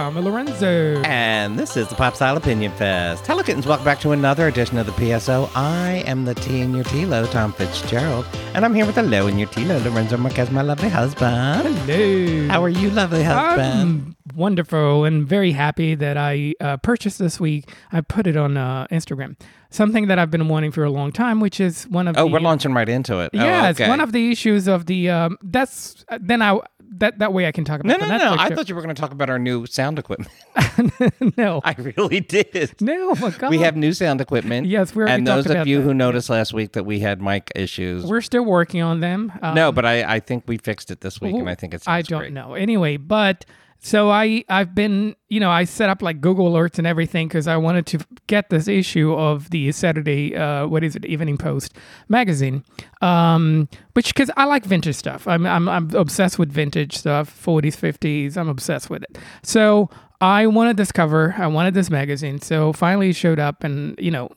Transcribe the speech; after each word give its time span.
Tommy 0.00 0.22
Lorenzo. 0.22 1.02
And 1.02 1.58
this 1.58 1.76
is 1.76 1.88
the 1.88 1.94
Pop 1.94 2.16
Style 2.16 2.34
Opinion 2.34 2.72
Fest. 2.72 3.26
Hello, 3.26 3.42
kittens. 3.42 3.66
Welcome 3.66 3.84
back 3.84 4.00
to 4.00 4.12
another 4.12 4.48
edition 4.48 4.78
of 4.78 4.86
the 4.86 4.92
PSO. 4.92 5.50
I 5.54 6.02
am 6.06 6.24
the 6.24 6.34
T 6.34 6.62
in 6.62 6.74
your 6.74 6.84
T-Lo, 6.84 7.26
Tom 7.26 7.52
Fitzgerald. 7.52 8.24
And 8.54 8.64
I'm 8.64 8.74
here 8.74 8.86
with 8.86 8.94
the 8.94 9.02
Low 9.02 9.26
in 9.26 9.38
your 9.38 9.48
T-Lo, 9.50 9.76
Lorenzo 9.80 10.16
Marquez, 10.16 10.50
my 10.50 10.62
lovely 10.62 10.88
husband. 10.88 11.76
Hello. 11.80 12.48
How 12.48 12.64
are 12.64 12.70
you, 12.70 12.88
lovely 12.88 13.22
husband? 13.22 13.60
I'm 13.60 14.16
wonderful 14.34 15.04
and 15.04 15.28
very 15.28 15.52
happy 15.52 15.94
that 15.96 16.16
I 16.16 16.54
uh, 16.62 16.78
purchased 16.78 17.18
this 17.18 17.38
week. 17.38 17.70
I 17.92 18.00
put 18.00 18.26
it 18.26 18.38
on 18.38 18.56
uh, 18.56 18.86
Instagram. 18.90 19.38
Something 19.68 20.06
that 20.06 20.18
I've 20.18 20.30
been 20.30 20.48
wanting 20.48 20.72
for 20.72 20.82
a 20.82 20.90
long 20.90 21.12
time, 21.12 21.40
which 21.40 21.60
is 21.60 21.86
one 21.88 22.08
of 22.08 22.16
oh, 22.16 22.24
the 22.24 22.32
we're 22.32 22.40
launching 22.40 22.72
right 22.72 22.88
into 22.88 23.18
it. 23.18 23.32
yeah, 23.34 23.66
oh, 23.66 23.70
it's 23.70 23.80
one 23.80 24.00
of 24.00 24.12
the 24.12 24.30
issues 24.30 24.66
of 24.66 24.86
the 24.86 25.10
um, 25.10 25.36
that's 25.42 26.06
then 26.18 26.40
I 26.40 26.58
that 26.98 27.18
that 27.18 27.32
way 27.32 27.46
I 27.46 27.52
can 27.52 27.64
talk 27.64 27.80
about 27.80 28.00
No, 28.00 28.06
no, 28.06 28.18
no. 28.18 28.34
I 28.38 28.48
show. 28.48 28.54
thought 28.56 28.68
you 28.68 28.74
were 28.74 28.82
going 28.82 28.94
to 28.94 29.00
talk 29.00 29.12
about 29.12 29.30
our 29.30 29.38
new 29.38 29.66
sound 29.66 29.98
equipment. 29.98 30.30
no 31.36 31.60
I 31.64 31.74
really 31.78 32.20
did. 32.20 32.74
no 32.80 33.14
my 33.14 33.30
God 33.30 33.50
We 33.50 33.58
have 33.58 33.76
new 33.76 33.92
sound 33.92 34.20
equipment. 34.20 34.66
Yes, 34.66 34.94
we 34.94 35.02
already 35.02 35.14
And 35.14 35.26
those 35.26 35.46
of 35.46 35.66
you 35.66 35.78
that. 35.78 35.82
who 35.84 35.94
noticed 35.94 36.30
last 36.30 36.52
week 36.52 36.72
that 36.72 36.84
we 36.84 37.00
had 37.00 37.22
mic 37.22 37.50
issues. 37.54 38.04
we're 38.04 38.20
still 38.20 38.44
working 38.44 38.82
on 38.82 39.00
them. 39.00 39.32
Um, 39.42 39.54
no, 39.54 39.72
but 39.72 39.84
I, 39.84 40.16
I 40.16 40.20
think 40.20 40.44
we 40.46 40.58
fixed 40.58 40.90
it 40.90 41.00
this 41.00 41.20
week, 41.20 41.34
and 41.34 41.48
I 41.48 41.54
think 41.54 41.74
it's. 41.74 41.86
I 41.86 42.02
don't 42.02 42.32
know. 42.32 42.54
Anyway, 42.54 42.96
but 42.96 43.44
so 43.80 44.10
I 44.10 44.44
I've 44.48 44.74
been 44.74 45.16
you 45.28 45.40
know 45.40 45.50
I 45.50 45.64
set 45.64 45.88
up 45.88 46.02
like 46.02 46.20
Google 46.20 46.52
alerts 46.52 46.78
and 46.78 46.86
everything 46.86 47.28
because 47.28 47.46
I 47.46 47.56
wanted 47.56 47.86
to 47.86 48.00
get 48.26 48.50
this 48.50 48.68
issue 48.68 49.14
of 49.14 49.50
the 49.50 49.72
Saturday 49.72 50.36
uh, 50.36 50.66
what 50.66 50.84
is 50.84 50.94
it 50.94 51.04
Evening 51.06 51.38
Post 51.38 51.74
magazine, 52.08 52.62
um, 53.00 53.68
which 53.94 54.14
because 54.14 54.30
I 54.36 54.44
like 54.44 54.64
vintage 54.64 54.96
stuff. 54.96 55.26
I'm 55.26 55.46
I'm 55.46 55.68
I'm 55.68 55.94
obsessed 55.94 56.38
with 56.38 56.52
vintage 56.52 56.96
stuff, 56.98 57.30
40s, 57.44 57.76
50s. 57.76 58.36
I'm 58.36 58.48
obsessed 58.48 58.90
with 58.90 59.02
it. 59.02 59.18
So 59.42 59.88
I 60.20 60.46
wanted 60.46 60.76
this 60.76 60.92
cover. 60.92 61.34
I 61.38 61.46
wanted 61.46 61.72
this 61.72 61.88
magazine. 61.88 62.40
So 62.40 62.74
finally 62.74 63.10
it 63.10 63.16
showed 63.16 63.38
up, 63.38 63.64
and 63.64 63.98
you 63.98 64.10
know 64.10 64.30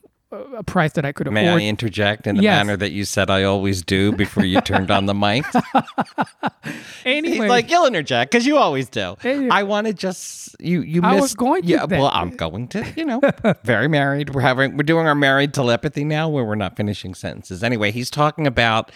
a- 0.58 0.64
price 0.64 0.94
that 0.94 1.06
I 1.06 1.12
could 1.12 1.28
have. 1.28 1.34
May 1.34 1.48
I 1.50 1.60
interject 1.60 2.28
in 2.28 2.38
the 2.38 2.44
Yes. 2.44 2.66
manner 2.66 2.78
that 2.78 2.92
you 2.92 3.06
said 3.06 3.30
I 3.30 3.44
always 3.44 3.82
do 3.84 4.12
before 4.12 4.46
you 4.46 4.60
turned 4.62 4.90
on 4.92 5.06
the 5.06 5.14
mic? 5.14 5.46
anyway, 7.06 7.38
He's 7.38 7.50
like, 7.50 7.70
you'll 7.70 7.86
interject 7.86 8.32
because 8.32 8.46
you 8.46 8.58
always 8.58 8.90
do. 8.90 9.16
Hey. 9.22 9.48
I 9.50 9.64
want 9.64 9.88
to 9.88 9.94
just 9.94 10.56
you. 10.60 10.82
You 10.82 11.02
I 11.04 11.12
missed. 11.12 11.22
was 11.22 11.36
going 11.36 11.62
to 11.64 11.68
Yeah, 11.68 11.86
well, 11.86 12.10
I'm 12.14 12.32
going 12.36 12.68
to. 12.70 12.86
You 12.96 13.06
know, 13.06 13.22
very 13.64 13.88
married. 13.88 14.34
We're 14.34 14.42
having 14.42 14.78
we're 14.78 14.84
doing 14.84 15.08
our 15.08 15.16
married 15.16 15.54
telepathy 15.54 16.04
now, 16.04 16.30
where 16.30 16.44
we're 16.46 16.56
not 16.56 16.76
finishing 16.76 17.14
sentences. 17.14 17.64
Anyway, 17.64 17.92
he's 17.92 18.10
talking 18.10 18.48
about. 18.48 18.92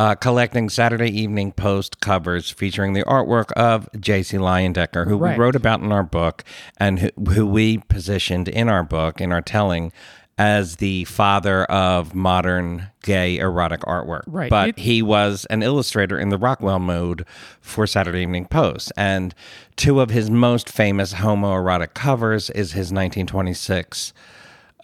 Uh, 0.00 0.12
collecting 0.16 0.68
Saturday 0.68 1.08
Evening 1.08 1.52
Post 1.52 2.00
covers 2.00 2.50
featuring 2.50 2.94
the 2.94 3.04
artwork 3.04 3.52
of 3.52 3.88
J.C. 4.00 4.36
Leyendecker, 4.38 5.06
who 5.06 5.16
Right. 5.16 5.38
we 5.38 5.44
wrote 5.44 5.54
about 5.54 5.82
in 5.82 5.92
our 5.92 6.02
book 6.02 6.42
and 6.78 6.98
who, 6.98 7.10
who 7.30 7.46
we 7.46 7.78
positioned 7.78 8.48
in 8.48 8.68
our 8.68 8.82
book, 8.82 9.20
in 9.20 9.30
our 9.30 9.40
telling, 9.40 9.92
as 10.36 10.76
the 10.76 11.04
father 11.04 11.64
of 11.66 12.14
modern 12.14 12.88
gay 13.02 13.38
erotic 13.38 13.80
artwork. 13.82 14.22
Right. 14.26 14.50
But 14.50 14.70
It- 14.70 14.78
he 14.80 15.00
was 15.02 15.46
an 15.50 15.62
illustrator 15.62 16.18
in 16.18 16.30
the 16.30 16.38
Rockwell 16.38 16.78
mode 16.80 17.24
for 17.60 17.86
Saturday 17.86 18.22
Evening 18.22 18.46
Post. 18.46 18.92
And 18.96 19.34
two 19.76 20.00
of 20.00 20.10
his 20.10 20.30
most 20.30 20.68
famous 20.68 21.14
homoerotic 21.14 21.94
covers 21.94 22.50
is 22.50 22.72
his 22.72 22.92
1926 22.92 24.12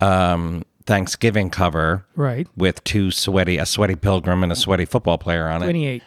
um, 0.00 0.64
Thanksgiving 0.86 1.50
cover 1.50 2.04
right 2.16 2.48
with 2.56 2.82
two 2.84 3.10
sweaty, 3.10 3.58
a 3.58 3.66
sweaty 3.66 3.94
pilgrim 3.96 4.42
and 4.42 4.50
a 4.50 4.56
sweaty 4.56 4.84
football 4.84 5.18
player 5.18 5.46
on 5.48 5.62
it. 5.62 5.66
28, 5.66 6.02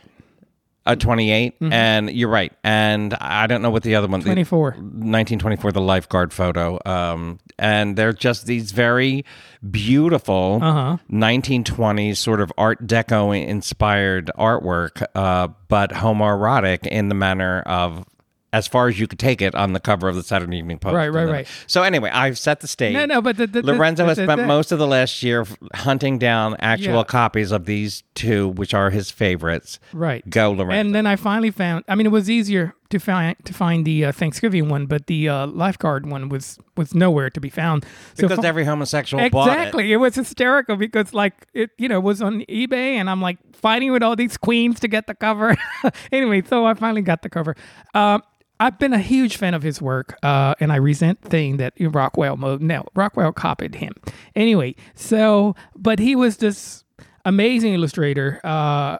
A 0.85 0.95
28. 0.97 1.59
Mm-hmm. 1.59 1.71
And 1.73 2.09
you're 2.11 2.29
right. 2.29 2.51
And 2.63 3.13
I 3.15 3.47
don't 3.47 3.61
know 3.61 3.69
what 3.69 3.83
the 3.83 3.95
other 3.95 4.07
one 4.07 4.21
24. 4.21 4.71
1924, 4.71 5.71
the 5.71 5.79
lifeguard 5.81 6.33
photo. 6.33 6.77
Um, 6.85 7.39
and 7.57 7.95
they're 7.95 8.11
just 8.11 8.45
these 8.47 8.71
very 8.73 9.23
beautiful 9.71 10.59
Uh-huh. 10.61 10.97
1920s 11.09 12.17
sort 12.17 12.41
of 12.41 12.51
Art 12.57 12.85
Deco 12.85 13.45
inspired 13.45 14.29
artwork, 14.37 15.05
uh, 15.15 15.47
but 15.67 15.91
homoerotic 15.91 16.85
in 16.87 17.09
the 17.09 17.15
manner 17.15 17.61
of 17.61 18.05
as 18.53 18.67
far 18.67 18.87
as 18.87 18.99
you 18.99 19.07
could 19.07 19.17
take 19.17 19.41
it 19.41 19.55
on 19.55 19.73
the 19.73 19.79
cover 19.79 20.07
of 20.07 20.15
the 20.15 20.23
Saturday 20.23 20.57
Evening 20.59 20.77
Post. 20.77 20.93
Right, 20.93 21.09
right, 21.09 21.27
right. 21.27 21.47
So 21.65 21.81
anyway, 21.81 22.11
I've 22.11 22.37
set 22.37 22.59
the 22.59 22.67
stage. 22.67 22.93
No, 22.93 23.05
no, 23.05 23.21
but 23.21 23.35
the, 23.35 23.47
the, 23.47 23.63
Lorenzo 23.63 24.03
the- 24.03 24.09
has 24.09 24.17
spent 24.17 24.45
most 24.45 24.71
of 24.71 24.77
the 24.77 24.87
last 24.87 25.23
year 25.23 25.45
hunting 25.73 26.19
down 26.19 26.55
actual 26.59 26.97
Yeah. 26.97 27.03
copies 27.03 27.51
of 27.51 27.65
these 27.65 28.03
two, 28.13 28.49
which 28.49 28.75
are 28.75 28.91
his 28.91 29.09
favorites. 29.09 29.79
Right. 29.91 30.27
Go, 30.29 30.51
Lorenzo. 30.51 30.79
And 30.79 30.93
then 30.93 31.07
I 31.07 31.15
finally 31.15 31.49
found. 31.49 31.83
I 31.87 31.95
mean, 31.95 32.05
it 32.05 32.11
was 32.11 32.29
easier 32.29 32.75
to 32.91 32.99
find 32.99 33.35
to 33.43 33.53
find 33.55 33.85
the 33.85 34.05
uh, 34.05 34.11
Thanksgiving 34.11 34.69
one, 34.69 34.85
but 34.85 35.07
the 35.07 35.27
uh, 35.27 35.47
lifeguard 35.47 36.05
one 36.05 36.29
was 36.29 36.59
was 36.77 36.93
nowhere 36.93 37.31
to 37.31 37.41
be 37.41 37.49
found. 37.49 37.85
So 38.13 38.27
because 38.27 38.45
every 38.45 38.65
homosexual 38.65 39.27
bought 39.31 39.47
it. 39.47 39.53
exactly, 39.53 39.91
it. 39.91 39.97
was 39.97 40.13
hysterical 40.13 40.75
because 40.75 41.11
like 41.11 41.47
it, 41.55 41.71
you 41.79 41.89
know, 41.89 41.99
was 41.99 42.21
on 42.21 42.41
eBay, 42.41 42.93
and 42.97 43.09
I'm 43.09 43.19
like 43.19 43.39
fighting 43.55 43.91
with 43.91 44.03
all 44.03 44.15
these 44.15 44.37
queens 44.37 44.79
to 44.81 44.87
get 44.87 45.07
the 45.07 45.15
cover. 45.15 45.55
anyway, 46.11 46.43
so 46.43 46.67
I 46.67 46.75
finally 46.75 47.01
got 47.01 47.23
the 47.23 47.29
cover. 47.29 47.55
Um, 47.95 48.21
I've 48.59 48.79
been 48.79 48.93
a 48.93 48.99
huge 48.99 49.37
fan 49.37 49.53
of 49.53 49.63
his 49.63 49.81
work, 49.81 50.17
uh, 50.23 50.55
and 50.59 50.71
I 50.71 50.77
resent 50.77 51.19
saying 51.29 51.57
that 51.57 51.73
Rockwell 51.79 52.37
mode. 52.37 52.61
No, 52.61 52.85
Rockwell 52.95 53.33
copied 53.33 53.75
him. 53.75 53.93
Anyway, 54.35 54.75
so 54.95 55.55
but 55.75 55.99
he 55.99 56.15
was 56.15 56.37
this 56.37 56.83
amazing 57.25 57.73
illustrator. 57.73 58.39
Uh, 58.43 58.97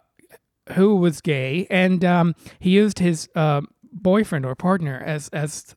who 0.72 0.96
was 0.96 1.20
gay, 1.20 1.68
and 1.70 2.06
um, 2.06 2.36
he 2.60 2.70
used 2.70 3.00
his 3.00 3.28
uh, 3.36 3.60
boyfriend 3.92 4.46
or 4.46 4.56
partner 4.56 5.02
as 5.06 5.30
as 5.30 5.76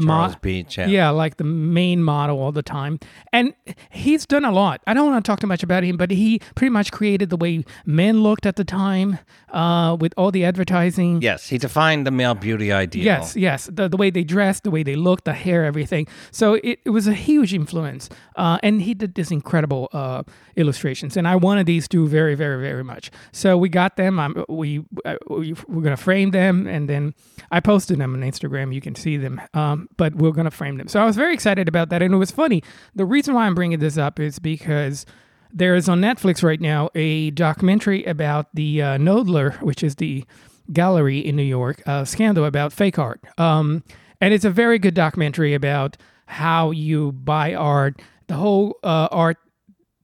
the 0.00 0.06
Charles 0.06 0.32
model. 0.32 0.40
Beach, 0.40 0.78
yeah. 0.78 0.86
yeah, 0.86 1.10
like 1.10 1.36
the 1.36 1.44
main 1.44 2.02
model 2.02 2.38
all 2.40 2.52
the 2.52 2.62
time. 2.62 2.98
And 3.32 3.54
he's 3.90 4.26
done 4.26 4.44
a 4.44 4.52
lot. 4.52 4.80
I 4.86 4.94
don't 4.94 5.10
want 5.10 5.24
to 5.24 5.28
talk 5.28 5.40
too 5.40 5.46
much 5.46 5.62
about 5.62 5.82
him, 5.82 5.96
but 5.96 6.10
he 6.10 6.40
pretty 6.54 6.70
much 6.70 6.92
created 6.92 7.30
the 7.30 7.36
way 7.36 7.64
men 7.84 8.22
looked 8.22 8.46
at 8.46 8.56
the 8.56 8.64
time 8.64 9.18
uh, 9.50 9.96
with 9.98 10.14
all 10.16 10.30
the 10.30 10.44
advertising. 10.44 11.22
Yes, 11.22 11.48
he 11.48 11.58
defined 11.58 12.06
the 12.06 12.10
male 12.10 12.34
beauty 12.34 12.72
ideal. 12.72 13.04
Yes, 13.04 13.36
yes. 13.36 13.68
The, 13.72 13.88
the 13.88 13.96
way 13.96 14.10
they 14.10 14.24
dressed, 14.24 14.64
the 14.64 14.70
way 14.70 14.82
they 14.82 14.96
looked, 14.96 15.24
the 15.24 15.32
hair, 15.32 15.64
everything. 15.64 16.06
So 16.30 16.54
it, 16.54 16.80
it 16.84 16.90
was 16.90 17.06
a 17.06 17.14
huge 17.14 17.54
influence. 17.54 18.08
Uh, 18.36 18.58
and 18.62 18.82
he 18.82 18.94
did 18.94 19.14
this 19.14 19.30
incredible 19.30 19.88
uh, 19.92 20.22
illustrations. 20.56 21.16
And 21.16 21.26
I 21.26 21.36
wanted 21.36 21.66
these 21.66 21.88
two 21.88 22.06
very, 22.08 22.34
very, 22.34 22.60
very 22.62 22.84
much. 22.84 23.10
So 23.32 23.56
we 23.56 23.68
got 23.68 23.96
them. 23.96 24.20
I'm, 24.20 24.44
we, 24.48 24.84
uh, 25.04 25.16
we, 25.28 25.54
we're 25.66 25.82
going 25.82 25.96
to 25.96 26.02
frame 26.02 26.30
them. 26.30 26.66
And 26.66 26.88
then 26.88 27.14
I 27.50 27.60
posted 27.60 27.98
them 27.98 28.14
on 28.14 28.20
Instagram. 28.20 28.74
You 28.74 28.80
can 28.80 28.94
see 28.94 29.16
them. 29.16 29.40
Um, 29.54 29.87
but 29.96 30.14
we're 30.14 30.32
going 30.32 30.44
to 30.44 30.50
frame 30.50 30.76
them. 30.76 30.88
So 30.88 31.00
I 31.00 31.04
was 31.04 31.16
very 31.16 31.34
excited 31.34 31.68
about 31.68 31.88
that. 31.90 32.02
And 32.02 32.14
it 32.14 32.18
was 32.18 32.30
funny. 32.30 32.62
The 32.94 33.04
reason 33.04 33.34
why 33.34 33.46
I'm 33.46 33.54
bringing 33.54 33.78
this 33.78 33.98
up 33.98 34.20
is 34.20 34.38
because 34.38 35.06
there 35.52 35.74
is 35.74 35.88
on 35.88 36.00
Netflix 36.00 36.42
right 36.42 36.60
now 36.60 36.90
a 36.94 37.30
documentary 37.30 38.04
about 38.04 38.46
the 38.54 38.82
uh, 38.82 38.98
Knoedler, 38.98 39.60
which 39.62 39.82
is 39.82 39.96
the 39.96 40.24
gallery 40.72 41.18
in 41.18 41.36
New 41.36 41.42
York, 41.42 41.82
uh, 41.86 42.04
scandal 42.04 42.44
about 42.44 42.72
fake 42.72 42.98
art. 42.98 43.20
Um, 43.38 43.82
and 44.20 44.34
it's 44.34 44.44
a 44.44 44.50
very 44.50 44.78
good 44.78 44.94
documentary 44.94 45.54
about 45.54 45.96
how 46.26 46.70
you 46.70 47.12
buy 47.12 47.54
art, 47.54 48.02
the 48.26 48.34
whole 48.34 48.78
uh, 48.84 49.08
art 49.10 49.38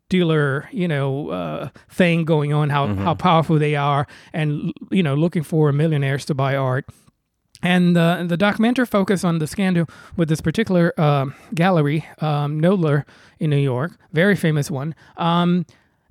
dealer, 0.09 0.69
you 0.72 0.89
know, 0.89 1.28
uh, 1.31 1.69
thing 1.91 2.25
going 2.25 2.53
on, 2.53 2.71
how, 2.71 2.95
how 2.95 3.15
powerful 3.15 3.59
they 3.59 3.77
are, 3.77 4.06
and, 4.33 4.72
you 4.91 5.03
know, 5.03 5.15
looking 5.15 5.43
for 5.43 5.72
millionaires 5.72 6.25
to 6.25 6.34
buy 6.34 6.56
art. 6.56 6.87
And 7.64 7.97
the 7.97 8.25
the 8.28 8.36
documentary 8.36 8.84
focused 8.84 9.25
on 9.25 9.38
the 9.38 9.47
scandal 9.47 9.86
with 10.16 10.28
this 10.28 10.42
particular 10.42 10.92
uh, 10.98 11.26
gallery, 11.54 12.06
um, 12.20 12.60
Knoedler 12.60 13.04
in 13.41 13.50
New 13.50 13.56
York, 13.56 13.92
very 14.12 14.36
famous 14.36 14.70
one. 14.70 14.94
Um, 15.16 15.64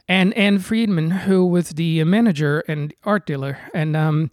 and 0.07 0.33
Ann 0.33 0.57
Freedman, 0.59 1.11
who 1.11 1.45
was 1.45 1.69
the 1.69 2.03
manager 2.03 2.63
and 2.67 2.91
art 3.03 3.27
dealer, 3.27 3.59
and 3.73 3.95
um, 3.95 4.31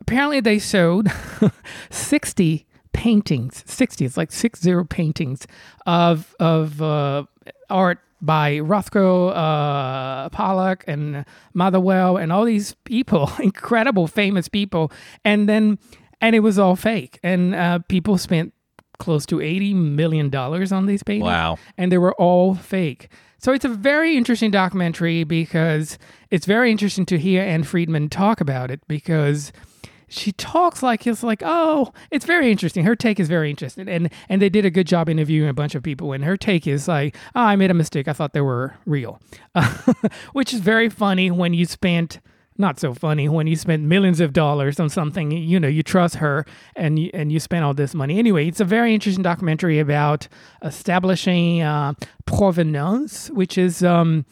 apparently 0.00 0.40
they 0.40 0.58
sold 0.58 1.06
sixty 1.90 2.66
paintings. 2.92 3.62
Sixty, 3.64 4.04
it's 4.04 4.16
like 4.16 4.32
six 4.32 4.60
zero 4.60 4.84
paintings 4.84 5.46
of 5.86 6.34
of 6.40 6.82
uh, 6.82 7.26
art 7.70 8.00
by 8.20 8.54
Rothko, 8.56 9.30
uh, 9.36 10.28
Pollock, 10.30 10.84
and 10.88 11.24
Motherwell, 11.54 12.16
and 12.16 12.32
all 12.32 12.44
these 12.44 12.74
people, 12.84 13.30
incredible, 13.38 14.08
famous 14.08 14.48
people, 14.48 14.90
and 15.24 15.48
then 15.48 15.78
and 16.20 16.34
it 16.34 16.40
was 16.40 16.58
all 16.58 16.76
fake, 16.76 17.18
and 17.22 17.54
uh, 17.54 17.78
people 17.88 18.18
spent 18.18 18.52
close 18.98 19.26
to 19.26 19.40
eighty 19.40 19.74
million 19.74 20.30
dollars 20.30 20.72
on 20.72 20.86
these 20.86 21.02
paintings. 21.02 21.26
Wow. 21.26 21.58
and 21.76 21.92
they 21.92 21.98
were 21.98 22.14
all 22.14 22.54
fake. 22.54 23.10
So 23.38 23.52
it's 23.52 23.64
a 23.64 23.68
very 23.68 24.16
interesting 24.16 24.50
documentary 24.50 25.22
because 25.24 25.98
it's 26.30 26.46
very 26.46 26.70
interesting 26.70 27.04
to 27.06 27.18
hear 27.18 27.42
Ann 27.42 27.62
Freedman 27.62 28.08
talk 28.08 28.40
about 28.40 28.70
it 28.70 28.80
because 28.88 29.52
she 30.08 30.32
talks 30.32 30.82
like 30.82 31.06
it's 31.06 31.22
like 31.22 31.42
oh 31.44 31.92
it's 32.10 32.24
very 32.24 32.50
interesting. 32.50 32.84
Her 32.84 32.96
take 32.96 33.20
is 33.20 33.28
very 33.28 33.50
interesting. 33.50 33.88
And 33.88 34.10
and 34.28 34.40
they 34.40 34.48
did 34.48 34.64
a 34.64 34.70
good 34.70 34.86
job 34.86 35.08
interviewing 35.08 35.48
a 35.48 35.54
bunch 35.54 35.74
of 35.74 35.82
people. 35.82 36.12
And 36.12 36.24
her 36.24 36.36
take 36.36 36.66
is 36.66 36.88
like 36.88 37.16
oh, 37.34 37.42
i 37.42 37.56
made 37.56 37.70
a 37.70 37.74
mistake. 37.74 38.08
I 38.08 38.12
thought 38.12 38.32
they 38.32 38.40
were 38.40 38.74
real. 38.86 39.20
Which 40.32 40.54
is 40.54 40.60
very 40.60 40.88
funny 40.88 41.30
when 41.30 41.54
you 41.54 41.66
spent 41.66 42.20
not 42.58 42.80
so 42.80 42.94
funny 42.94 43.28
when 43.28 43.46
you 43.46 43.56
spend 43.56 43.88
millions 43.88 44.20
of 44.20 44.32
dollars 44.32 44.80
on 44.80 44.88
something. 44.88 45.30
You 45.30 45.60
know, 45.60 45.68
you 45.68 45.82
trust 45.82 46.16
her 46.16 46.44
and 46.74 46.98
you, 46.98 47.10
and 47.14 47.32
you 47.32 47.40
spend 47.40 47.64
all 47.64 47.74
this 47.74 47.94
money. 47.94 48.18
Anyway, 48.18 48.48
it's 48.48 48.60
a 48.60 48.64
very 48.64 48.94
interesting 48.94 49.22
documentary 49.22 49.78
about 49.78 50.28
establishing 50.62 51.62
uh, 51.62 51.94
provenance, 52.26 53.30
which 53.30 53.58
is 53.58 53.82
um, 53.82 54.24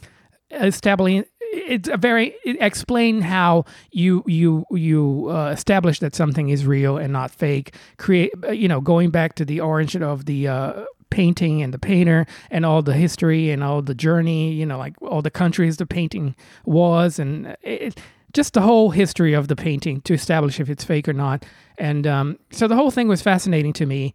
establishing 0.51 1.25
it's 1.55 1.89
a 1.89 1.97
very 1.97 2.35
it 2.45 2.57
explain 2.61 3.21
how 3.21 3.65
you 3.93 4.23
you 4.27 4.65
you 4.71 5.29
uh, 5.31 5.51
establish 5.51 6.01
that 6.01 6.15
something 6.15 6.49
is 6.49 6.67
real 6.67 6.97
and 6.99 7.13
not 7.13 7.31
fake 7.31 7.75
create 7.97 8.33
uh, 8.45 8.51
you 8.51 8.67
know 8.67 8.81
going 8.81 9.11
back 9.11 9.35
to 9.37 9.45
the 9.45 9.61
origin 9.61 10.03
of 10.03 10.27
the 10.27 10.49
uh, 10.49 10.85
painting 11.11 11.63
and 11.63 11.73
the 11.73 11.79
painter 11.79 12.27
and 12.51 12.67
all 12.67 12.83
the 12.83 12.95
history 12.95 13.51
and 13.51 13.63
all 13.63 13.81
the 13.83 13.95
journey 13.95 14.53
you 14.53 14.67
know 14.67 14.79
like 14.79 15.01
all 15.01 15.23
the 15.23 15.31
countries 15.31 15.77
the 15.77 15.87
painting 15.87 16.35
was 16.65 17.19
and 17.19 17.57
it, 17.63 18.01
just 18.35 18.53
the 18.53 18.61
whole 18.61 18.91
history 18.91 19.33
of 19.33 19.49
the 19.49 19.57
painting 19.57 20.01
to 20.03 20.13
establish 20.13 20.61
if 20.61 20.69
it's 20.69 20.85
fake 20.85 21.09
or 21.09 21.13
not 21.13 21.45
and 21.79 22.07
um, 22.07 22.39
so 22.51 22.69
the 22.69 22.77
whole 22.77 22.91
thing 22.91 23.09
was 23.09 23.23
fascinating 23.23 23.73
to 23.73 23.87
me 23.87 24.15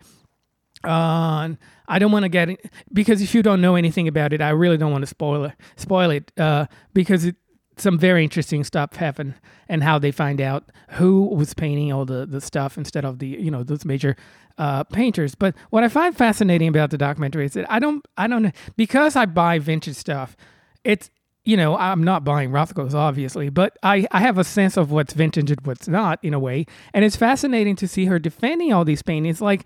uh, 0.83 1.49
I 1.87 1.99
don't 1.99 2.11
want 2.11 2.23
to 2.23 2.29
get 2.29 2.49
it 2.49 2.71
because 2.93 3.21
if 3.21 3.35
you 3.35 3.43
don't 3.43 3.61
know 3.61 3.75
anything 3.75 4.07
about 4.07 4.31
it, 4.31 4.41
I 4.41 4.49
really 4.49 4.77
don't 4.77 4.91
want 4.91 5.01
to 5.01 5.07
spoil 5.07 5.45
it. 5.45 5.53
Spoil 5.75 6.11
it 6.11 6.31
uh, 6.37 6.67
because 6.93 7.25
it, 7.25 7.35
some 7.77 7.97
very 7.97 8.23
interesting 8.23 8.63
stuff 8.63 8.95
happened 8.95 9.35
and 9.67 9.83
how 9.83 9.99
they 9.99 10.11
find 10.11 10.39
out 10.39 10.69
who 10.91 11.25
was 11.25 11.53
painting 11.53 11.91
all 11.91 12.05
the, 12.05 12.25
the 12.25 12.41
stuff 12.41 12.77
instead 12.77 13.05
of 13.05 13.19
the 13.19 13.27
you 13.27 13.49
know 13.49 13.63
those 13.63 13.85
major 13.85 14.15
uh, 14.57 14.83
painters. 14.85 15.35
But 15.35 15.55
what 15.69 15.83
I 15.83 15.89
find 15.89 16.15
fascinating 16.15 16.67
about 16.67 16.91
the 16.91 16.97
documentary 16.97 17.45
is 17.45 17.53
that 17.53 17.69
I 17.71 17.79
don't 17.79 18.05
I 18.17 18.27
don't 18.27 18.53
because 18.75 19.15
I 19.15 19.25
buy 19.25 19.59
vintage 19.59 19.95
stuff. 19.95 20.37
It's 20.83 21.09
you 21.49 21.57
know 21.57 21.75
I'm 21.75 22.03
not 22.03 22.23
buying 22.23 22.51
Rothkos 22.51 22.93
obviously, 22.93 23.49
but 23.49 23.77
I 23.83 24.07
I 24.11 24.19
have 24.19 24.37
a 24.37 24.43
sense 24.43 24.77
of 24.77 24.91
what's 24.91 25.13
vintage 25.13 25.51
and 25.51 25.59
what's 25.65 25.87
not 25.87 26.19
in 26.21 26.33
a 26.33 26.39
way, 26.39 26.65
and 26.93 27.03
it's 27.03 27.15
fascinating 27.15 27.75
to 27.77 27.87
see 27.87 28.05
her 28.05 28.19
defending 28.19 28.71
all 28.73 28.85
these 28.85 29.01
paintings 29.01 29.41
like 29.41 29.65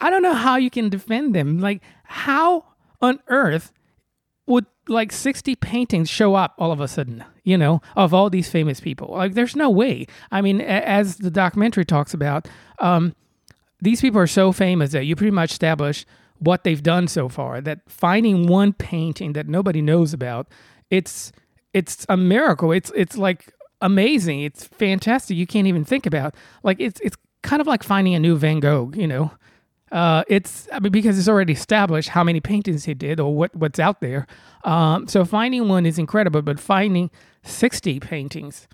I 0.00 0.10
don't 0.10 0.22
know 0.22 0.34
how 0.34 0.56
you 0.56 0.70
can 0.70 0.88
defend 0.88 1.34
them. 1.34 1.58
Like, 1.58 1.82
how 2.04 2.64
on 3.00 3.20
earth 3.28 3.72
would 4.46 4.66
like 4.86 5.12
60 5.12 5.56
paintings 5.56 6.08
show 6.08 6.34
up 6.34 6.54
all 6.58 6.72
of 6.72 6.80
a 6.80 6.88
sudden, 6.88 7.24
you 7.44 7.58
know, 7.58 7.82
of 7.96 8.14
all 8.14 8.30
these 8.30 8.48
famous 8.48 8.80
people? 8.80 9.08
Like, 9.08 9.34
there's 9.34 9.56
no 9.56 9.68
way. 9.70 10.06
I 10.30 10.40
mean, 10.40 10.60
as 10.60 11.16
the 11.16 11.30
documentary 11.30 11.84
talks 11.84 12.14
about, 12.14 12.48
um, 12.78 13.14
these 13.80 14.00
people 14.00 14.20
are 14.20 14.26
so 14.26 14.52
famous 14.52 14.92
that 14.92 15.04
you 15.04 15.16
pretty 15.16 15.32
much 15.32 15.52
establish 15.52 16.06
what 16.38 16.62
they've 16.64 16.82
done 16.82 17.08
so 17.08 17.28
far. 17.28 17.60
That 17.60 17.80
finding 17.88 18.46
one 18.46 18.72
painting 18.72 19.32
that 19.32 19.48
nobody 19.48 19.82
knows 19.82 20.12
about, 20.12 20.48
it's 20.90 21.32
it's 21.74 22.06
a 22.08 22.16
miracle. 22.16 22.72
It's 22.72 22.90
it's 22.94 23.16
like 23.16 23.52
amazing. 23.80 24.40
It's 24.40 24.64
fantastic. 24.64 25.36
You 25.36 25.46
can't 25.46 25.66
even 25.66 25.84
think 25.84 26.06
about. 26.06 26.34
Like 26.62 26.80
it's 26.80 27.00
it's 27.00 27.16
kind 27.42 27.60
of 27.60 27.66
like 27.66 27.82
finding 27.82 28.14
a 28.14 28.18
new 28.20 28.36
Van 28.36 28.60
Gogh, 28.60 28.90
you 28.94 29.06
know. 29.06 29.30
Uh, 29.90 30.22
it's 30.28 30.68
I 30.72 30.80
mean, 30.80 30.92
because 30.92 31.18
it's 31.18 31.28
already 31.28 31.54
established 31.54 32.10
how 32.10 32.22
many 32.22 32.40
paintings 32.40 32.84
he 32.84 32.94
did 32.94 33.20
or 33.20 33.34
what 33.34 33.54
what's 33.56 33.78
out 33.78 34.00
there. 34.00 34.26
Um, 34.64 35.06
so 35.08 35.24
finding 35.24 35.68
one 35.68 35.86
is 35.86 35.98
incredible, 35.98 36.42
but 36.42 36.60
finding 36.60 37.10
sixty 37.42 37.98
paintings 37.98 38.68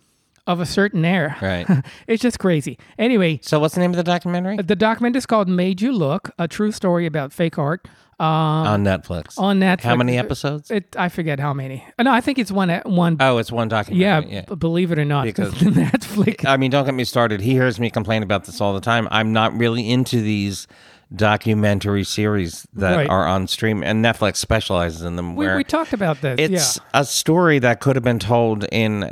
of 0.47 0.61
a 0.61 0.67
certain 0.67 1.05
era, 1.07 1.37
Right. 1.41 1.67
it's 2.07 2.21
just 2.21 2.39
crazy. 2.39 2.79
Anyway, 2.99 3.41
So 3.43 3.59
what's 3.61 3.75
the 3.75 3.81
name 3.81 3.93
of 3.93 3.97
the 3.97 4.03
documentary? 4.03 4.57
the 4.59 4.77
document 4.77 5.15
is 5.17 5.25
called 5.25 5.49
"Made 5.49 5.81
You 5.81 5.93
Look: 5.93 6.31
A 6.39 6.49
True 6.49 6.73
Story 6.73 7.07
About 7.07 7.33
Fake 7.33 7.59
Art." 7.59 7.87
Um, 8.21 8.27
on 8.27 8.85
Netflix. 8.85 9.39
on 9.39 9.61
Netflix. 9.61 9.81
How 9.83 9.97
many 9.97 10.17
episodes? 10.19 10.71
It, 10.71 10.95
I 10.97 11.09
forget 11.09 11.41
how 11.41 11.53
many. 11.53 11.85
Uh, 11.99 12.03
No, 12.05 12.13
I 12.13 12.21
think 12.21 12.39
it's 12.39 12.53
one. 12.53 12.71
One. 12.85 13.17
oh, 13.21 13.39
it's 13.39 13.51
one 13.53 13.69
yeah, 13.69 13.83
documentary. 13.83 14.45
b- 14.49 14.55
believe 14.57 14.93
it 14.93 14.99
or 14.99 15.05
not, 15.05 15.25
Because- 15.27 15.53
Netflix. 15.55 16.47
I 16.47 16.57
mean, 16.57 16.71
don't 16.71 16.85
get 16.85 16.95
me 16.95 17.05
started. 17.05 17.41
He 17.41 17.53
hears 17.53 17.81
me 17.81 17.91
complain 17.91 18.23
about 18.23 18.45
this 18.45 18.61
all 18.61 18.73
the 18.75 18.81
time. 18.81 19.09
I'm 19.11 19.33
not 19.33 19.53
really 19.57 19.91
into 19.91 20.21
these 20.21 20.67
documentary 21.15 22.05
series 22.05 22.67
that 22.75 22.97
Right. 22.97 23.09
are 23.09 23.27
on 23.27 23.47
stream, 23.47 23.83
and 23.83 24.05
Netflix 24.05 24.37
specializes 24.37 25.03
in 25.03 25.17
them. 25.17 25.37
We, 25.37 25.47
Where 25.47 25.57
we 25.57 25.65
talked 25.65 25.93
about 25.93 26.21
this. 26.21 26.37
it's 26.39 26.77
yeah. 26.77 27.01
a 27.01 27.05
story 27.05 27.59
that 27.61 27.81
could 27.81 27.97
have 27.97 28.03
been 28.05 28.19
told 28.19 28.65
in 28.73 29.11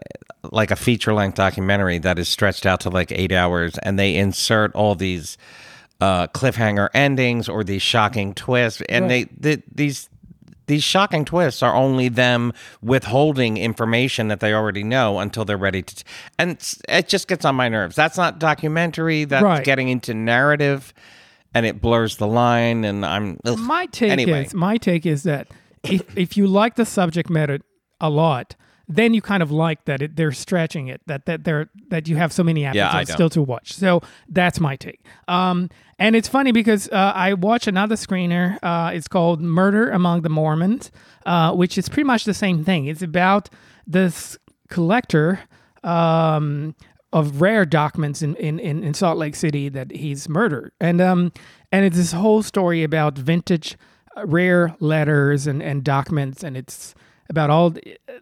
like 0.51 0.71
a 0.73 0.77
feature 0.77 1.13
length 1.15 1.37
documentary 1.37 1.99
that 1.99 2.19
is 2.19 2.29
stretched 2.29 2.67
out 2.67 2.81
to 2.81 2.91
like 2.91 3.13
eight 3.13 3.31
hours, 3.33 3.79
and 3.79 3.99
they 3.99 4.17
insert 4.17 4.75
all 4.75 4.95
these 4.95 5.37
uh, 6.03 6.27
cliffhanger 6.29 6.89
endings 6.95 7.49
or 7.49 7.63
these 7.65 7.83
shocking 7.83 8.35
twists, 8.35 8.83
and 8.89 9.05
Right. 9.09 9.29
they, 9.41 9.55
they 9.57 9.63
these 9.75 10.09
these 10.67 10.85
shocking 10.85 11.25
twists 11.25 11.63
are 11.63 11.75
only 11.75 12.09
them 12.09 12.53
withholding 12.83 13.57
information 13.57 14.29
that 14.29 14.41
they 14.41 14.53
already 14.55 14.83
know 14.85 15.19
until 15.19 15.45
they're 15.45 15.57
ready 15.69 15.83
to. 15.83 16.05
and 16.39 16.51
it 16.89 17.09
just 17.09 17.27
gets 17.29 17.45
on 17.45 17.55
my 17.57 17.69
nerves. 17.69 17.95
That's 17.97 18.17
not 18.17 18.39
documentary. 18.39 19.25
That's 19.25 19.43
Right. 19.45 19.65
getting 19.65 19.89
into 19.89 20.15
narrative, 20.15 20.95
and 21.55 21.67
it 21.67 21.81
blurs 21.81 22.17
the 22.17 22.27
line. 22.29 22.85
And 22.85 23.05
I'm 23.05 23.39
ugh. 23.45 23.59
My 23.59 23.87
take 23.87 24.11
Anyway. 24.13 24.45
is 24.47 24.55
my 24.55 24.77
take 24.79 25.05
is 25.05 25.23
that 25.25 25.49
if 25.83 26.03
if 26.17 26.37
you 26.37 26.47
like 26.47 26.77
the 26.77 26.87
subject 26.87 27.29
matter 27.29 27.59
a 28.01 28.09
lot, 28.09 28.55
then 28.95 29.15
you 29.15 29.23
kind 29.23 29.43
of 29.43 29.51
like 29.51 29.85
that 29.87 30.03
it, 30.03 30.17
they're 30.17 30.33
stretching 30.33 30.89
it 30.89 31.01
that 31.07 31.27
that 31.27 31.45
they're 31.45 31.69
that 31.89 32.09
you 32.09 32.17
have 32.17 32.33
so 32.33 32.43
many 32.43 32.65
episodes 32.65 33.09
don't. 33.09 33.15
still 33.15 33.31
to 33.31 33.43
watch. 33.43 33.75
So 33.75 34.03
that's 34.29 34.61
my 34.61 34.77
take. 34.77 35.01
Um, 35.29 35.71
and 35.99 36.17
it's 36.17 36.29
funny 36.29 36.53
because 36.53 36.89
uh, 36.89 37.13
I 37.15 37.35
watch 37.35 37.67
another 37.67 37.97
screener. 37.97 38.59
Uh, 38.63 38.91
it's 38.93 39.09
called 39.09 39.41
Murder 39.41 39.91
Among 39.91 40.23
the 40.23 40.29
Mormons, 40.29 40.91
uh, 41.27 41.53
which 41.53 41.79
is 41.79 41.89
pretty 41.89 42.07
much 42.07 42.25
the 42.25 42.35
same 42.35 42.65
thing. 42.65 42.87
It's 42.87 43.03
about 43.03 43.49
this 43.87 44.37
collector. 44.69 45.41
Um, 45.85 46.77
of 47.13 47.43
rare 47.43 47.67
documents 47.67 48.23
in, 48.23 48.35
in, 48.37 48.59
in, 48.59 48.83
in 48.83 48.95
Salt 48.95 49.19
Lake 49.19 49.35
City 49.35 49.69
that 49.69 49.91
he's 49.91 50.29
murdered. 50.29 50.73
And 50.81 51.01
um 51.01 51.33
and 51.71 51.85
it's 51.85 51.97
this 51.97 52.13
whole 52.13 52.43
story 52.43 52.83
about 52.83 53.19
vintage 53.19 53.77
uh, 54.17 54.27
rare 54.27 54.75
letters 54.81 55.47
and, 55.47 55.63
and 55.63 55.85
documents 55.85 56.43
and 56.43 56.57
it's 56.57 56.95
about 57.33 57.49
all 57.49 57.75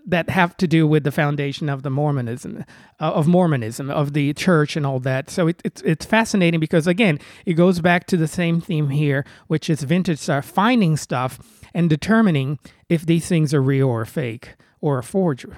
that 0.07 0.31
have 0.31 0.57
to 0.57 0.69
do 0.69 0.87
with 0.87 1.03
the 1.03 1.11
foundation 1.11 1.69
of 1.69 1.83
the 1.83 1.91
Mormonism 1.91 2.65
uh, 3.01 3.11
of 3.13 3.27
Mormonism 3.27 3.91
of 3.91 4.13
the 4.13 4.33
church 4.35 4.77
and 4.77 4.87
all 4.87 5.01
that. 5.01 5.29
So 5.29 5.49
it, 5.49 5.61
it's 5.65 5.83
it's 5.83 6.07
fascinating 6.07 6.61
because 6.61 6.87
again 6.87 7.19
it 7.45 7.55
goes 7.55 7.81
back 7.81 8.07
to 8.07 8.17
the 8.17 8.29
same 8.29 8.61
theme 8.61 8.91
here, 8.91 9.27
which 9.49 9.69
is 9.69 9.83
vintage 9.83 10.21
stuff, 10.21 10.47
finding 10.47 10.97
stuff 10.97 11.39
and 11.75 11.91
determining 11.91 12.61
if 12.89 13.05
these 13.05 13.27
things 13.27 13.53
are 13.53 13.61
real 13.61 13.89
or 13.89 14.05
fake 14.05 14.55
or 14.81 14.99
a 14.99 15.03
forgery. 15.03 15.57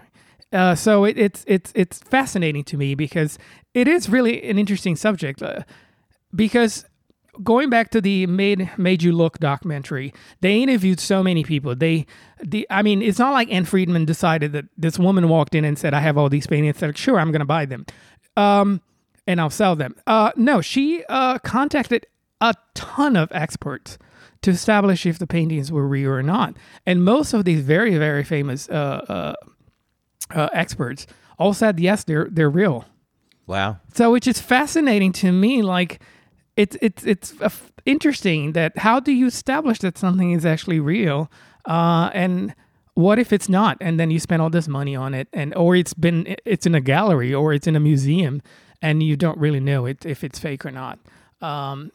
Uh, 0.50 0.74
so 0.74 1.04
it, 1.04 1.18
it's 1.18 1.44
it's 1.46 1.72
it's 1.74 1.98
fascinating 1.98 2.64
to 2.64 2.78
me 2.78 2.94
because 2.94 3.38
it 3.74 3.86
is 3.86 4.08
really 4.08 4.42
an 4.48 4.58
interesting 4.58 4.96
subject. 4.96 5.42
Uh, 5.42 5.60
because 6.34 6.86
going 7.42 7.70
back 7.70 7.90
to 7.90 8.00
the 8.00 8.26
made 8.26 8.70
made 8.76 9.02
you 9.02 9.12
look 9.12 9.38
documentary, 9.38 10.12
they 10.40 10.62
interviewed 10.62 11.00
so 11.00 11.22
many 11.22 11.44
people. 11.44 11.74
They 11.74 12.06
the 12.42 12.66
I 12.70 12.82
mean, 12.82 13.02
it's 13.02 13.18
not 13.18 13.32
like 13.32 13.50
Ann 13.52 13.64
Freedman 13.64 14.04
decided 14.04 14.52
that 14.52 14.66
this 14.76 14.98
woman 14.98 15.28
walked 15.28 15.54
in 15.54 15.64
and 15.64 15.78
said, 15.78 15.94
"I 15.94 16.00
have 16.00 16.18
all 16.18 16.28
these 16.28 16.46
paintings." 16.46 16.78
Said, 16.78 16.96
"Sure, 16.98 17.18
I'm 17.18 17.30
going 17.30 17.40
to 17.40 17.46
buy 17.46 17.66
them." 17.66 17.86
Um, 18.36 18.80
and 19.26 19.40
I'll 19.40 19.50
sell 19.50 19.76
them. 19.76 19.94
Uh, 20.06 20.32
no, 20.36 20.60
she 20.60 21.04
uh, 21.08 21.38
contacted 21.38 22.06
a 22.40 22.54
ton 22.74 23.16
of 23.16 23.30
experts 23.32 23.98
to 24.42 24.50
establish 24.50 25.06
if 25.06 25.18
the 25.18 25.26
paintings 25.26 25.70
were 25.70 25.86
real 25.86 26.10
or 26.10 26.22
not. 26.22 26.56
And 26.84 27.04
most 27.04 27.32
of 27.32 27.44
these 27.44 27.60
very, 27.60 27.96
very 27.96 28.24
famous 28.24 28.68
uh, 28.68 29.04
uh, 29.08 29.34
uh, 30.34 30.48
experts 30.52 31.06
all 31.38 31.54
said 31.54 31.80
yes, 31.80 32.04
they're 32.04 32.28
they're 32.30 32.50
real. 32.50 32.84
wow. 33.46 33.78
So, 33.94 34.10
which 34.12 34.26
is 34.26 34.40
fascinating 34.40 35.12
to 35.14 35.32
me. 35.32 35.62
Like, 35.62 36.00
it's 36.56 36.76
it's 36.80 37.04
it's 37.04 37.40
uh, 37.40 37.50
interesting 37.84 38.52
that 38.52 38.78
how 38.78 39.00
do 39.00 39.12
you 39.12 39.26
establish 39.26 39.78
that 39.80 39.98
something 39.98 40.32
is 40.32 40.44
actually 40.44 40.80
real, 40.80 41.30
uh, 41.66 42.10
and 42.12 42.54
what 42.94 43.18
if 43.18 43.32
it's 43.32 43.48
not? 43.48 43.78
And 43.80 43.98
then 43.98 44.10
you 44.10 44.20
spend 44.20 44.42
all 44.42 44.50
this 44.50 44.68
money 44.68 44.94
on 44.94 45.14
it, 45.14 45.28
and 45.32 45.54
or 45.54 45.74
it's 45.74 45.94
been 45.94 46.36
it's 46.44 46.66
in 46.66 46.74
a 46.74 46.80
gallery 46.80 47.32
or 47.32 47.52
it's 47.52 47.66
in 47.66 47.76
a 47.76 47.80
museum, 47.80 48.42
and 48.80 49.02
you 49.02 49.16
don't 49.16 49.38
really 49.38 49.60
know 49.60 49.86
it 49.86 50.04
if 50.04 50.22
it's 50.22 50.38
fake 50.38 50.66
or 50.66 50.70
not. 50.70 50.98
Um, 51.40 51.90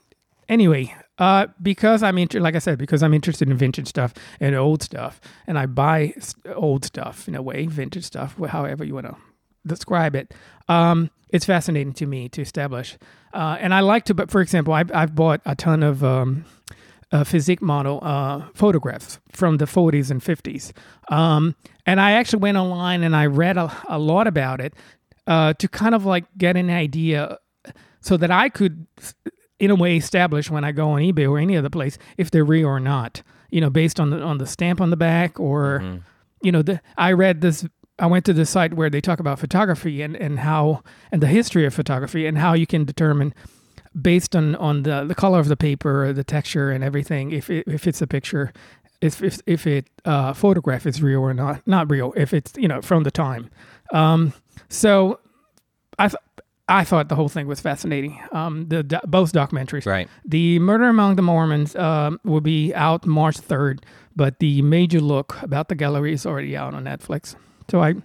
anyway, 0.50 0.94
uh, 1.20 1.48
because 1.62 2.02
I'm 2.02 2.18
inter- 2.18 2.40
like 2.40 2.56
I 2.56 2.60
said, 2.60 2.80
because 2.80 3.04
I'm 3.04 3.14
interested 3.14 3.50
in 3.50 3.58
vintage 3.58 3.88
stuff 3.88 4.14
and 4.40 4.56
old 4.56 4.82
stuff, 4.82 5.22
and 5.46 5.60
I 5.60 5.68
buy 5.68 6.16
old 6.56 6.84
stuff 6.84 7.28
in 7.28 7.36
a 7.36 7.42
way, 7.42 7.68
vintage 7.68 8.06
stuff, 8.06 8.36
however 8.50 8.84
you 8.84 8.96
want 8.96 9.08
to 9.08 9.16
describe 9.68 10.16
it. 10.16 10.34
Um, 10.68 11.10
it's 11.30 11.46
fascinating 11.46 11.94
to 11.94 12.06
me 12.06 12.30
to 12.30 12.42
establish, 12.42 12.98
uh, 13.34 13.58
and 13.60 13.74
I 13.74 13.82
like 13.82 14.06
to. 14.06 14.14
But 14.14 14.32
for 14.32 14.42
example, 14.42 14.74
I've 14.74 14.92
I've 14.94 15.16
bought 15.16 15.42
a 15.46 15.56
ton 15.56 15.84
of 15.84 16.04
um, 16.04 16.46
uh, 17.12 17.24
physique 17.24 17.62
model 17.62 18.00
uh, 18.02 18.48
photographs 18.54 19.20
from 19.32 19.58
the 19.58 19.66
40s 19.66 20.10
and 20.10 20.22
50s, 20.22 20.72
um, 21.14 21.56
and 21.86 22.00
I 22.00 22.12
actually 22.14 22.40
went 22.40 22.58
online 22.58 23.04
and 23.04 23.16
I 23.16 23.26
read 23.26 23.58
a, 23.58 23.76
a 23.90 24.00
lot 24.00 24.28
about 24.28 24.62
it 24.62 24.74
uh, 25.28 25.54
to 25.54 25.68
kind 25.68 25.94
of 25.94 26.06
like 26.06 26.26
get 26.38 26.56
an 26.56 26.70
idea, 26.70 27.38
so 28.00 28.16
that 28.18 28.32
I 28.32 28.50
could 28.50 28.88
in 29.60 29.72
a 29.72 29.76
way 29.76 29.98
establish 29.98 30.50
when 30.50 30.64
I 30.64 30.72
go 30.72 30.92
on 30.92 31.02
eBay 31.02 31.30
or 31.30 31.40
any 31.40 31.58
other 31.58 31.70
place 31.70 31.98
if 32.18 32.32
they're 32.32 32.46
real 32.46 32.68
or 32.68 32.80
not. 32.80 33.22
You 33.50 33.62
know, 33.62 33.70
based 33.70 34.00
on 34.00 34.10
the 34.12 34.22
on 34.22 34.38
the 34.38 34.46
stamp 34.48 34.80
on 34.82 34.92
the 34.92 34.98
back 34.98 35.40
or 35.40 35.82
you 36.42 36.52
know, 36.52 36.62
the, 36.62 36.82
I 36.98 37.14
read 37.14 37.42
this 37.42 37.66
I 38.00 38.06
went 38.06 38.26
to 38.26 38.34
the 38.34 38.46
site 38.46 38.74
where 38.74 38.90
they 38.90 39.02
talk 39.02 39.20
about 39.20 39.40
photography 39.40 40.02
and, 40.02 40.16
and 40.16 40.40
how 40.40 40.84
and 41.12 41.22
the 41.22 41.28
history 41.28 41.66
of 41.66 41.74
photography 41.74 42.28
and 42.28 42.38
how 42.38 42.54
you 42.54 42.68
can 42.68 42.86
determine 42.86 43.34
based 44.00 44.36
on, 44.36 44.56
on 44.56 44.84
the, 44.84 45.04
the 45.06 45.16
color 45.16 45.40
of 45.40 45.48
the 45.48 45.58
paper, 45.58 46.14
the 46.14 46.24
texture 46.24 46.70
and 46.70 46.84
everything, 46.84 47.32
if 47.32 47.50
it, 47.50 47.68
if 47.68 47.88
it's 47.88 48.02
a 48.02 48.08
picture, 48.08 48.54
if 49.02 49.22
if, 49.22 49.40
if 49.46 49.68
it 49.68 49.88
uh, 50.06 50.34
photograph 50.34 50.86
is 50.86 51.02
real 51.02 51.22
or 51.22 51.34
not 51.34 51.66
not 51.68 51.90
real, 51.90 52.14
if 52.16 52.34
it's 52.34 52.54
you 52.58 52.68
know 52.68 52.82
from 52.82 53.04
the 53.04 53.12
time. 53.12 53.50
Um, 53.94 54.34
so 54.70 55.20
I 56.00 56.08
th- 56.08 56.18
I 56.70 56.84
thought 56.84 57.08
the 57.08 57.16
whole 57.16 57.30
thing 57.30 57.48
was 57.48 57.62
fascinating. 57.62 58.20
Um, 58.32 58.68
the 58.68 58.84
do- 58.84 59.00
both 59.06 59.32
documentaries. 59.32 59.86
Right. 59.86 60.10
The 60.26 60.60
Murder 60.60 60.90
Among 60.90 61.16
the 61.16 61.22
Mormons 61.22 61.76
um, 61.76 62.20
will 62.24 62.42
be 62.42 62.74
out 62.74 63.06
March 63.06 63.38
third, 63.38 63.86
but 64.16 64.40
the 64.40 64.62
major 64.64 65.00
look 65.00 65.42
about 65.42 65.70
the 65.70 65.76
gallery 65.76 66.14
is 66.14 66.26
already 66.26 66.58
out 66.58 66.74
on 66.74 66.84
Netflix. 66.84 67.36
So 67.70 67.82
I 67.82 67.96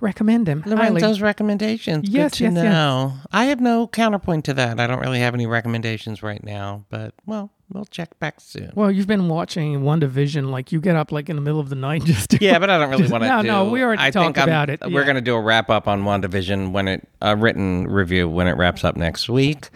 recommend 0.00 0.46
them 0.46 0.62
highly. 0.62 0.76
Lorenzo's 0.76 1.20
recommendations. 1.20 2.08
Yes, 2.08 2.32
Good 2.32 2.36
to 2.36 2.44
yes, 2.44 2.54
yes. 2.54 2.64
know. 2.64 3.14
I 3.32 3.46
have 3.46 3.60
no 3.60 3.86
counterpoint 3.86 4.44
to 4.46 4.54
that. 4.54 4.78
I 4.78 4.86
don't 4.86 5.00
really 5.00 5.20
have 5.20 5.34
any 5.34 5.46
recommendations 5.46 6.22
right 6.22 6.42
now, 6.44 6.84
but 6.90 7.14
well, 7.26 7.50
we'll 7.72 7.86
check 7.86 8.18
back 8.18 8.40
soon. 8.40 8.72
Well, 8.74 8.90
you've 8.90 9.06
been 9.06 9.28
watching 9.28 9.80
WandaVision, 9.80 10.50
like 10.50 10.72
you 10.72 10.80
get 10.80 10.96
up 10.96 11.10
like 11.10 11.28
in 11.28 11.36
the 11.36 11.42
middle 11.42 11.60
of 11.60 11.68
the 11.70 11.76
night 11.76 12.04
just 12.06 12.30
to 12.30 12.38
Yeah, 12.40 12.58
but 12.58 12.70
I 12.70 12.78
don't 12.78 12.90
really 12.90 13.08
want 13.08 13.24
to. 13.24 13.28
No, 13.28 13.42
do, 13.42 13.48
no, 13.48 13.70
we 13.70 13.82
already 13.82 14.02
I 14.02 14.10
talked 14.10 14.38
about 14.38 14.70
it, 14.70 14.80
We're 14.82 15.04
going 15.04 15.16
to 15.16 15.22
do 15.22 15.34
a 15.34 15.40
wrap 15.40 15.70
up 15.70 15.88
on 15.88 16.04
WandaVision 16.04 16.72
when 16.72 16.88
it 16.88 17.08
a 17.20 17.36
written 17.36 17.88
review 17.88 18.28
when 18.28 18.46
it 18.46 18.56
wraps 18.56 18.84
up 18.84 18.96
next 18.96 19.28
week. 19.28 19.70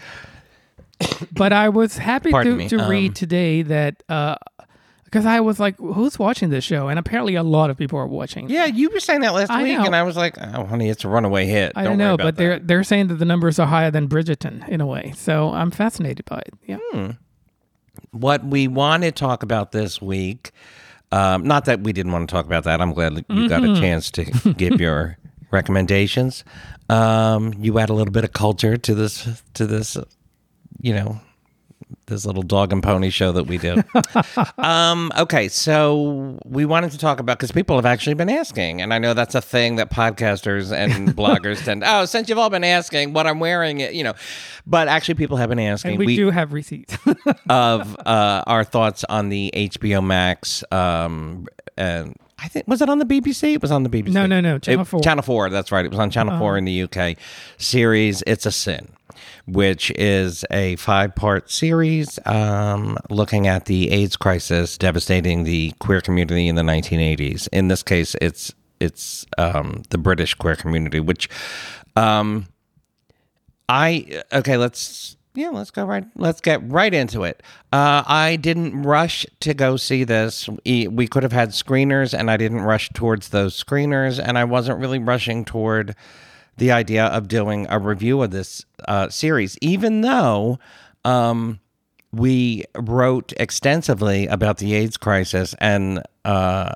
But 1.30 1.52
I 1.52 1.68
was 1.68 1.96
happy 1.96 2.30
Pardon 2.32 2.58
to, 2.58 2.68
to 2.70 2.80
um, 2.80 2.90
read 2.90 3.14
today 3.14 3.62
that 3.62 4.02
because 5.08 5.24
I 5.26 5.40
was 5.40 5.58
like, 5.58 5.76
who's 5.78 6.18
watching 6.18 6.50
this 6.50 6.64
show? 6.64 6.88
And 6.88 6.98
apparently, 6.98 7.34
a 7.34 7.42
lot 7.42 7.70
of 7.70 7.76
people 7.78 7.98
are 7.98 8.06
watching. 8.06 8.50
Yeah, 8.50 8.66
you 8.66 8.90
were 8.90 9.00
saying 9.00 9.22
that 9.22 9.32
last 9.32 9.50
I 9.50 9.62
week, 9.62 9.78
know. 9.78 9.84
and 9.86 9.96
I 9.96 10.02
was 10.02 10.16
like, 10.16 10.36
"Oh, 10.38 10.64
honey, 10.66 10.88
it's 10.90 11.04
a 11.04 11.08
runaway 11.08 11.46
hit." 11.46 11.72
I 11.76 11.84
don't 11.84 11.96
know, 11.98 12.16
but 12.16 12.24
that. 12.24 12.36
they're 12.36 12.58
they're 12.58 12.84
saying 12.84 13.08
that 13.08 13.14
the 13.14 13.24
numbers 13.24 13.58
are 13.58 13.66
higher 13.66 13.90
than 13.90 14.08
Bridgerton 14.08 14.68
in 14.68 14.80
a 14.80 14.86
way. 14.86 15.12
So 15.16 15.50
I'm 15.50 15.70
fascinated 15.70 16.24
by 16.26 16.38
it. 16.46 16.54
Yeah. 16.66 16.78
Hmm. 16.92 17.10
what 18.12 18.44
we 18.44 18.68
want 18.68 19.02
to 19.04 19.12
talk 19.12 19.42
about 19.42 19.72
this 19.72 20.00
week. 20.02 20.50
Um, 21.10 21.44
not 21.44 21.64
that 21.64 21.80
we 21.80 21.92
didn't 21.94 22.12
want 22.12 22.28
to 22.28 22.32
talk 22.32 22.44
about 22.44 22.64
that. 22.64 22.80
I'm 22.82 22.92
glad 22.92 23.14
you 23.30 23.48
got 23.48 23.62
Mm-hmm. 23.62 23.74
a 23.76 23.80
chance 23.80 24.10
to 24.12 24.24
give 24.58 24.78
your 24.80 25.16
recommendations. 25.50 26.44
Um, 26.90 27.54
you 27.58 27.78
add 27.78 27.88
a 27.90 27.94
little 27.94 28.12
bit 28.12 28.24
of 28.24 28.32
culture 28.32 28.76
to 28.76 28.94
this 28.94 29.42
to 29.54 29.66
this, 29.66 29.96
you 30.80 30.92
know, 30.94 31.18
this 32.06 32.26
little 32.26 32.42
dog 32.42 32.72
and 32.72 32.82
pony 32.82 33.10
show 33.10 33.32
that 33.32 33.44
we 33.44 33.58
do. 33.58 33.82
um, 34.58 35.12
okay, 35.18 35.48
so 35.48 36.38
we 36.44 36.64
wanted 36.64 36.90
to 36.92 36.98
talk 36.98 37.20
about 37.20 37.38
because 37.38 37.52
people 37.52 37.76
have 37.76 37.86
actually 37.86 38.14
been 38.14 38.30
asking, 38.30 38.80
and 38.80 38.92
I 38.92 38.98
know 38.98 39.14
that's 39.14 39.34
a 39.34 39.40
thing 39.40 39.76
that 39.76 39.90
podcasters 39.90 40.72
and 40.72 41.08
bloggers 41.16 41.64
tend. 41.64 41.84
Oh, 41.84 42.04
since 42.04 42.28
you've 42.28 42.38
all 42.38 42.50
been 42.50 42.64
asking 42.64 43.12
what 43.12 43.26
I'm 43.26 43.40
wearing, 43.40 43.80
you 43.80 44.04
know, 44.04 44.14
but 44.66 44.88
actually 44.88 45.14
people 45.14 45.36
have 45.36 45.48
been 45.48 45.58
asking. 45.58 45.92
And 45.92 45.98
we, 45.98 46.16
do 46.16 46.30
have 46.30 46.52
receipts. 46.52 46.96
of 47.48 47.96
uh, 48.06 48.42
our 48.46 48.64
thoughts 48.64 49.04
on 49.04 49.28
the 49.28 49.50
HBO 49.54 50.04
Max. 50.04 50.64
Um, 50.72 51.46
and 51.76 52.16
I 52.38 52.48
think 52.48 52.68
was 52.68 52.82
it 52.82 52.88
on 52.88 52.98
the 52.98 53.04
BBC? 53.04 53.54
It 53.54 53.62
was 53.62 53.70
on 53.70 53.82
the 53.82 53.88
BBC. 53.90 54.12
No, 54.12 54.26
no, 54.26 54.40
no, 54.40 54.58
Channel 54.58 54.82
It- 54.82 54.86
4. 54.86 55.00
Channel 55.00 55.22
Four. 55.22 55.50
That's 55.50 55.72
right. 55.72 55.84
It 55.84 55.90
was 55.90 56.00
on 56.00 56.10
Channel 56.10 56.38
Four 56.38 56.56
in 56.58 56.64
the 56.64 56.82
UK. 56.82 57.16
Series 57.56 58.22
"It's 58.26 58.46
a 58.46 58.52
Sin," 58.52 58.88
which 59.46 59.90
is 59.92 60.44
a 60.50 60.76
five-part 60.76 61.50
series 61.50 62.18
um, 62.26 62.98
looking 63.10 63.46
at 63.46 63.64
the 63.66 63.90
AIDS 63.90 64.16
crisis 64.16 64.78
devastating 64.78 65.44
the 65.44 65.72
queer 65.78 66.00
community 66.00 66.48
in 66.48 66.54
the 66.54 66.62
1980s. 66.62 67.48
In 67.52 67.68
this 67.68 67.82
case, 67.82 68.14
it's 68.20 68.52
it's 68.80 69.26
um, 69.38 69.82
the 69.90 69.98
British 69.98 70.34
queer 70.34 70.56
community, 70.56 71.00
which. 71.00 71.28
Um, 71.96 72.46
I 73.68 74.22
okay. 74.32 74.56
Let's 74.56 75.16
yeah. 75.34 75.50
Let's 75.50 75.70
go 75.70 75.84
right. 75.84 76.04
Let's 76.16 76.40
get 76.40 76.60
right 76.70 76.92
into 76.92 77.24
it. 77.24 77.42
Uh, 77.72 78.02
I 78.06 78.36
didn't 78.36 78.82
rush 78.82 79.26
to 79.40 79.52
go 79.52 79.76
see 79.76 80.04
this. 80.04 80.48
We 80.64 81.06
could 81.06 81.22
have 81.22 81.32
had 81.32 81.50
screeners, 81.50 82.18
and 82.18 82.30
I 82.30 82.36
didn't 82.36 82.62
rush 82.62 82.88
towards 82.90 83.28
those 83.28 83.62
screeners, 83.62 84.22
and 84.22 84.38
I 84.38 84.44
wasn't 84.44 84.78
really 84.78 84.98
rushing 84.98 85.44
toward 85.44 85.94
the 86.58 86.72
idea 86.72 87.06
of 87.06 87.28
doing 87.28 87.66
a 87.70 87.78
review 87.78 88.22
of 88.22 88.30
this 88.30 88.64
uh, 88.86 89.08
series, 89.08 89.56
even 89.60 90.02
though. 90.02 90.58
Um, 91.04 91.60
we 92.10 92.64
wrote 92.74 93.34
extensively 93.36 94.26
about 94.28 94.56
the 94.58 94.74
AIDS 94.74 94.96
crisis 94.96 95.54
and 95.58 96.02
uh, 96.24 96.74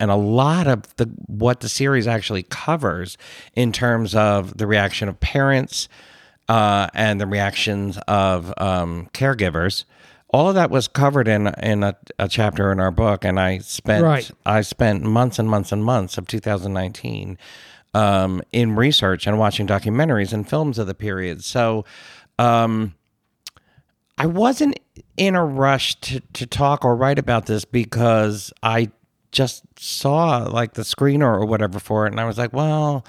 and 0.00 0.10
a 0.10 0.16
lot 0.16 0.66
of 0.66 0.96
the 0.96 1.06
what 1.26 1.60
the 1.60 1.68
series 1.68 2.06
actually 2.06 2.42
covers 2.44 3.16
in 3.54 3.70
terms 3.70 4.14
of 4.14 4.56
the 4.56 4.66
reaction 4.66 5.08
of 5.08 5.20
parents 5.20 5.88
uh, 6.48 6.88
and 6.94 7.20
the 7.20 7.26
reactions 7.26 7.98
of 8.08 8.52
um, 8.56 9.08
caregivers. 9.12 9.84
All 10.32 10.48
of 10.48 10.54
that 10.54 10.70
was 10.70 10.88
covered 10.88 11.28
in 11.28 11.48
in 11.62 11.82
a, 11.82 11.96
a 12.18 12.28
chapter 12.28 12.72
in 12.72 12.80
our 12.80 12.90
book, 12.90 13.24
and 13.24 13.38
I 13.38 13.58
spent 13.58 14.04
Right. 14.04 14.30
I 14.46 14.62
spent 14.62 15.02
months 15.02 15.38
and 15.38 15.48
months 15.48 15.70
and 15.70 15.84
months 15.84 16.16
of 16.18 16.26
2019 16.26 17.36
um, 17.94 18.42
in 18.52 18.76
research 18.76 19.26
and 19.26 19.38
watching 19.38 19.66
documentaries 19.66 20.32
and 20.32 20.48
films 20.48 20.78
of 20.78 20.86
the 20.86 20.94
period. 20.94 21.44
So. 21.44 21.84
Um, 22.38 22.94
I 24.20 24.26
wasn't 24.26 24.78
in 25.16 25.34
a 25.34 25.42
rush 25.42 25.98
to, 26.02 26.20
to 26.20 26.46
talk 26.46 26.84
or 26.84 26.94
write 26.94 27.18
about 27.18 27.46
this 27.46 27.64
because 27.64 28.52
I 28.62 28.90
just 29.32 29.64
saw 29.78 30.44
like 30.44 30.74
the 30.74 30.82
screener 30.82 31.22
or 31.22 31.46
whatever 31.46 31.78
for 31.78 32.06
it, 32.06 32.10
and 32.10 32.20
I 32.20 32.26
was 32.26 32.36
like, 32.36 32.52
well, 32.52 33.06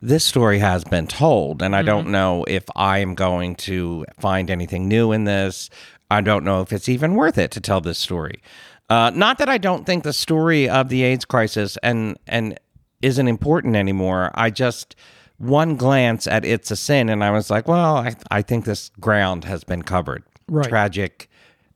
this 0.00 0.24
story 0.24 0.60
has 0.60 0.84
been 0.84 1.08
told, 1.08 1.60
and 1.60 1.74
I 1.74 1.82
don't 1.82 2.08
know 2.08 2.44
if 2.46 2.64
I 2.76 2.98
am 2.98 3.16
going 3.16 3.56
to 3.56 4.04
find 4.20 4.48
anything 4.48 4.86
new 4.86 5.10
in 5.10 5.24
this. 5.24 5.70
I 6.08 6.20
don't 6.20 6.44
know 6.44 6.60
if 6.60 6.72
it's 6.72 6.88
even 6.88 7.14
worth 7.14 7.36
it 7.36 7.50
to 7.52 7.60
tell 7.60 7.80
this 7.80 7.98
story. 7.98 8.40
Uh, 8.88 9.10
not 9.14 9.38
that 9.38 9.48
I 9.48 9.58
don't 9.58 9.84
think 9.86 10.04
the 10.04 10.12
story 10.12 10.68
of 10.68 10.88
the 10.88 11.02
AIDS 11.02 11.24
crisis 11.24 11.78
and 11.82 12.16
and 12.28 12.60
isn't 13.04 13.28
important 13.28 13.76
anymore. 13.76 14.30
I 14.34 14.50
just 14.50 14.96
one 15.38 15.76
glance 15.76 16.26
at 16.26 16.44
it's 16.44 16.70
a 16.70 16.76
sin, 16.76 17.08
and 17.08 17.22
I 17.22 17.30
was 17.30 17.50
like, 17.50 17.68
well, 17.68 17.96
I 17.96 18.14
I 18.30 18.42
think 18.42 18.64
this 18.64 18.90
ground 19.00 19.44
has 19.44 19.64
been 19.64 19.82
covered. 19.82 20.22
Right. 20.48 20.68
Tragic, 20.68 21.28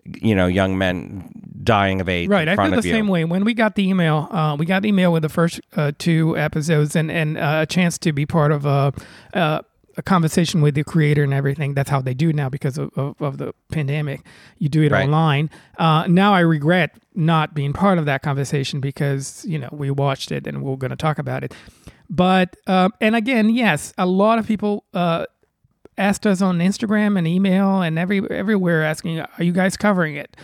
you 0.04 0.35
know, 0.35 0.47
young 0.47 0.78
men 0.78 1.30
dying 1.62 2.00
of 2.00 2.08
AIDS. 2.08 2.28
Right, 2.30 2.49
I 2.49 2.56
feel 2.56 2.70
the 2.70 2.76
you. 2.88 2.94
same 2.94 3.08
way. 3.08 3.25
When 3.25 3.44
we 3.44 3.54
got 3.54 3.75
the 3.75 3.88
email, 3.88 4.28
uh, 4.30 4.56
we 4.58 4.66
got 4.66 4.82
the 4.82 4.88
email 4.88 5.12
with 5.12 5.23
the 5.23 5.28
first 5.28 5.61
uh, 5.76 5.92
two 5.99 6.37
episodes 6.37 6.97
and 6.97 7.11
and 7.11 7.37
uh, 7.37 7.61
a 7.62 7.66
chance 7.66 7.99
to 7.99 8.12
be 8.12 8.26
part 8.26 8.52
of 8.52 8.64
a, 8.64 8.92
uh, 9.35 9.62
a 9.99 10.02
conversation 10.02 10.62
with 10.62 10.75
the 10.75 10.85
creator 10.85 11.23
and 11.25 11.35
everything. 11.35 11.75
That's 11.75 11.90
how 11.90 12.00
they 12.00 12.14
do 12.14 12.33
now 12.33 12.49
because 12.49 12.78
of, 12.78 12.90
of, 12.97 13.21
of 13.21 13.37
the 13.37 13.52
pandemic. 13.71 14.23
You 14.59 14.71
do 14.71 14.83
it 14.83 14.93
Right. 14.93 15.05
online. 15.05 15.50
Uh, 15.78 16.07
now 16.09 16.33
I 16.33 16.40
regret 16.40 16.97
not 17.14 17.52
being 17.52 17.73
part 17.75 17.99
of 17.99 18.07
that 18.07 18.23
conversation 18.23 18.81
because 18.81 19.45
you 19.47 19.59
know 19.59 19.69
we 19.73 19.90
watched 19.90 20.33
it 20.33 20.47
and 20.47 20.62
we're 20.62 20.76
going 20.76 20.90
to 20.93 20.97
talk 20.97 21.19
about 21.19 21.45
it. 21.45 21.52
But 22.09 22.57
um, 22.67 22.93
and 23.00 23.14
again, 23.14 23.50
yes, 23.50 23.93
a 23.99 24.07
lot 24.07 24.38
of 24.38 24.47
people. 24.47 24.85
Uh, 24.95 25.26
asked 25.97 26.28
us 26.28 26.40
on 26.40 26.61
Instagram 26.61 27.19
and 27.19 27.26
email 27.26 27.83
and 27.83 27.99
every 27.99 28.23
everywhere 28.31 28.85
asking, 28.85 29.19
"Are 29.19 29.43
you 29.43 29.50
guys 29.50 29.76
covering 29.76 30.14
it?" 30.14 30.37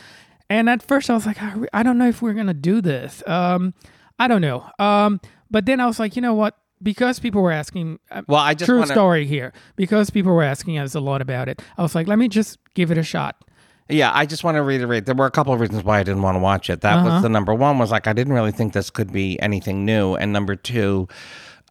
And 0.50 0.68
at 0.68 0.82
first, 0.82 1.08
I 1.08 1.14
was 1.14 1.26
like, 1.26 1.40
"I 1.40 1.54
I 1.72 1.84
don't 1.84 1.96
know 1.96 2.08
if 2.08 2.20
we're 2.20 2.32
gonna 2.34 2.52
do 2.54 2.80
this. 2.80 3.22
Um, 3.28 3.72
I 4.18 4.26
don't 4.26 4.40
know." 4.40 4.68
Um, 4.80 5.20
but 5.52 5.64
then 5.66 5.78
I 5.78 5.86
was 5.86 6.00
like, 6.00 6.16
you 6.16 6.22
know 6.22 6.34
what? 6.34 6.58
Because 6.84 7.18
people 7.18 7.42
were 7.42 7.50
asking, 7.50 7.98
uh, 8.12 8.22
Well, 8.28 8.40
I 8.40 8.54
just 8.54 8.68
true 8.68 8.78
wanna- 8.80 8.92
story 8.92 9.26
here. 9.26 9.52
Because 9.74 10.10
people 10.10 10.32
were 10.32 10.42
asking 10.44 10.78
us 10.78 10.94
a 10.94 11.00
lot 11.00 11.20
about 11.22 11.48
it, 11.48 11.60
I 11.76 11.82
was 11.82 11.94
like, 11.96 12.06
let 12.06 12.18
me 12.18 12.28
just 12.28 12.58
give 12.74 12.90
it 12.92 12.98
a 12.98 13.02
shot. 13.02 13.36
Yeah, 13.88 14.10
I 14.14 14.24
just 14.26 14.44
want 14.44 14.56
to 14.56 14.62
reiterate 14.62 15.04
there 15.06 15.14
were 15.14 15.26
a 15.26 15.30
couple 15.30 15.52
of 15.52 15.60
reasons 15.60 15.82
why 15.84 15.98
I 15.98 16.02
didn't 16.04 16.22
want 16.22 16.36
to 16.36 16.40
watch 16.40 16.70
it. 16.70 16.80
That 16.82 16.98
Uh-huh. 16.98 17.08
was 17.14 17.22
the 17.22 17.28
number 17.28 17.52
one 17.54 17.78
was 17.78 17.90
like 17.90 18.06
I 18.06 18.12
didn't 18.12 18.32
really 18.32 18.52
think 18.52 18.72
this 18.72 18.88
could 18.90 19.12
be 19.12 19.40
anything 19.42 19.84
new, 19.84 20.14
and 20.14 20.32
number 20.32 20.56
two, 20.56 21.08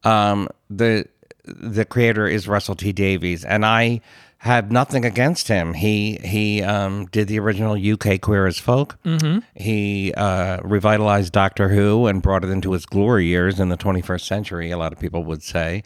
um, 0.03 0.47
the 0.69 1.05
the 1.45 1.85
creator 1.85 2.27
is 2.27 2.47
Russell 2.47 2.75
T 2.75 2.91
Davies, 2.91 3.43
and 3.43 3.65
I 3.65 3.99
have 4.43 4.73
nothing 4.73 5.05
against 5.05 5.47
him. 5.47 5.73
He 5.73 6.19
he 6.21 6.61
um, 6.61 7.05
did 7.05 7.29
the 7.29 7.39
original 7.39 7.75
UK 7.75 8.19
Queer 8.19 8.45
as 8.45 8.59
Folk. 8.59 8.97
Mm-hmm. 9.05 9.39
He 9.55 10.13
uh, 10.13 10.59
revitalized 10.63 11.31
Doctor 11.31 11.69
Who 11.69 12.07
and 12.07 12.21
brought 12.21 12.43
it 12.43 12.49
into 12.49 12.73
its 12.73 12.85
glory 12.85 13.25
years 13.27 13.61
in 13.61 13.69
the 13.69 13.77
21st 13.77 14.25
century. 14.25 14.69
A 14.71 14.77
lot 14.77 14.91
of 14.91 14.99
people 14.99 15.23
would 15.23 15.43
say, 15.43 15.83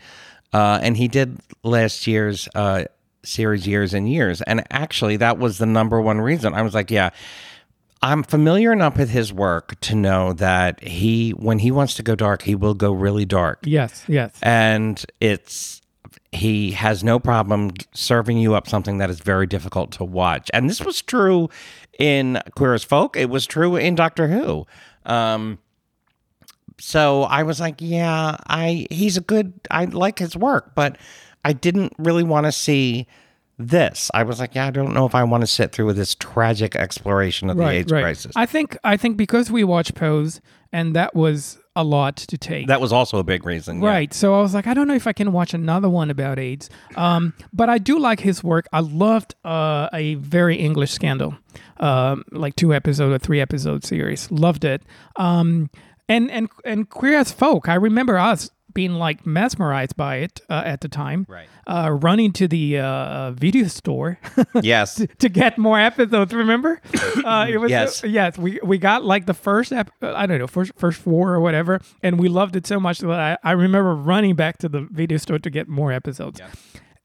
uh, 0.54 0.80
and 0.82 0.98
he 0.98 1.08
did 1.08 1.38
last 1.62 2.08
year's 2.08 2.50
uh, 2.56 2.86
series 3.22 3.68
years 3.68 3.94
and 3.94 4.12
years. 4.12 4.42
And 4.42 4.64
actually, 4.72 5.18
that 5.18 5.38
was 5.38 5.60
the 5.60 5.68
number 5.68 6.02
one 6.02 6.20
reason. 6.20 6.56
I 6.56 6.64
was 6.64 6.74
like, 6.74 6.90
yeah, 6.90 7.12
I'm 8.02 8.24
familiar 8.24 8.74
enough 8.74 8.98
with 8.98 9.12
his 9.12 9.32
work 9.32 9.80
to 9.82 9.96
know 9.96 10.34
that 10.34 10.84
he, 10.84 11.30
when 11.30 11.60
he 11.60 11.70
wants 11.70 11.94
to 11.96 12.04
go 12.04 12.16
dark, 12.16 12.42
he 12.42 12.56
will 12.56 12.74
go 12.74 12.92
really 12.92 13.26
dark. 13.26 13.60
Yes, 13.66 14.04
yes, 14.08 14.34
And 14.42 15.06
it's, 15.20 15.84
he 16.32 16.72
has 16.72 17.04
no 17.04 17.20
problem 17.20 17.72
serving 17.94 18.38
you 18.38 18.54
up 18.54 18.68
something 18.68 18.98
that 18.98 19.10
is 19.10 19.20
very 19.20 19.48
difficult 19.48 19.92
to 19.94 20.04
watch. 20.04 20.50
And 20.54 20.70
this 20.70 20.82
was 20.82 21.02
true 21.02 21.50
in 21.98 22.42
Queer 22.56 22.74
as 22.74 22.84
Folk. 22.84 23.16
It 23.16 23.30
was 23.30 23.46
true 23.46 23.76
in 23.76 23.96
Doctor 23.96 24.28
Who. 24.28 24.66
Um, 25.06 25.60
so 26.80 27.24
I 27.24 27.44
was 27.44 27.60
like, 27.60 27.76
yeah, 27.80 28.38
I 28.48 28.88
he's 28.90 29.18
a 29.18 29.22
good. 29.22 29.54
I 29.72 29.86
like 29.86 30.20
his 30.20 30.36
work, 30.36 30.76
but 30.76 30.98
I 31.44 31.54
didn't 31.54 31.94
really 31.98 32.24
want 32.24 32.46
to 32.46 32.52
see 32.52 33.08
this. 33.58 34.12
I 34.14 34.24
was 34.24 34.40
like, 34.40 34.54
yeah, 34.54 34.68
I 34.68 34.72
don't 34.72 34.94
know 34.94 35.06
if 35.06 35.16
I 35.16 35.24
want 35.24 35.42
to 35.42 35.48
sit 35.48 35.72
through 35.72 35.88
with 35.88 35.98
this 35.98 36.14
tragic 36.14 36.76
exploration 36.76 37.50
of 37.50 37.58
the 37.58 37.68
AIDS 37.68 37.92
crisis. 37.92 38.34
I 38.36 38.46
think 38.46 38.78
I 38.84 38.98
think 38.98 39.18
because 39.18 39.50
we 39.50 39.64
watched 39.64 39.96
Pose, 39.96 40.42
and 40.72 40.96
that 40.96 41.16
was 41.16 41.58
a 41.78 41.84
lot 41.84 42.18
to 42.18 42.38
take. 42.38 42.68
that 42.68 42.82
was 42.82 42.92
also 42.92 43.20
a 43.20 43.24
big 43.24 43.46
reason. 43.46 43.82
yeah. 43.82 43.88
Right. 43.90 44.14
So 44.14 44.34
I 44.34 44.42
was 44.42 44.54
like, 44.54 44.66
I 44.68 44.74
don't 44.74 44.88
know 44.88 44.96
if 44.96 45.06
I 45.08 45.14
can 45.14 45.32
watch 45.32 45.54
another 45.54 45.88
one 45.88 46.10
about 46.10 46.40
AIDS. 46.40 46.70
Um, 46.96 47.34
but 47.54 47.70
I 47.70 47.78
do 47.78 48.00
like 48.00 48.20
his 48.20 48.44
work. 48.44 48.68
I 48.74 48.80
loved 48.80 49.36
uh, 49.46 49.88
a 49.94 50.16
very 50.16 50.56
English 50.58 50.92
scandal, 50.92 51.38
um, 51.80 52.24
like 52.32 52.56
two 52.56 52.74
episode 52.74 53.12
or 53.14 53.20
three 53.20 53.40
episode 53.40 53.86
series. 53.86 54.30
Loved 54.32 54.66
it. 54.66 54.82
Um, 55.18 55.70
and 56.10 56.32
and 56.32 56.50
and 56.66 56.90
queer 56.90 57.20
as 57.20 57.32
folk. 57.32 57.70
I 57.70 57.76
remember 57.76 58.18
us 58.18 58.50
being 58.78 58.94
like 58.94 59.26
mesmerized 59.26 59.96
by 59.98 60.18
it 60.18 60.40
uh, 60.50 60.62
at 60.64 60.82
the 60.82 60.88
time. 60.88 61.26
Right. 61.28 61.50
Uh, 61.66 61.90
running 62.00 62.32
to 62.34 62.48
the 62.48 62.78
uh, 62.78 63.32
video 63.32 63.68
store 63.68 64.20
Yes. 64.62 65.02
to 65.18 65.30
get 65.30 65.58
more 65.58 65.80
episodes. 65.80 66.32
Remember? 66.34 66.80
Uh, 67.28 67.48
it 67.50 67.58
was 67.58 67.72
Yes. 67.72 68.04
yes. 68.04 68.38
We 68.38 68.60
we 68.64 68.78
got 68.78 69.04
like 69.04 69.26
the 69.26 69.34
first 69.34 69.72
ep- 69.74 69.92
uh, 70.02 70.14
I 70.16 70.28
don't 70.28 70.38
know 70.40 70.48
first 70.48 70.72
first 70.78 71.00
four 71.02 71.34
or 71.34 71.40
whatever, 71.42 71.82
and 72.04 72.20
we 72.20 72.30
loved 72.30 72.56
it 72.56 72.66
so 72.68 72.80
much 72.80 73.00
that 73.00 73.10
I, 73.10 73.38
I 73.44 73.52
remember 73.54 73.94
running 73.96 74.36
back 74.36 74.58
to 74.60 74.70
the 74.70 74.82
video 74.92 75.18
store 75.18 75.40
to 75.40 75.50
get 75.50 75.68
more 75.68 75.92
episodes. 75.92 76.40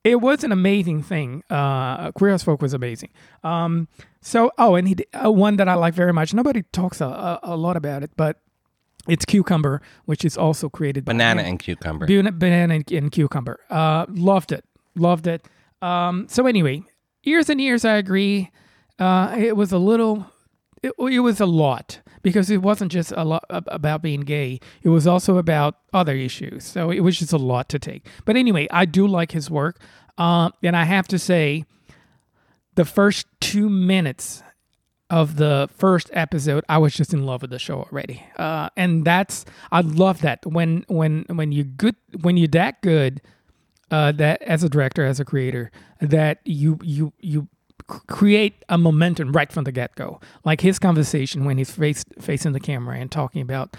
It 0.05 0.21
was 0.21 0.45
an 0.45 0.53
amazing 0.53 1.03
thing. 1.03 1.43
Uh, 1.49 2.11
Queer 2.13 2.35
as 2.35 2.43
Folk 2.43 2.61
was 2.61 2.75
amazing. 2.75 3.11
Um, 3.43 3.89
so 4.21 4.51
oh, 4.59 4.75
and 4.77 4.87
he 4.87 4.95
uh, 5.15 5.31
one 5.33 5.57
that 5.57 5.69
I 5.69 5.75
like 5.75 5.95
very 5.95 6.13
much. 6.13 6.35
Nobody 6.35 6.63
talks 6.73 7.01
a, 7.01 7.07
a, 7.07 7.41
a 7.55 7.57
lot 7.57 7.77
about 7.77 8.03
it, 8.03 8.11
but 8.17 8.37
it's 9.09 9.25
Cucumber, 9.25 9.83
which 10.05 10.25
is 10.25 10.37
also 10.37 10.69
created 10.69 11.05
by 11.05 11.13
Banana 11.13 11.43
and 11.43 11.59
cucumber. 11.59 12.07
Banana, 12.07 12.33
banana 12.33 12.75
and, 12.75 12.93
and 12.93 13.13
cucumber. 13.13 13.59
Uh, 13.71 14.07
loved 14.09 14.53
it. 14.53 14.65
Loved 14.95 15.27
it. 15.27 15.47
Um, 15.81 16.27
so 16.29 16.47
anyway, 16.47 16.85
years 17.23 17.51
and 17.51 17.61
years, 17.61 17.85
I 17.85 17.97
agree. 17.97 18.51
Uh, 18.99 19.35
it 19.37 19.57
was 19.57 19.73
a 19.73 19.79
little, 19.79 20.27
it, 20.83 20.93
it 20.99 21.21
was 21.21 21.41
a 21.41 21.47
lot 21.47 22.01
because 22.23 22.51
it 22.51 22.63
wasn't 22.63 22.93
just 22.93 23.13
a 23.17 23.25
lot 23.25 23.45
about 23.51 24.03
being 24.03 24.21
gay. 24.21 24.61
It 24.83 24.91
was 24.91 25.07
also 25.07 25.39
about 25.39 25.77
other 25.93 26.15
issues. 26.15 26.65
So 26.65 26.91
it 26.91 27.01
was 27.01 27.19
just 27.19 27.33
a 27.33 27.39
lot 27.39 27.69
to 27.71 27.79
take. 27.81 28.07
But 28.25 28.37
anyway, 28.37 28.69
I 28.71 28.85
do 28.85 29.07
like 29.09 29.33
his 29.33 29.51
work. 29.51 29.81
Um, 30.19 30.53
and 30.63 30.77
I 30.77 30.85
have 30.85 31.09
to 31.09 31.19
say, 31.19 31.65
the 32.75 32.85
first 32.85 33.27
two 33.41 33.69
minutes 33.69 34.43
of 35.13 35.37
the 35.37 35.69
first 35.77 36.11
episode, 36.15 36.65
I 36.71 36.79
was 36.79 36.95
just 36.95 37.13
in 37.13 37.27
love 37.27 37.43
with 37.43 37.51
the 37.51 37.59
show 37.59 37.83
already. 37.83 38.25
Uh, 38.37 38.71
and 38.79 39.05
that's 39.05 39.45
I 39.71 39.83
love 39.83 40.23
that 40.23 40.45
when 40.47 40.87
when 40.89 41.27
when 41.29 41.53
you 41.53 41.65
good 41.65 41.95
when 42.23 42.39
you're 42.39 42.49
that 42.49 42.81
good, 42.81 43.21
uh, 43.91 44.13
that 44.13 44.41
as 44.43 44.65
a 44.65 44.71
director 44.71 45.05
as 45.05 45.21
a 45.21 45.25
creator 45.25 45.71
that 46.01 46.41
you 46.47 46.79
you 46.83 47.13
you 47.21 47.47
create 47.87 48.65
a 48.71 48.79
momentum 48.79 49.33
right 49.33 49.53
from 49.53 49.65
the 49.65 49.73
get 49.73 49.95
go. 49.97 50.19
Like 50.45 50.63
his 50.63 50.79
conversation 50.79 51.45
when 51.45 51.59
he's 51.59 51.71
face, 51.71 52.05
facing 52.19 52.53
the 52.53 52.61
camera 52.61 52.97
and 52.99 53.13
talking 53.13 53.43
about 53.43 53.77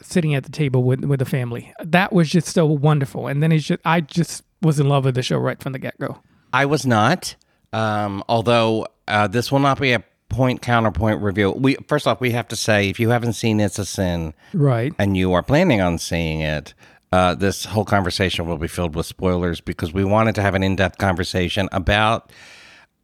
sitting 0.00 0.32
at 0.32 0.44
the 0.44 0.52
table 0.52 0.84
with 0.84 1.04
with 1.04 1.18
the 1.18 1.24
family. 1.24 1.74
That 1.82 2.12
was 2.12 2.30
just 2.30 2.46
so 2.46 2.66
wonderful. 2.66 3.26
And 3.26 3.42
then 3.42 3.50
it's 3.50 3.64
just 3.64 3.80
I 3.84 4.00
just 4.00 4.44
was 4.62 4.78
in 4.78 4.88
love 4.88 5.06
with 5.06 5.16
the 5.16 5.24
show 5.24 5.38
right 5.38 5.60
from 5.60 5.72
the 5.72 5.80
get 5.80 5.98
go. 5.98 6.22
I 6.52 6.66
was 6.66 6.86
not. 6.86 7.34
Um, 7.72 8.22
although 8.28 8.86
uh, 9.08 9.26
this 9.26 9.50
will 9.50 9.58
not 9.58 9.80
be 9.80 9.92
a 9.92 10.04
point 10.32 10.62
counterpoint 10.62 11.22
review. 11.22 11.52
We 11.52 11.76
first 11.86 12.06
off, 12.06 12.20
we 12.20 12.32
have 12.32 12.48
to 12.48 12.56
say 12.56 12.88
if 12.88 12.98
you 12.98 13.10
haven't 13.10 13.34
seen 13.34 13.60
It's 13.60 13.78
a 13.78 13.84
Sin 13.84 14.34
Right. 14.52 14.92
and 14.98 15.16
you 15.16 15.32
are 15.32 15.42
planning 15.42 15.80
on 15.80 15.98
seeing 15.98 16.40
it, 16.40 16.74
uh, 17.12 17.34
this 17.34 17.66
whole 17.66 17.84
conversation 17.84 18.46
will 18.46 18.56
be 18.56 18.68
filled 18.68 18.96
with 18.96 19.06
spoilers 19.06 19.60
because 19.60 19.92
we 19.92 20.04
wanted 20.04 20.34
to 20.36 20.42
have 20.42 20.54
an 20.54 20.62
in-depth 20.62 20.98
conversation 20.98 21.68
about 21.72 22.32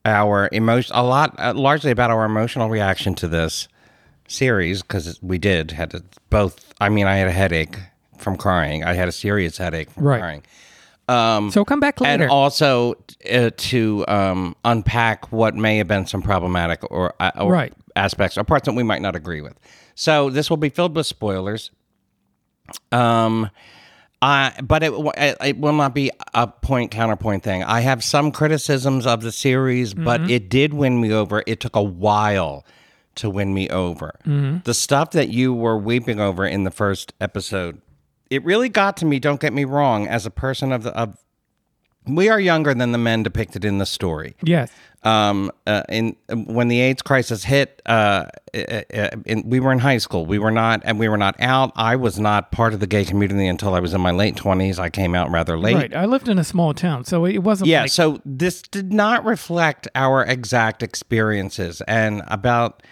our 0.05 0.49
emotion, 0.53 0.95
a 0.97 1.03
lot, 1.05 1.35
uh, 1.39 1.53
largely 1.55 1.91
about 1.91 2.11
our 2.11 2.25
emotional 2.25 2.71
reaction 2.71 3.15
to 3.17 3.29
this 3.29 3.69
series 4.27 4.83
because 4.83 5.19
we 5.23 5.39
did 5.39 5.71
had 5.73 5.91
to 5.91 6.03
both. 6.31 6.73
I 6.81 6.89
mean, 6.89 7.07
I 7.07 7.17
had 7.17 7.29
a 7.29 7.33
headache 7.33 7.77
from 8.17 8.37
crying. 8.37 8.85
I 8.85 8.95
had 8.95 9.09
a 9.09 9.13
serious 9.13 9.59
headache 9.59 9.91
from 9.91 10.05
Right. 10.05 10.21
crying. 10.21 10.43
Um, 11.09 11.51
So 11.51 11.65
come 11.65 11.81
back 11.81 12.01
later. 12.01 12.25
and 12.25 12.31
also 12.31 12.95
uh, 13.33 13.51
to 13.57 14.05
um, 14.09 14.55
unpack 14.65 15.33
what 15.33 15.55
may 15.55 15.79
have 15.79 15.89
been 15.89 16.07
some 16.07 16.21
problematic 16.23 16.81
or, 16.91 17.15
uh, 17.19 17.31
or 17.39 17.51
Right. 17.53 17.73
aspects 17.97 18.37
or 18.37 18.45
parts 18.45 18.67
that 18.67 18.75
we 18.75 18.83
might 18.83 19.01
not 19.03 19.17
agree 19.17 19.41
with. 19.41 19.55
So 19.95 20.29
this 20.31 20.51
will 20.51 20.59
be 20.59 20.69
filled 20.69 20.95
with 20.95 21.07
spoilers. 21.07 21.71
Um, 22.93 23.51
I 24.21 24.53
but 24.63 24.83
it 24.83 24.93
it 25.17 25.37
it 25.43 25.59
will 25.59 25.73
not 25.73 25.95
be 25.95 26.11
a 26.35 26.47
point 26.49 26.91
counterpoint 26.91 27.43
thing. 27.45 27.63
I 27.63 27.81
have 27.81 28.03
some 28.03 28.33
criticisms 28.33 29.07
of 29.07 29.23
the 29.23 29.31
series, 29.33 29.95
but 29.95 30.29
it 30.31 30.49
did 30.51 30.75
win 30.75 31.01
me 31.01 31.13
over. 31.13 31.43
It 31.47 31.61
took 31.61 31.77
a 31.77 31.83
while 31.83 32.65
to 33.15 33.31
win 33.31 33.55
me 33.55 33.69
over. 33.71 34.13
The 34.65 34.75
stuff 34.75 35.13
that 35.13 35.29
you 35.29 35.55
were 35.55 35.79
weeping 35.79 36.21
over 36.21 36.45
in 36.47 36.65
the 36.65 36.71
first 36.71 37.13
episode, 37.21 37.81
it 38.31 38.45
really 38.45 38.69
got 38.69 38.97
to 38.99 39.07
me. 39.07 39.19
Don't 39.19 39.41
get 39.41 39.53
me 39.53 39.65
wrong. 39.65 40.07
As 40.07 40.27
a 40.27 40.31
person 40.31 40.73
of 40.73 40.83
the 40.83 40.97
of, 40.97 41.17
we 42.07 42.29
are 42.29 42.41
younger 42.41 42.75
than 42.75 42.93
the 42.93 42.99
men 42.99 43.23
depicted 43.23 43.65
in 43.65 43.79
the 43.79 43.85
story 43.85 44.35
yes. 44.43 44.73
um, 45.03 45.53
uh, 45.67 45.83
in 45.91 46.17
when 46.31 46.69
the 46.69 46.81
AIDS 46.81 47.03
crisis 47.03 47.45
hit, 47.45 47.83
uh, 47.85 48.25
uh, 48.55 48.83
uh, 48.95 49.11
in, 49.27 49.49
we 49.49 49.61
were 49.61 49.73
in 49.73 49.79
high 49.79 49.99
school. 49.99 50.25
We 50.25 50.39
were 50.39 50.51
not, 50.51 50.81
and 50.85 50.99
we 50.99 51.09
were 51.09 51.19
not 51.19 51.37
out. 51.39 51.71
I 51.77 51.97
was 51.97 52.19
not 52.19 52.51
part 52.51 52.73
of 52.73 52.81
the 52.81 52.87
gay 52.87 53.05
community 53.05 53.47
until 53.47 53.75
I 53.75 53.81
was 53.81 53.93
in 53.93 54.01
my 54.01 54.11
late 54.11 54.37
twenties. 54.37 54.79
I 54.79 54.89
came 54.89 55.15
out 55.15 55.31
rather 55.31 55.59
late. 55.59 55.75
Right. 55.75 55.95
I 55.95 56.07
lived 56.07 56.29
in 56.29 56.39
a 56.39 56.45
small 56.45 56.73
town, 56.73 57.05
so 57.05 57.27
it 57.27 57.39
wasn't 57.39 57.69
Yeah, 57.69 57.83
like 57.83 57.91
so 57.91 58.23
this 58.25 58.63
did 58.63 58.93
not 58.93 59.25
reflect 59.25 59.87
our 59.95 60.25
exact 60.25 60.83
experiences. 60.83 61.83
And 61.87 62.23
about, 62.29 62.83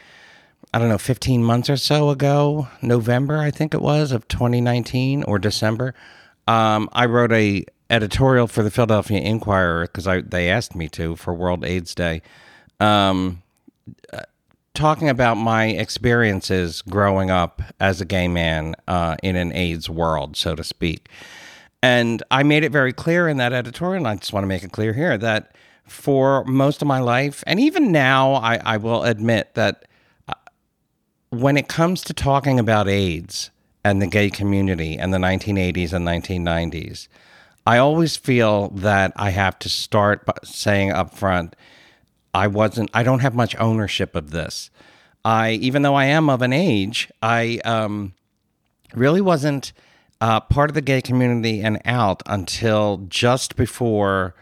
I 0.76 0.78
don't 0.78 0.90
know, 0.90 0.98
15 0.98 1.42
months 1.42 1.70
or 1.70 1.78
so 1.78 2.10
ago, 2.10 2.68
November, 2.82 3.38
I 3.38 3.50
think 3.50 3.72
it 3.72 3.80
was, 3.80 4.12
of 4.12 4.28
2019 4.28 5.22
or 5.22 5.38
December, 5.38 5.94
um, 6.46 6.90
I 6.92 7.06
wrote 7.06 7.32
a 7.32 7.64
editorial 7.88 8.46
for 8.46 8.62
the 8.62 8.70
Philadelphia 8.70 9.20
Inquirer 9.20 9.86
because 9.86 10.06
they 10.26 10.50
asked 10.50 10.74
me 10.74 10.90
to 10.90 11.16
for 11.16 11.32
World 11.32 11.64
AIDS 11.64 11.94
Day, 11.94 12.20
um, 12.78 13.42
uh, 14.12 14.20
talking 14.74 15.08
about 15.08 15.38
my 15.38 15.68
experiences 15.68 16.82
growing 16.82 17.30
up 17.30 17.62
as 17.80 18.02
a 18.02 18.04
gay 18.04 18.28
man 18.28 18.74
uh, 18.86 19.16
in 19.22 19.34
an 19.34 19.52
AIDS 19.54 19.88
world, 19.88 20.36
so 20.36 20.54
to 20.54 20.62
speak. 20.62 21.08
And 21.82 22.22
I 22.30 22.42
made 22.42 22.64
it 22.64 22.70
very 22.70 22.92
clear 22.92 23.28
in 23.28 23.38
that 23.38 23.54
editorial, 23.54 24.04
and 24.04 24.08
I 24.08 24.16
just 24.16 24.34
want 24.34 24.44
to 24.44 24.48
make 24.48 24.62
it 24.62 24.72
clear 24.72 24.92
here 24.92 25.16
that 25.16 25.56
for 25.86 26.44
most 26.44 26.82
of 26.82 26.88
my 26.88 27.00
life, 27.00 27.42
and 27.46 27.58
even 27.58 27.92
now, 27.92 28.34
I, 28.34 28.56
I 28.56 28.76
will 28.76 29.04
admit 29.04 29.54
that 29.54 29.85
when 31.30 31.56
it 31.56 31.68
comes 31.68 32.02
to 32.02 32.14
talking 32.14 32.58
about 32.58 32.88
AIDS 32.88 33.50
and 33.84 34.00
the 34.00 34.06
gay 34.06 34.30
community 34.30 34.96
and 34.96 35.12
the 35.12 35.18
1980s 35.18 35.92
and 35.92 36.06
1990s, 36.06 37.08
I 37.66 37.78
always 37.78 38.16
feel 38.16 38.68
that 38.70 39.12
I 39.16 39.30
have 39.30 39.58
to 39.60 39.68
start 39.68 40.24
by 40.24 40.34
saying 40.44 40.92
up 40.92 41.14
front, 41.14 41.56
I 42.32 42.46
wasn't, 42.46 42.90
I 42.94 43.02
don't 43.02 43.20
have 43.20 43.34
much 43.34 43.56
ownership 43.58 44.14
of 44.14 44.30
this. 44.30 44.70
I, 45.24 45.52
even 45.52 45.82
though 45.82 45.96
I 45.96 46.04
am 46.04 46.30
of 46.30 46.42
an 46.42 46.52
age, 46.52 47.10
I, 47.20 47.60
um, 47.64 48.14
really 48.94 49.20
wasn't 49.20 49.72
uh, 50.20 50.40
part 50.40 50.70
of 50.70 50.74
the 50.74 50.80
gay 50.80 51.02
community 51.02 51.60
and 51.60 51.80
out 51.84 52.22
until 52.26 53.04
just 53.08 53.56
before 53.56 54.34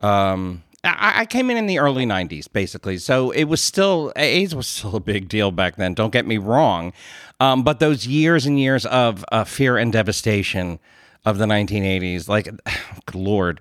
um, 0.00 0.62
I, 0.86 1.20
I 1.20 1.26
came 1.26 1.50
in 1.50 1.56
in 1.56 1.66
the 1.66 1.78
early 1.78 2.06
90s 2.06 2.50
basically 2.52 2.98
so 2.98 3.30
it 3.30 3.44
was 3.44 3.60
still 3.60 4.12
aids 4.16 4.54
was 4.54 4.66
still 4.66 4.96
a 4.96 5.00
big 5.00 5.28
deal 5.28 5.50
back 5.50 5.76
then 5.76 5.94
don't 5.94 6.12
get 6.12 6.26
me 6.26 6.38
wrong 6.38 6.92
um, 7.40 7.62
but 7.62 7.80
those 7.80 8.06
years 8.06 8.46
and 8.46 8.58
years 8.58 8.86
of 8.86 9.24
uh, 9.32 9.44
fear 9.44 9.76
and 9.76 9.92
devastation 9.92 10.78
of 11.24 11.38
the 11.38 11.46
1980s 11.46 12.28
like 12.28 12.48
lord 13.14 13.60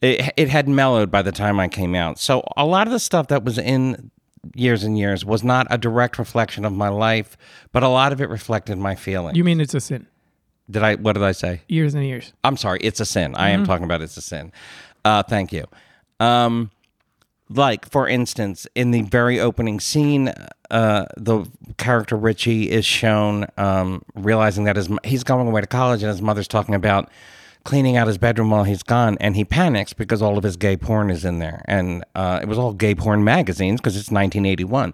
it, 0.00 0.32
it 0.36 0.48
had 0.48 0.68
mellowed 0.68 1.10
by 1.10 1.22
the 1.22 1.32
time 1.32 1.58
I 1.58 1.68
came 1.68 1.94
out. 1.94 2.18
So 2.18 2.46
a 2.56 2.64
lot 2.64 2.86
of 2.86 2.92
the 2.92 3.00
stuff 3.00 3.28
that 3.28 3.44
was 3.44 3.58
in 3.58 4.10
years 4.54 4.84
and 4.84 4.98
years 4.98 5.24
was 5.24 5.42
not 5.42 5.66
a 5.70 5.78
direct 5.78 6.18
reflection 6.18 6.64
of 6.64 6.72
my 6.72 6.88
life, 6.88 7.36
but 7.72 7.82
a 7.82 7.88
lot 7.88 8.12
of 8.12 8.20
it 8.20 8.28
reflected 8.28 8.78
my 8.78 8.94
feelings. 8.94 9.36
you 9.36 9.44
mean 9.44 9.60
it's 9.60 9.74
a 9.74 9.80
sin. 9.80 10.06
did 10.70 10.82
I? 10.82 10.94
What 10.96 11.14
did 11.14 11.22
I 11.22 11.32
say? 11.32 11.62
Years 11.68 11.94
and 11.94 12.04
years. 12.06 12.32
I'm 12.44 12.56
sorry. 12.56 12.78
It's 12.82 13.00
a 13.00 13.06
sin. 13.06 13.34
I 13.34 13.50
am 13.50 13.66
talking 13.66 13.84
about 13.84 14.02
it's 14.02 14.16
a 14.16 14.22
sin. 14.22 14.52
Uh, 15.04 15.22
thank 15.22 15.52
you. 15.52 15.66
Um, 16.20 16.70
like 17.50 17.88
for 17.88 18.06
instance, 18.08 18.66
in 18.74 18.90
the 18.90 19.02
very 19.02 19.40
opening 19.40 19.80
scene, 19.80 20.32
uh, 20.70 21.06
the 21.16 21.46
character 21.78 22.16
Richie 22.16 22.70
is 22.70 22.84
shown 22.84 23.46
um, 23.56 24.02
realizing 24.14 24.64
that 24.64 24.76
his 24.76 24.88
he's 25.04 25.24
going 25.24 25.48
away 25.48 25.60
to 25.62 25.66
college, 25.66 26.02
and 26.02 26.10
his 26.10 26.20
mother's 26.20 26.48
talking 26.48 26.74
about 26.74 27.08
cleaning 27.64 27.96
out 27.96 28.06
his 28.06 28.18
bedroom 28.18 28.50
while 28.50 28.64
he's 28.64 28.82
gone, 28.82 29.16
and 29.20 29.34
he 29.36 29.44
panics 29.44 29.92
because 29.92 30.20
all 30.20 30.36
of 30.38 30.44
his 30.44 30.56
gay 30.56 30.76
porn 30.76 31.10
is 31.10 31.24
in 31.24 31.38
there, 31.38 31.62
and 31.66 32.04
uh, 32.14 32.38
it 32.42 32.48
was 32.48 32.58
all 32.58 32.72
gay 32.74 32.94
porn 32.94 33.24
magazines 33.24 33.80
because 33.80 33.96
it's 33.96 34.10
1981. 34.10 34.92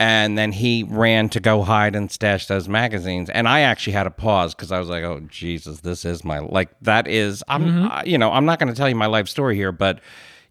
And 0.00 0.36
then 0.36 0.50
he 0.50 0.82
ran 0.82 1.28
to 1.28 1.38
go 1.38 1.62
hide 1.62 1.94
and 1.94 2.10
stash 2.10 2.46
those 2.46 2.68
magazines. 2.68 3.30
And 3.30 3.46
I 3.46 3.60
actually 3.60 3.92
had 3.92 4.06
a 4.08 4.10
pause 4.10 4.52
because 4.52 4.72
I 4.72 4.80
was 4.80 4.88
like, 4.88 5.04
"Oh 5.04 5.20
Jesus, 5.28 5.80
this 5.80 6.04
is 6.04 6.24
my 6.24 6.40
like 6.40 6.70
that 6.80 7.06
is 7.06 7.44
I'm 7.46 7.64
Mm-hmm. 7.64 7.86
uh, 7.86 8.02
you 8.04 8.18
know 8.18 8.32
I'm 8.32 8.44
not 8.46 8.58
going 8.58 8.72
to 8.72 8.74
tell 8.76 8.88
you 8.88 8.96
my 8.96 9.06
life 9.06 9.28
story 9.28 9.54
here, 9.54 9.70
but 9.70 10.00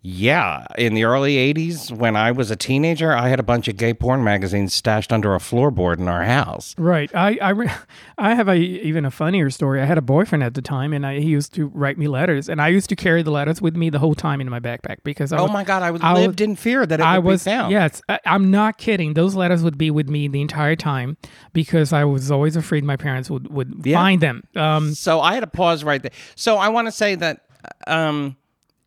yeah, 0.04 0.66
in 0.80 0.96
the 0.96 1.04
early 1.04 1.36
'80s 1.54 1.92
when 1.96 2.16
I 2.16 2.32
was 2.32 2.50
a 2.50 2.56
teenager, 2.56 3.14
I 3.14 3.30
had 3.30 3.40
a 3.40 3.44
bunch 3.44 3.68
of 3.68 3.78
gay 3.78 3.94
porn 3.94 4.24
magazines 4.24 4.74
stashed 4.74 5.14
under 5.14 5.36
a 5.36 5.38
floorboard 5.38 6.00
in 6.00 6.08
our 6.08 6.24
house. 6.24 6.74
Right. 6.78 7.14
I 7.14 7.38
I, 7.40 7.50
re- 7.52 7.70
I 8.18 8.34
have 8.34 8.48
a 8.50 8.56
even 8.58 9.06
a 9.06 9.12
funnier 9.12 9.52
story. 9.52 9.80
I 9.80 9.86
had 9.86 10.00
a 10.00 10.02
boyfriend 10.02 10.44
at 10.44 10.56
the 10.56 10.62
time, 10.62 10.92
and 10.92 11.06
I, 11.06 11.20
he 11.20 11.28
used 11.30 11.54
to 11.54 11.68
write 11.68 12.00
me 12.00 12.08
letters, 12.08 12.50
and 12.50 12.60
I 12.60 12.70
used 12.70 12.90
to 12.90 12.96
carry 12.96 13.22
the 13.22 13.30
letters 13.30 13.62
with 13.62 13.76
me 13.76 13.92
the 13.92 14.00
whole 14.00 14.16
time 14.16 14.42
in 14.42 14.50
my 14.50 14.60
backpack 14.60 14.98
because 15.04 15.32
I 15.32 15.38
Oh 15.38 15.48
my 15.48 15.64
God, 15.64 15.84
I, 15.84 15.92
was, 15.92 16.02
I 16.02 16.14
was- 16.14 16.22
lived 16.26 16.42
in 16.42 16.56
fear 16.56 16.84
that 16.86 17.00
it 17.00 17.06
I 17.06 17.20
would 17.20 17.30
was 17.34 17.44
be 17.44 17.52
found. 17.52 17.72
yes. 17.72 18.02
I, 18.10 18.20
I'm 18.26 18.50
not 18.50 18.80
kidding. 18.80 19.14
Those 19.14 19.36
letters 19.36 19.62
would 19.64 19.78
be 19.78 19.92
with 19.92 20.10
me 20.10 20.28
the 20.28 20.42
entire 20.42 20.76
time 20.76 21.16
because 21.54 21.94
I 21.94 22.06
was 22.06 22.32
always 22.32 22.56
afraid 22.56 22.84
my 22.84 22.96
parents 22.98 23.30
would 23.30 23.54
would 23.54 23.82
Yeah. 23.86 23.98
find 23.98 24.20
them. 24.20 24.44
Um, 24.56 24.96
So 24.96 25.22
I 25.22 25.36
had 25.36 25.42
to 25.42 25.48
pause 25.48 25.84
right 25.84 26.02
there. 26.02 26.12
So 26.36 26.58
I 26.58 26.70
want 26.70 26.88
to 26.88 26.92
say 26.92 27.14
that 27.16 27.42
um, 27.86 28.36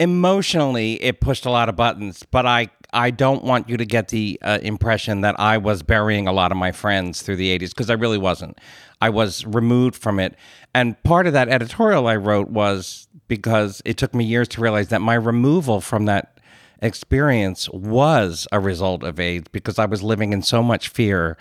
emotionally, 0.01 1.03
it 1.03 1.21
pushed 1.21 1.47
a 1.47 1.51
lot 1.51 1.69
of 1.69 1.77
buttons, 1.77 2.25
but 2.31 2.47
I 2.47 2.69
I 2.93 3.11
don't 3.11 3.43
want 3.43 3.69
you 3.69 3.77
to 3.77 3.85
get 3.85 4.09
the 4.09 4.39
uh, 4.43 4.61
impression 4.63 5.23
that 5.23 5.39
I 5.41 5.59
was 5.59 5.83
burying 5.83 6.29
a 6.29 6.33
lot 6.33 6.53
of 6.53 6.57
my 6.57 6.71
friends 6.71 7.23
through 7.23 7.37
the 7.37 7.57
'80s 7.59 7.71
because 7.71 7.91
I 7.91 7.95
really 7.95 8.19
wasn't. 8.19 8.59
I 9.01 9.11
was 9.11 9.45
removed 9.47 9.97
from 9.97 10.21
it, 10.21 10.37
and 10.75 11.01
part 11.03 11.27
of 11.27 11.33
that 11.33 11.49
editorial 11.49 12.07
I 12.07 12.17
wrote 12.17 12.49
was 12.49 13.09
because 13.29 13.83
it 13.85 13.97
took 13.97 14.15
me 14.15 14.25
years 14.25 14.49
to 14.49 14.61
realize 14.61 14.89
that 14.89 15.01
my 15.01 15.15
removal 15.15 15.81
from 15.81 16.05
that 16.07 16.39
experience 16.83 17.69
was 17.71 18.47
a 18.53 18.61
result 18.61 19.03
of 19.03 19.19
AIDS 19.19 19.49
because 19.51 19.79
I 19.79 19.87
was 19.87 20.03
living 20.03 20.33
in 20.33 20.43
so 20.43 20.63
much 20.63 20.89
fear 20.89 21.39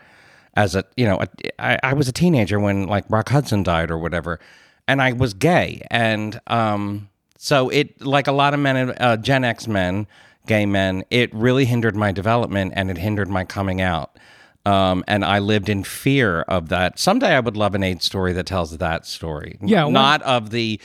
as 0.56 0.76
a 0.76 0.86
you 0.96 1.06
know 1.06 1.20
a, 1.20 1.28
I, 1.60 1.80
I 1.84 1.94
was 1.94 2.08
a 2.08 2.12
teenager 2.14 2.60
when 2.60 2.88
like 2.88 3.06
Rock 3.10 3.30
Hudson 3.30 3.64
died 3.64 3.92
or 3.92 3.98
whatever, 3.98 4.40
and 4.88 5.02
I 5.02 5.14
was 5.14 5.34
gay, 5.34 5.82
and 5.92 6.40
um, 6.48 7.10
so 7.44 7.68
it 7.70 8.02
like 8.02 8.28
a 8.28 8.32
lot 8.32 8.54
of 8.54 8.60
men, 8.62 8.92
uh, 9.00 9.18
Gen 9.18 9.44
X 9.44 9.68
men, 9.68 10.08
gay 10.48 10.66
men, 10.66 11.04
it 11.10 11.34
really 11.34 11.66
hindered 11.66 11.96
my 11.96 12.12
development 12.12 12.72
and 12.76 12.90
it 12.90 12.98
hindered 12.98 13.30
my 13.30 13.44
coming 13.44 13.82
out. 13.82 14.18
Um, 14.66 15.04
and 15.10 15.26
I 15.26 15.40
lived 15.40 15.68
in 15.68 15.84
fear 15.84 16.42
of 16.44 16.70
that. 16.70 16.98
Someday 16.98 17.36
I 17.36 17.42
would 17.42 17.58
love 17.58 17.76
an 17.76 17.84
AIDS 17.84 18.06
story 18.06 18.32
that 18.34 18.46
tells 18.46 18.78
that 18.78 19.06
story. 19.06 19.58
Yeah, 19.62 19.84
well- 19.84 19.92
not 19.92 20.22
of 20.22 20.52
the. 20.52 20.80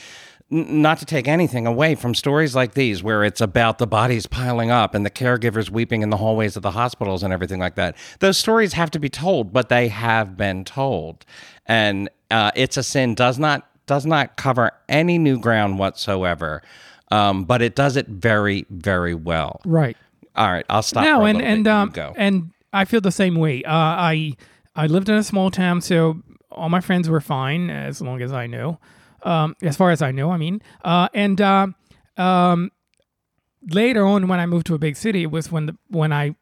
n- 0.51 0.83
Not 0.83 0.99
to 0.99 1.05
take 1.05 1.29
anything 1.29 1.65
away 1.67 1.95
from 1.95 2.13
stories 2.15 2.57
like 2.57 2.75
these, 2.75 3.03
where 3.05 3.23
it's 3.23 3.41
about 3.41 3.79
the 3.79 3.87
bodies 3.87 4.27
piling 4.27 4.71
up 4.73 4.95
and 4.97 5.07
the 5.07 5.11
caregivers 5.11 5.71
weeping 5.71 6.03
in 6.03 6.11
the 6.11 6.17
hallways 6.17 6.57
of 6.57 6.63
the 6.65 6.73
hospitals 6.73 7.23
and 7.23 7.33
everything 7.33 7.61
like 7.61 7.77
that. 7.77 7.95
Those 8.19 8.37
stories 8.39 8.73
have 8.73 8.91
to 8.93 8.99
be 8.99 9.09
told, 9.09 9.53
but 9.53 9.69
they 9.69 9.87
have 9.89 10.37
been 10.37 10.65
told, 10.65 11.25
and 11.67 12.09
uh, 12.33 12.51
"It's 12.57 12.77
a 12.77 12.83
Sin" 12.83 13.15
does 13.15 13.39
not 13.39 13.69
does 13.89 14.07
not 14.07 14.37
cover 14.37 14.71
any 14.89 15.19
new 15.19 15.39
ground 15.41 15.79
whatsoever, 15.81 16.63
um, 17.11 17.45
but 17.45 17.61
it 17.61 17.75
does 17.75 17.97
it 17.97 18.07
very 18.07 18.65
very 18.71 19.15
well. 19.15 19.61
right. 19.65 19.97
All 20.37 20.53
right, 20.53 20.65
I'll 20.71 20.85
stop. 20.85 21.03
No, 21.03 21.25
and 21.25 21.43
and. 21.43 21.67
Um 21.67 21.91
go. 21.91 22.15
and 22.17 22.53
I 22.73 22.85
feel 22.85 23.01
the 23.01 23.11
same 23.11 23.35
way. 23.35 23.65
Uh, 23.65 23.73
I 23.73 24.37
I 24.77 24.87
lived 24.87 25.09
in 25.09 25.17
a 25.17 25.25
small 25.25 25.51
town, 25.51 25.81
so 25.81 26.23
all 26.51 26.69
my 26.69 26.81
friends 26.81 27.09
were 27.09 27.21
fine 27.21 27.71
as 27.71 28.01
long 28.01 28.23
as 28.23 28.33
I 28.33 28.47
knew. 28.47 28.79
Um, 29.25 29.57
as 29.63 29.77
far 29.77 29.91
as 29.91 30.01
I 30.01 30.13
know, 30.13 30.31
I 30.31 30.37
mean. 30.37 30.63
Uh, 30.85 31.09
and 31.13 31.41
uh, 31.41 31.67
um, 32.17 32.71
later 33.69 34.07
on, 34.07 34.29
when 34.29 34.39
I 34.39 34.47
moved 34.47 34.67
to 34.67 34.75
a 34.75 34.79
big 34.79 34.97
city, 34.97 35.23
it 35.25 35.31
was 35.31 35.51
when 35.51 35.67
the 35.67 35.77
when 35.89 36.13
I 36.13 36.37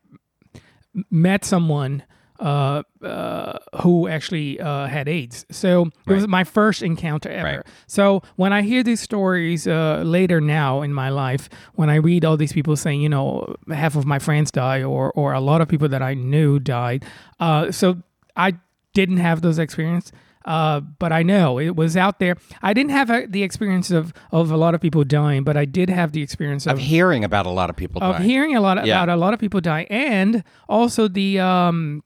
met 1.11 1.44
someone 1.44 2.02
uh, 2.40 2.83
uh, 3.03 3.59
who 3.83 4.09
actually 4.09 4.61
uh, 4.61 4.87
had 4.87 5.09
AIDS. 5.09 5.46
So 5.51 5.90
it 6.07 6.12
was 6.12 6.27
my 6.29 6.44
first 6.44 6.83
encounter 6.83 7.31
ever. 7.31 7.46
Right. 7.46 7.66
So 7.87 8.22
when 8.37 8.53
I 8.53 8.62
hear 8.62 8.83
these 8.83 9.01
stories 9.01 9.66
uh, 9.66 10.03
later 10.05 10.40
now 10.40 10.83
in 10.83 10.92
my 10.92 11.09
life, 11.09 11.49
when 11.75 11.90
I 11.90 11.96
read 11.96 12.25
all 12.25 12.37
these 12.37 12.53
people 12.53 12.77
saying, 12.77 13.01
you 13.01 13.09
know, 13.09 13.57
half 13.72 13.96
of 13.96 14.05
my 14.07 14.18
friends 14.18 14.51
die 14.51 14.83
or 14.83 15.11
or 15.12 15.33
a 15.33 15.40
lot 15.40 15.61
of 15.61 15.68
people 15.68 15.88
that 15.88 16.03
I 16.03 16.14
knew 16.14 16.59
died, 16.59 17.05
uh, 17.40 17.70
so 17.72 18.03
I 18.37 18.55
didn't 18.94 19.18
have 19.18 19.40
those 19.42 19.59
experiences. 19.59 20.12
Uh, 20.44 20.79
but 20.79 21.11
I 21.12 21.25
know 21.25 21.59
it 21.59 21.75
was 21.75 21.96
out 21.96 22.20
there. 22.20 22.37
I 22.62 22.72
didn't 22.72 22.92
have 22.92 23.11
a, 23.11 23.27
the 23.27 23.42
experience 23.42 23.90
of, 23.90 24.12
of 24.31 24.53
a 24.53 24.57
lot 24.57 24.77
of 24.77 24.81
people 24.81 25.03
dying, 25.03 25.42
but 25.42 25.57
I 25.57 25.64
did 25.64 25.90
have 25.90 26.12
the 26.12 26.22
experience 26.22 26.66
of 26.68 26.75
of, 26.75 26.79
hearing 26.79 27.25
about 27.25 27.46
a 27.46 27.51
lot 27.51 27.68
of 27.68 27.75
people 27.75 28.01
of 28.01 28.16
dying. 28.18 28.29
hearing 28.31 28.55
a 28.55 28.61
lot 28.61 28.77
Yeah. 28.87 29.03
about 29.03 29.09
a 29.09 29.16
lot 29.16 29.35
of 29.35 29.40
people 29.40 29.61
die, 29.61 29.88
and 29.90 30.44
also 30.68 31.09
the 31.09 31.40
um, 31.40 32.05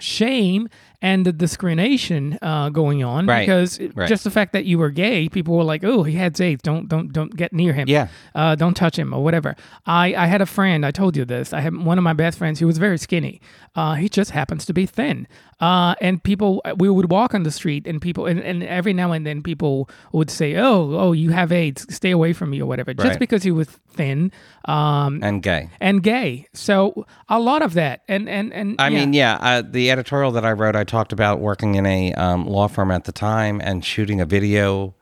shame 0.00 0.68
and 1.06 1.24
the 1.28 1.32
discrimination 1.32 2.38
uh, 2.42 2.68
going 2.70 3.04
on 3.04 3.26
Right. 3.26 3.46
because 3.46 3.78
Right. 3.94 4.08
just 4.08 4.24
the 4.24 4.30
fact 4.30 4.52
that 4.52 4.64
you 4.64 4.78
were 4.78 4.90
gay, 4.90 5.28
people 5.28 5.56
were 5.56 5.64
like, 5.72 5.84
"Oh, 5.84 6.02
he 6.02 6.14
had 6.22 6.40
AIDS. 6.40 6.62
Don't 6.62 6.88
don't 6.88 7.12
don't 7.12 7.34
get 7.36 7.52
near 7.52 7.72
him. 7.72 7.86
Yeah. 7.88 8.06
uh, 8.34 8.54
don't 8.62 8.74
touch 8.76 8.96
him 8.98 9.12
or 9.14 9.22
whatever." 9.22 9.54
I 9.86 10.14
I 10.24 10.26
had 10.26 10.40
a 10.42 10.46
friend. 10.46 10.84
I 10.86 10.90
told 10.90 11.16
you 11.16 11.24
this. 11.24 11.52
I 11.52 11.60
had 11.60 11.74
one 11.90 11.98
of 11.98 12.04
my 12.04 12.12
best 12.14 12.38
friends. 12.38 12.58
He 12.58 12.64
was 12.72 12.78
very 12.78 12.98
skinny. 12.98 13.40
Uh, 13.74 13.94
he 14.02 14.08
just 14.08 14.30
happens 14.30 14.64
to 14.66 14.72
be 14.72 14.86
thin. 14.86 15.26
Uh, 15.60 15.94
and 16.02 16.22
people, 16.22 16.60
we 16.76 16.88
would 16.90 17.10
walk 17.10 17.34
on 17.34 17.42
the 17.42 17.50
street, 17.50 17.86
and 17.86 18.00
people, 18.00 18.26
and, 18.26 18.40
and 18.40 18.62
every 18.62 18.92
now 18.92 19.12
and 19.12 19.24
then, 19.26 19.42
people 19.42 19.88
would 20.12 20.30
say, 20.30 20.56
"Oh, 20.56 20.92
oh, 21.02 21.12
you 21.12 21.30
have 21.30 21.50
AIDS. 21.52 21.86
Stay 21.94 22.10
away 22.10 22.32
from 22.34 22.50
me," 22.50 22.60
or 22.60 22.66
whatever, 22.66 22.92
just 22.94 23.18
because 23.18 23.42
he 23.42 23.50
was 23.52 23.68
thin. 23.96 24.30
Um, 24.66 25.20
and 25.22 25.42
gay. 25.42 25.68
and 25.80 26.02
gay. 26.02 26.46
So 26.52 27.06
a 27.28 27.38
lot 27.40 27.62
of 27.62 27.72
that, 27.74 28.02
and 28.08 28.28
and 28.28 28.52
and 28.52 28.76
I 28.78 28.88
yeah. 28.88 28.98
mean, 28.98 29.12
yeah, 29.14 29.38
uh, 29.40 29.62
the 29.62 29.90
editorial 29.90 30.30
that 30.32 30.44
I 30.44 30.52
wrote, 30.52 30.76
I 30.76 30.84
talked 30.96 31.12
about 31.12 31.40
working 31.40 31.74
in 31.74 31.84
a 31.84 32.14
um, 32.14 32.46
law 32.46 32.66
firm 32.66 32.90
at 32.90 33.04
the 33.04 33.12
time 33.12 33.60
and 33.62 33.84
shooting 33.84 34.18
a 34.18 34.24
video 34.24 34.94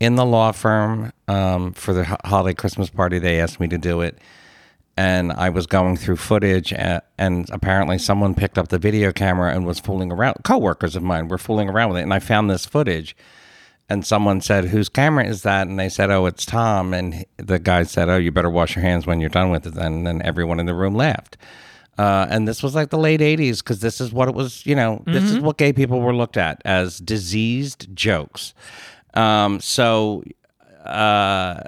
in 0.00 0.14
the 0.14 0.24
law 0.24 0.52
firm 0.52 1.12
um, 1.28 1.74
for 1.74 1.92
the 1.92 2.02
holiday 2.24 2.54
Christmas 2.54 2.88
party. 2.88 3.18
They 3.18 3.38
asked 3.38 3.60
me 3.60 3.68
to 3.68 3.76
do 3.76 4.00
it. 4.00 4.16
And 4.96 5.32
I 5.32 5.50
was 5.50 5.66
going 5.66 5.98
through 5.98 6.16
footage, 6.16 6.72
and 6.72 7.50
apparently 7.50 7.98
someone 7.98 8.34
picked 8.34 8.56
up 8.56 8.68
the 8.68 8.78
video 8.78 9.12
camera 9.12 9.52
and 9.52 9.66
was 9.66 9.80
fooling 9.80 10.10
around. 10.10 10.36
Coworkers 10.44 10.96
of 10.96 11.02
mine 11.02 11.28
were 11.28 11.36
fooling 11.36 11.68
around 11.68 11.90
with 11.90 11.98
it, 11.98 12.04
and 12.04 12.14
I 12.14 12.20
found 12.20 12.48
this 12.48 12.64
footage. 12.64 13.14
And 13.90 14.06
someone 14.06 14.40
said, 14.40 14.66
"Whose 14.66 14.88
camera 14.88 15.26
is 15.26 15.42
that?" 15.42 15.66
And 15.66 15.78
they 15.78 15.90
said, 15.90 16.10
"Oh, 16.10 16.24
it's 16.24 16.46
Tom." 16.46 16.94
And 16.94 17.26
the 17.36 17.58
guy 17.58 17.82
said, 17.82 18.08
"Oh, 18.08 18.16
you 18.16 18.30
better 18.32 18.48
wash 18.48 18.76
your 18.76 18.84
hands 18.84 19.06
when 19.06 19.20
you're 19.20 19.28
done 19.28 19.50
with 19.50 19.66
it." 19.66 19.76
And 19.76 20.06
then 20.06 20.22
everyone 20.22 20.58
in 20.58 20.66
the 20.66 20.74
room 20.74 20.94
laughed. 20.94 21.36
Uh, 21.98 22.26
and 22.28 22.48
this 22.48 22.62
was 22.62 22.74
like 22.74 22.90
the 22.90 22.98
late 22.98 23.20
'80s 23.20 23.58
because 23.58 23.80
this 23.80 24.00
is 24.00 24.12
what 24.12 24.28
it 24.28 24.34
was. 24.34 24.66
You 24.66 24.74
know, 24.74 25.02
this 25.06 25.24
is 25.24 25.38
what 25.38 25.58
gay 25.58 25.72
people 25.72 26.00
were 26.00 26.14
looked 26.14 26.36
at 26.36 26.60
as 26.64 26.98
diseased 26.98 27.88
jokes. 27.94 28.52
Um, 29.14 29.60
so, 29.60 30.24
uh, 30.84 31.62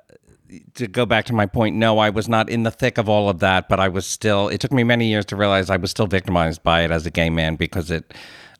to 0.75 0.87
go 0.89 1.07
back 1.07 1.27
to 1.27 1.33
my 1.33 1.47
point, 1.47 1.77
no, 1.77 1.99
I 1.99 2.11
was 2.11 2.29
not 2.29 2.49
in 2.49 2.65
the 2.65 2.73
thick 2.73 2.99
of 2.99 3.09
all 3.09 3.29
of 3.29 3.39
that, 3.39 3.69
but 3.69 3.79
I 3.79 3.89
was 3.89 4.07
still. 4.07 4.49
It 4.49 4.61
took 4.61 4.73
me 4.73 4.83
many 4.83 5.07
years 5.07 5.25
to 5.27 5.37
realize 5.37 5.71
I 5.71 5.77
was 5.77 5.91
still 5.93 6.09
victimized 6.09 6.63
by 6.63 6.83
it 6.83 6.91
as 6.91 7.07
a 7.07 7.11
gay 7.11 7.31
man 7.31 7.57
because 7.57 7.91
it. 7.91 8.13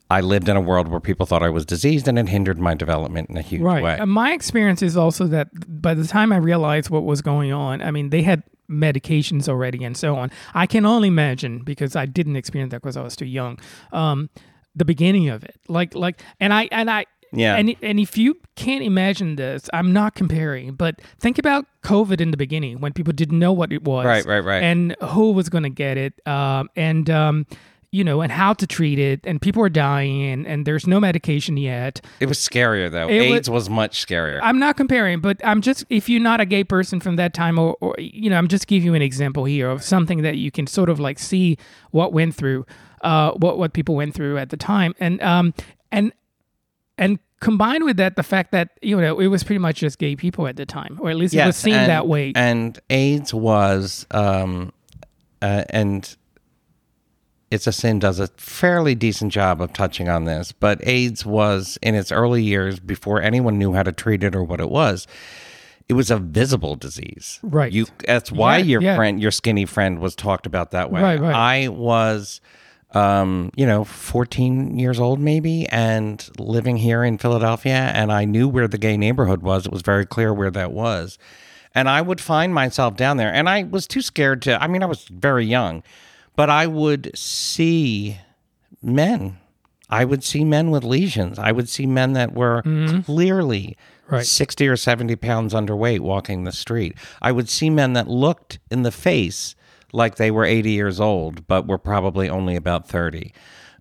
I 0.09 0.21
lived 0.21 0.49
in 0.49 0.57
a 0.57 0.61
world 0.61 0.87
where 0.87 1.01
people 1.01 1.27
thought 1.27 1.43
I 1.43 1.49
was 1.49 1.67
diseased, 1.67 2.07
and 2.07 2.17
it 2.17 2.29
hindered 2.29 2.61
my 2.61 2.75
development 2.75 3.29
in 3.29 3.37
a 3.37 3.43
huge 3.43 3.63
right. 3.63 3.83
way. 3.83 4.05
My 4.05 4.35
experience 4.35 4.81
is 4.81 4.97
also 4.97 5.27
that 5.27 5.49
by 5.83 5.95
the 5.95 6.07
time 6.07 6.33
I 6.33 6.37
realized 6.37 6.91
what 6.91 7.03
was 7.03 7.23
going 7.23 7.53
on, 7.53 7.83
I 7.83 7.91
mean, 7.91 8.11
they 8.11 8.23
had 8.23 8.45
medications 8.71 9.49
already 9.49 9.85
and 9.85 9.97
so 9.97 10.17
on. 10.17 10.31
I 10.55 10.67
can 10.67 10.87
only 10.87 11.09
imagine 11.09 11.63
because 11.65 11.97
I 11.97 12.07
didn't 12.07 12.37
experience 12.37 12.71
that 12.73 12.83
because 12.83 12.97
I 12.97 13.03
was 13.03 13.17
too 13.17 13.27
young. 13.27 13.59
Um, 13.93 14.31
the 14.75 14.85
beginning 14.85 15.29
of 15.29 15.45
it, 15.45 15.57
like 15.69 15.95
like, 15.95 16.21
and 16.41 16.53
I 16.53 16.69
and 16.71 16.91
I. 16.91 17.07
Yeah. 17.33 17.57
And, 17.57 17.75
and 17.83 17.99
if 17.99 18.17
you 18.17 18.37
can't 18.55 18.85
imagine 18.85 19.35
this, 19.35 19.69
I'm 19.73 19.93
not 19.93 20.15
comparing, 20.15 20.75
but 20.75 21.03
think 21.19 21.39
about 21.39 21.67
COVID 21.83 22.21
in 22.21 22.31
the 22.31 22.37
beginning 22.37 22.81
when 22.81 22.93
people 22.93 23.13
didn't 23.13 23.39
know 23.39 23.53
what 23.53 23.73
it 23.73 23.83
was. 23.83 24.07
Right, 24.07 24.25
right, 24.25 24.39
right. 24.39 24.63
And 24.63 24.95
who 25.03 25.33
was 25.33 25.49
going 25.49 25.65
to 25.65 25.69
get 25.69 25.99
it. 25.99 26.27
Um, 26.27 26.71
and, 26.77 27.11
um, 27.11 27.47
you 27.91 28.05
know, 28.05 28.21
and 28.21 28.31
how 28.33 28.53
to 28.55 28.67
treat 28.67 28.99
it. 28.99 29.21
And 29.25 29.41
people 29.41 29.63
are 29.63 29.69
dying 29.69 30.23
and, 30.25 30.47
and 30.47 30.67
there's 30.67 30.87
no 30.87 31.01
medication 31.01 31.57
yet. 31.57 32.01
It 32.21 32.27
was 32.27 32.39
scarier 32.39 32.91
though. 32.91 33.09
It 33.09 33.23
AIDS 33.23 33.51
was, 33.51 33.69
much 33.71 34.07
scarier. 34.07 34.41
I'm 34.43 34.59
not 34.59 34.77
comparing, 34.77 35.21
but 35.21 35.41
I'm 35.45 35.61
just 35.61 35.85
if 35.91 36.09
you're 36.09 36.21
not 36.21 36.41
a 36.41 36.47
gay 36.47 36.65
person 36.65 37.01
from 37.01 37.17
that 37.17 37.35
time, 37.35 37.59
or, 37.59 37.77
or 37.81 37.95
you 37.99 38.31
know, 38.31 38.37
I'm 38.37 38.49
just 38.49 38.67
giving 38.67 38.87
you 38.87 38.95
an 38.95 39.03
example 39.03 39.45
here 39.45 39.71
of 39.71 39.83
something 39.83 40.23
that 40.23 40.37
you 40.37 40.51
can 40.51 40.67
sort 40.67 40.89
of 40.89 41.01
like 41.01 41.19
see 41.19 41.59
what 41.91 42.13
went 42.13 42.35
through, 42.35 42.67
uh, 43.03 43.33
what 43.33 43.59
what 43.59 43.73
people 43.73 43.95
went 43.95 44.15
through 44.15 44.39
at 44.39 44.51
the 44.51 44.57
time, 44.57 44.95
and 45.01 45.21
um, 45.23 45.55
and 45.91 46.13
and 46.99 47.19
combined 47.41 47.85
with 47.85 47.97
that, 47.97 48.17
the 48.17 48.23
fact 48.23 48.53
that 48.53 48.71
you 48.83 49.01
know 49.01 49.19
it 49.19 49.27
was 49.29 49.45
pretty 49.45 49.59
much 49.59 49.77
just 49.77 49.99
gay 49.99 50.17
people 50.17 50.47
at 50.47 50.57
the 50.57 50.67
time, 50.67 50.99
or 51.01 51.11
at 51.11 51.17
least 51.17 51.35
it 51.35 51.45
was 51.45 51.57
seen 51.57 51.75
and, 51.75 51.91
that 51.91 52.07
way. 52.07 52.33
And 52.35 52.79
AIDS 52.91 53.33
was, 53.35 54.07
um, 54.11 54.73
uh, 55.43 55.65
and 55.71 56.17
it's 57.51 57.67
a 57.67 57.73
sin 57.73 57.99
does 57.99 58.19
a 58.19 58.27
fairly 58.37 58.95
decent 58.95 59.33
job 59.33 59.61
of 59.61 59.73
touching 59.73 60.09
on 60.09 60.25
this, 60.25 60.53
but 60.53 60.81
AIDS 60.87 61.25
was 61.25 61.79
in 61.83 61.95
its 61.95 62.11
early 62.11 62.43
years 62.43 62.81
before 62.81 63.23
anyone 63.23 63.59
knew 63.59 63.73
how 63.73 63.83
to 63.83 63.93
treat 63.93 64.25
it 64.25 64.35
or 64.35 64.43
what 64.43 64.61
it 64.61 64.71
was. 64.71 65.07
It 65.89 65.93
was 65.93 66.11
a 66.11 66.19
visible 66.19 66.75
disease, 66.75 67.39
Right. 67.43 67.73
You 67.73 67.87
that's 68.05 68.33
why 68.33 68.59
Yeah, 68.59 68.65
your 68.65 68.83
yeah. 68.83 68.97
friend, 68.97 69.21
your 69.21 69.31
skinny 69.31 69.67
friend, 69.67 70.01
was 70.01 70.17
talked 70.17 70.45
about 70.47 70.73
that 70.73 70.91
way. 70.91 71.01
Right, 71.01 71.21
right. 71.21 71.35
I 71.35 71.69
was 71.69 72.41
um, 72.93 73.51
you 73.57 73.67
know, 73.67 73.85
14 73.85 74.79
years 74.79 74.99
old 74.99 75.21
maybe, 75.21 75.67
and 75.69 76.29
living 76.39 76.77
here 76.79 77.05
in 77.05 77.19
Philadelphia. 77.19 77.75
And 77.95 78.11
I 78.11 78.25
knew 78.25 78.49
where 78.49 78.69
the 78.69 78.79
gay 78.79 78.97
neighborhood 78.97 79.43
was. 79.43 79.67
It 79.67 79.73
was 79.73 79.83
very 79.83 80.07
clear 80.07 80.33
where 80.33 80.51
that 80.51 80.73
was. 80.73 81.19
And 81.75 81.89
I 81.91 82.01
would 82.01 82.21
find 82.21 82.55
myself 82.55 82.97
down 82.97 83.19
there. 83.19 83.33
And 83.33 83.49
I 83.49 83.65
was 83.65 83.87
too 83.87 84.01
scared 84.01 84.41
to, 84.43 84.63
I 84.63 84.67
mean, 84.67 84.83
I 84.83 84.87
was 84.87 85.05
very 85.09 85.45
young, 85.45 85.83
but 86.37 86.51
I 86.51 86.67
would 86.67 87.11
see 87.17 88.19
men. 88.83 89.39
I 89.89 90.05
would 90.05 90.23
see 90.25 90.45
men 90.45 90.71
with 90.71 90.85
lesions. 90.85 91.39
I 91.39 91.53
would 91.53 91.69
see 91.69 91.87
men 91.87 92.13
that 92.15 92.35
were 92.35 92.63
clearly 93.05 93.77
Right. 94.09 94.25
60 94.25 94.69
or 94.69 94.77
70 94.77 95.17
pounds 95.17 95.53
underweight 95.53 95.99
walking 95.99 96.45
the 96.45 96.53
street. 96.53 96.95
I 97.21 97.33
would 97.33 97.49
see 97.49 97.71
men 97.71 97.95
that 97.95 98.07
looked 98.07 98.61
in 98.71 98.83
the 98.83 98.93
face 98.93 99.57
like 99.93 100.15
they 100.15 100.31
were 100.31 100.45
80 100.45 100.71
years 100.71 101.01
old, 101.01 101.47
but 101.49 101.67
were 101.67 101.79
probably 101.79 102.29
only 102.29 102.55
about 102.55 102.87
30. 102.89 103.33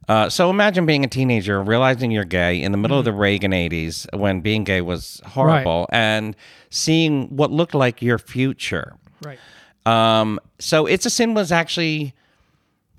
Uh, 0.07 0.29
so 0.29 0.49
imagine 0.49 0.85
being 0.87 1.03
a 1.03 1.07
teenager, 1.07 1.61
realizing 1.61 2.09
you're 2.09 2.23
gay 2.25 2.59
in 2.59 2.71
the 2.71 2.77
middle 2.77 2.97
of 2.97 3.05
the 3.05 3.13
Reagan 3.13 3.51
80s 3.51 4.07
when 4.17 4.41
being 4.41 4.63
gay 4.63 4.81
was 4.81 5.21
horrible, 5.27 5.87
and 5.91 6.35
seeing 6.71 7.27
what 7.35 7.51
looked 7.51 7.75
like 7.75 8.01
your 8.01 8.17
future. 8.17 8.95
Right. 9.23 9.37
Um, 9.85 10.39
so 10.57 10.87
It's 10.87 11.05
a 11.05 11.11
Sin 11.11 11.35
was 11.35 11.51
actually, 11.51 12.15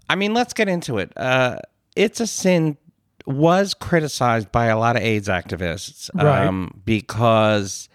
I 0.08 0.14
mean, 0.14 0.34
let's 0.34 0.52
get 0.52 0.68
into 0.68 0.98
it. 0.98 1.12
Uh, 1.16 1.58
it's 1.94 2.20
a 2.20 2.26
Sin 2.26 2.76
was 3.26 3.74
criticized 3.74 4.52
by 4.52 4.66
a 4.66 4.78
lot 4.78 4.94
of 4.96 5.02
AIDS 5.02 5.26
activists 5.28 6.10
Right. 6.14 6.46
um, 6.46 6.80
because 6.84 7.88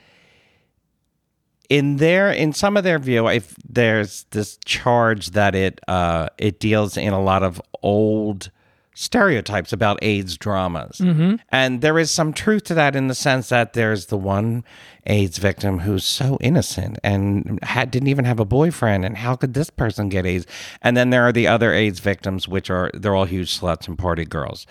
in 1.70 1.98
their 1.98 2.32
in 2.32 2.52
some 2.52 2.76
of 2.76 2.84
their 2.84 3.00
view, 3.00 3.30
if 3.30 3.56
there's 3.68 4.26
this 4.32 4.58
charge 4.66 5.32
that 5.32 5.56
it 5.56 5.80
uh, 5.88 6.28
it 6.38 6.60
deals 6.60 6.98
in 6.98 7.14
a 7.14 7.22
lot 7.22 7.44
of 7.44 7.62
old 7.82 8.52
stereotypes 8.94 9.72
about 9.72 10.00
AIDS 10.02 10.38
dramas, 10.38 10.98
mm-hmm. 10.98 11.36
and 11.50 11.82
there 11.82 11.98
is 11.98 12.12
some 12.12 12.34
truth 12.34 12.64
to 12.66 12.74
that 12.74 12.96
in 12.96 13.08
the 13.08 13.16
sense 13.16 13.50
that 13.50 13.74
there's 13.74 14.08
the 14.08 14.18
one 14.18 14.64
AIDS 15.06 15.38
victim 15.38 15.80
who's 15.80 16.04
so 16.04 16.38
innocent 16.42 17.00
and 17.04 17.60
had, 17.64 17.90
didn't 17.90 18.10
even 18.10 18.26
have 18.26 18.40
a 18.40 18.46
boyfriend, 18.46 19.06
and 19.06 19.18
how 19.18 19.36
could 19.36 19.54
this 19.54 19.70
person 19.70 20.10
get 20.10 20.26
AIDS? 20.26 20.46
And 20.82 20.98
then 20.98 21.10
there 21.10 21.24
are 21.24 21.32
the 21.32 21.48
other 21.48 21.74
AIDS 21.74 22.00
victims, 22.00 22.48
which 22.48 22.70
are 22.70 22.92
they're 22.94 23.16
all 23.16 23.26
huge 23.26 23.60
sluts 23.60 23.88
and 23.88 23.98
party 23.98 24.26
girls. 24.26 24.68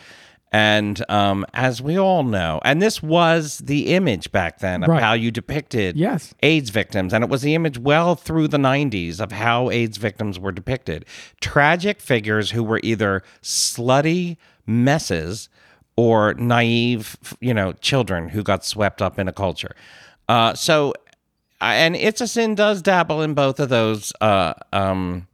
And 0.53 1.05
um, 1.09 1.47
as 1.55 1.81
we 1.81 1.97
all 1.97 2.25
know, 2.25 2.61
and 2.65 2.83
this 2.83 3.01
was 3.03 3.59
the 3.59 3.95
image 3.95 4.33
back 4.33 4.59
then 4.59 4.83
of 4.83 4.89
Right. 4.89 5.01
how 5.03 5.13
you 5.13 5.31
depicted 5.31 5.97
Yes. 5.97 6.35
AIDS 6.43 6.71
victims, 6.71 7.13
and 7.15 7.23
it 7.23 7.31
was 7.31 7.43
the 7.43 7.55
image 7.55 7.79
well 7.79 8.17
through 8.17 8.49
the 8.49 8.59
90s 8.59 9.21
of 9.21 9.31
how 9.31 9.71
AIDS 9.71 9.97
victims 9.97 10.39
were 10.41 10.51
depicted. 10.51 11.05
Tragic 11.41 12.01
figures 12.01 12.51
who 12.51 12.65
were 12.65 12.81
either 12.83 13.23
slutty 13.43 14.39
messes 14.67 15.49
or 15.97 16.35
naive, 16.35 17.17
you 17.41 17.55
know, 17.55 17.73
children 17.75 18.31
who 18.31 18.43
got 18.43 18.65
swept 18.65 19.01
up 19.01 19.19
in 19.19 19.29
a 19.29 19.33
culture. 19.33 19.77
Uh, 20.29 20.55
so, 20.55 20.95
and 21.61 21.95
It's 21.95 22.21
a 22.21 22.27
Sin 22.27 22.55
does 22.57 22.83
dabble 22.83 23.23
in 23.23 23.35
both 23.35 23.61
of 23.61 23.69
those 23.69 24.13
uh, 24.21 24.55
um, 24.73 25.27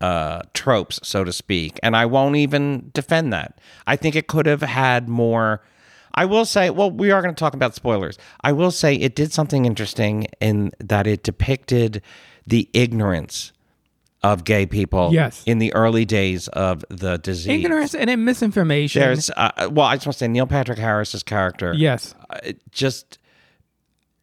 uh, 0.00 0.42
tropes, 0.54 1.00
so 1.02 1.24
to 1.24 1.32
speak. 1.32 1.78
And 1.82 1.96
I 1.96 2.06
won't 2.06 2.36
even 2.36 2.90
defend 2.92 3.32
that. 3.32 3.58
I 3.86 3.96
think 3.96 4.16
it 4.16 4.26
could 4.26 4.46
have 4.46 4.62
had 4.62 5.08
more. 5.08 5.62
I 6.14 6.24
will 6.24 6.44
say, 6.44 6.70
well, 6.70 6.90
we 6.90 7.10
are 7.10 7.20
going 7.22 7.34
to 7.34 7.38
talk 7.38 7.54
about 7.54 7.74
spoilers. 7.74 8.18
I 8.42 8.52
will 8.52 8.70
say 8.70 8.94
it 8.94 9.14
did 9.14 9.32
something 9.32 9.64
interesting 9.66 10.26
in 10.40 10.72
that 10.80 11.06
it 11.06 11.22
depicted 11.22 12.02
the 12.46 12.68
ignorance 12.72 13.52
of 14.22 14.44
gay 14.44 14.66
people 14.66 15.10
Yes. 15.12 15.42
in 15.46 15.58
the 15.58 15.72
early 15.74 16.04
days 16.04 16.48
of 16.48 16.84
the 16.88 17.18
disease. 17.18 17.64
Ignorance 17.64 17.94
and 17.94 18.24
misinformation. 18.24 19.00
There's, 19.00 19.30
uh, 19.30 19.68
well, 19.70 19.86
I 19.86 19.96
just 19.96 20.06
want 20.06 20.14
to 20.14 20.18
say 20.18 20.28
Neil 20.28 20.46
Patrick 20.46 20.78
Harris's 20.78 21.22
character 21.22 21.72
yes. 21.74 22.14
uh, 22.30 22.52
just 22.70 23.18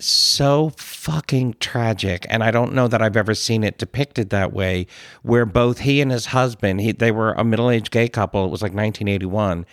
so 0.03 0.71
fucking 0.77 1.55
tragic 1.59 2.25
and 2.29 2.43
i 2.43 2.51
don't 2.51 2.73
know 2.73 2.87
that 2.87 3.01
i've 3.01 3.17
ever 3.17 3.33
seen 3.33 3.63
it 3.63 3.77
depicted 3.77 4.29
that 4.29 4.53
way 4.53 4.85
where 5.21 5.45
both 5.45 5.79
he 5.79 6.01
and 6.01 6.11
his 6.11 6.27
husband 6.27 6.81
he, 6.81 6.91
they 6.91 7.11
were 7.11 7.33
a 7.33 7.43
middle-aged 7.43 7.91
gay 7.91 8.07
couple 8.07 8.45
it 8.45 8.49
was 8.49 8.61
like 8.61 8.73
1981 8.73 9.65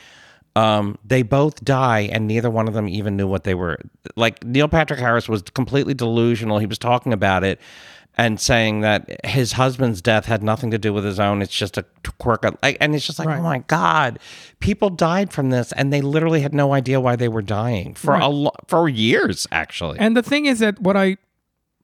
um, 0.56 0.98
they 1.04 1.22
both 1.22 1.64
die 1.64 2.08
and 2.12 2.26
neither 2.26 2.50
one 2.50 2.66
of 2.66 2.74
them 2.74 2.88
even 2.88 3.16
knew 3.16 3.28
what 3.28 3.44
they 3.44 3.54
were 3.54 3.78
like 4.16 4.44
neil 4.44 4.68
patrick 4.68 4.98
harris 4.98 5.28
was 5.28 5.42
completely 5.42 5.94
delusional 5.94 6.58
he 6.58 6.66
was 6.66 6.78
talking 6.78 7.12
about 7.12 7.44
it 7.44 7.60
and 8.20 8.38
saying 8.38 8.80
that 8.82 9.24
his 9.24 9.52
husband's 9.52 10.00
death 10.02 10.26
had 10.26 10.42
nothing 10.42 10.70
to 10.70 10.78
do 10.78 10.92
with 10.92 11.04
his 11.04 11.18
own 11.18 11.42
it's 11.42 11.56
just 11.64 11.76
a 11.78 11.84
quirk 12.18 12.44
of, 12.44 12.56
like, 12.62 12.76
and 12.80 12.94
it's 12.94 13.06
just 13.06 13.18
like 13.18 13.28
Right. 13.28 13.38
oh 13.40 13.42
my 13.42 13.58
god 13.66 14.18
people 14.60 14.90
died 14.90 15.32
from 15.32 15.50
this 15.50 15.72
and 15.72 15.92
they 15.92 16.00
literally 16.02 16.40
had 16.42 16.54
no 16.54 16.72
idea 16.74 17.00
why 17.00 17.16
they 17.16 17.28
were 17.28 17.42
dying 17.42 17.94
for 17.94 18.14
a 18.14 18.28
lo- 18.28 18.52
for 18.68 18.88
years 18.88 19.46
actually 19.50 19.98
And 19.98 20.16
the 20.16 20.22
thing 20.22 20.46
is 20.46 20.58
that 20.60 20.80
what 20.80 20.96
I 20.96 21.16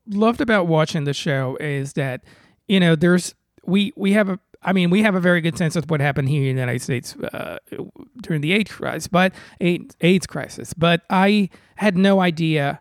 loved 0.07 0.39
about 0.41 0.67
watching 0.67 1.03
the 1.05 1.13
show 1.13 1.57
is 1.59 1.93
that 1.93 2.21
you 2.67 2.79
know 2.79 2.95
there's 2.95 3.33
we 3.65 3.91
we 3.95 4.13
have 4.13 4.29
a 4.29 4.39
I 4.63 4.73
mean 4.73 4.89
we 4.89 5.01
have 5.03 5.15
a 5.15 5.19
very 5.19 5.41
good 5.41 5.57
sense 5.57 5.75
of 5.75 5.89
what 5.89 5.99
happened 6.01 6.29
here 6.29 6.49
in 6.49 6.55
the 6.55 6.61
United 6.61 6.81
States 6.81 7.15
uh, 7.15 7.57
during 8.21 8.41
the 8.41 8.53
AIDS 8.53 8.71
crisis, 8.71 9.07
but 9.07 9.33
AIDS, 9.61 9.95
AIDS 10.01 10.25
crisis. 10.27 10.73
But 10.73 11.01
I 11.09 11.49
had 11.75 11.95
no 11.97 12.19
idea 12.21 12.79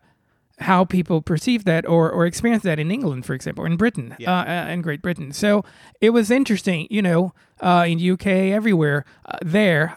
how 0.59 0.85
people 0.85 1.21
perceive 1.21 1.65
that 1.65 1.87
or 1.87 2.11
or 2.11 2.27
experience 2.27 2.63
that 2.63 2.79
in 2.79 2.91
England, 2.91 3.27
for 3.27 3.35
example, 3.35 3.65
or 3.65 3.67
in 3.67 3.77
Britain, 3.77 4.17
uh, 4.27 4.31
uh, 4.31 4.67
in 4.71 4.83
Great 4.83 5.03
Britain. 5.03 5.33
So 5.33 5.65
it 6.01 6.11
was 6.11 6.31
interesting, 6.31 6.87
you 6.91 7.03
know, 7.03 7.35
uh, 7.61 7.85
in 7.87 7.99
UK, 8.11 8.27
everywhere 8.27 9.05
uh, 9.27 9.39
there. 9.43 9.97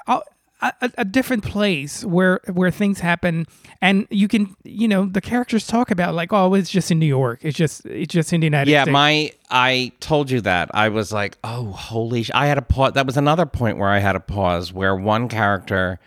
A, 0.61 0.91
a- 0.97 1.05
different 1.05 1.45
place 1.45 2.03
where 2.03 2.41
where 2.51 2.69
things 2.69 2.99
happen 2.99 3.45
and 3.81 4.05
you 4.09 4.27
can 4.27 4.57
you 4.65 4.89
know 4.89 5.05
the 5.05 5.21
characters 5.21 5.65
talk 5.65 5.89
about 5.89 6.13
like 6.13 6.33
oh 6.33 6.53
it's 6.53 6.69
just 6.69 6.91
in 6.91 6.99
new 6.99 7.05
york 7.05 7.39
it's 7.43 7.57
just 7.57 7.85
it's 7.85 8.13
just 8.13 8.33
in 8.33 8.41
the 8.41 8.47
united 8.47 8.69
yeah 8.69 8.83
states 8.83 8.91
my 8.91 9.31
i 9.49 9.89
told 10.01 10.29
you 10.29 10.41
that 10.41 10.69
i 10.73 10.89
was 10.89 11.13
like 11.13 11.37
oh 11.45 11.67
holy 11.71 12.23
sh-. 12.23 12.31
i 12.33 12.47
had 12.47 12.57
a 12.57 12.61
pause 12.61 12.91
that 12.91 13.05
was 13.05 13.15
another 13.15 13.45
point 13.45 13.77
where 13.77 13.87
i 13.87 13.99
had 13.99 14.17
a 14.17 14.19
pause 14.19 14.73
where 14.73 14.93
one 14.93 15.29
character 15.29 15.97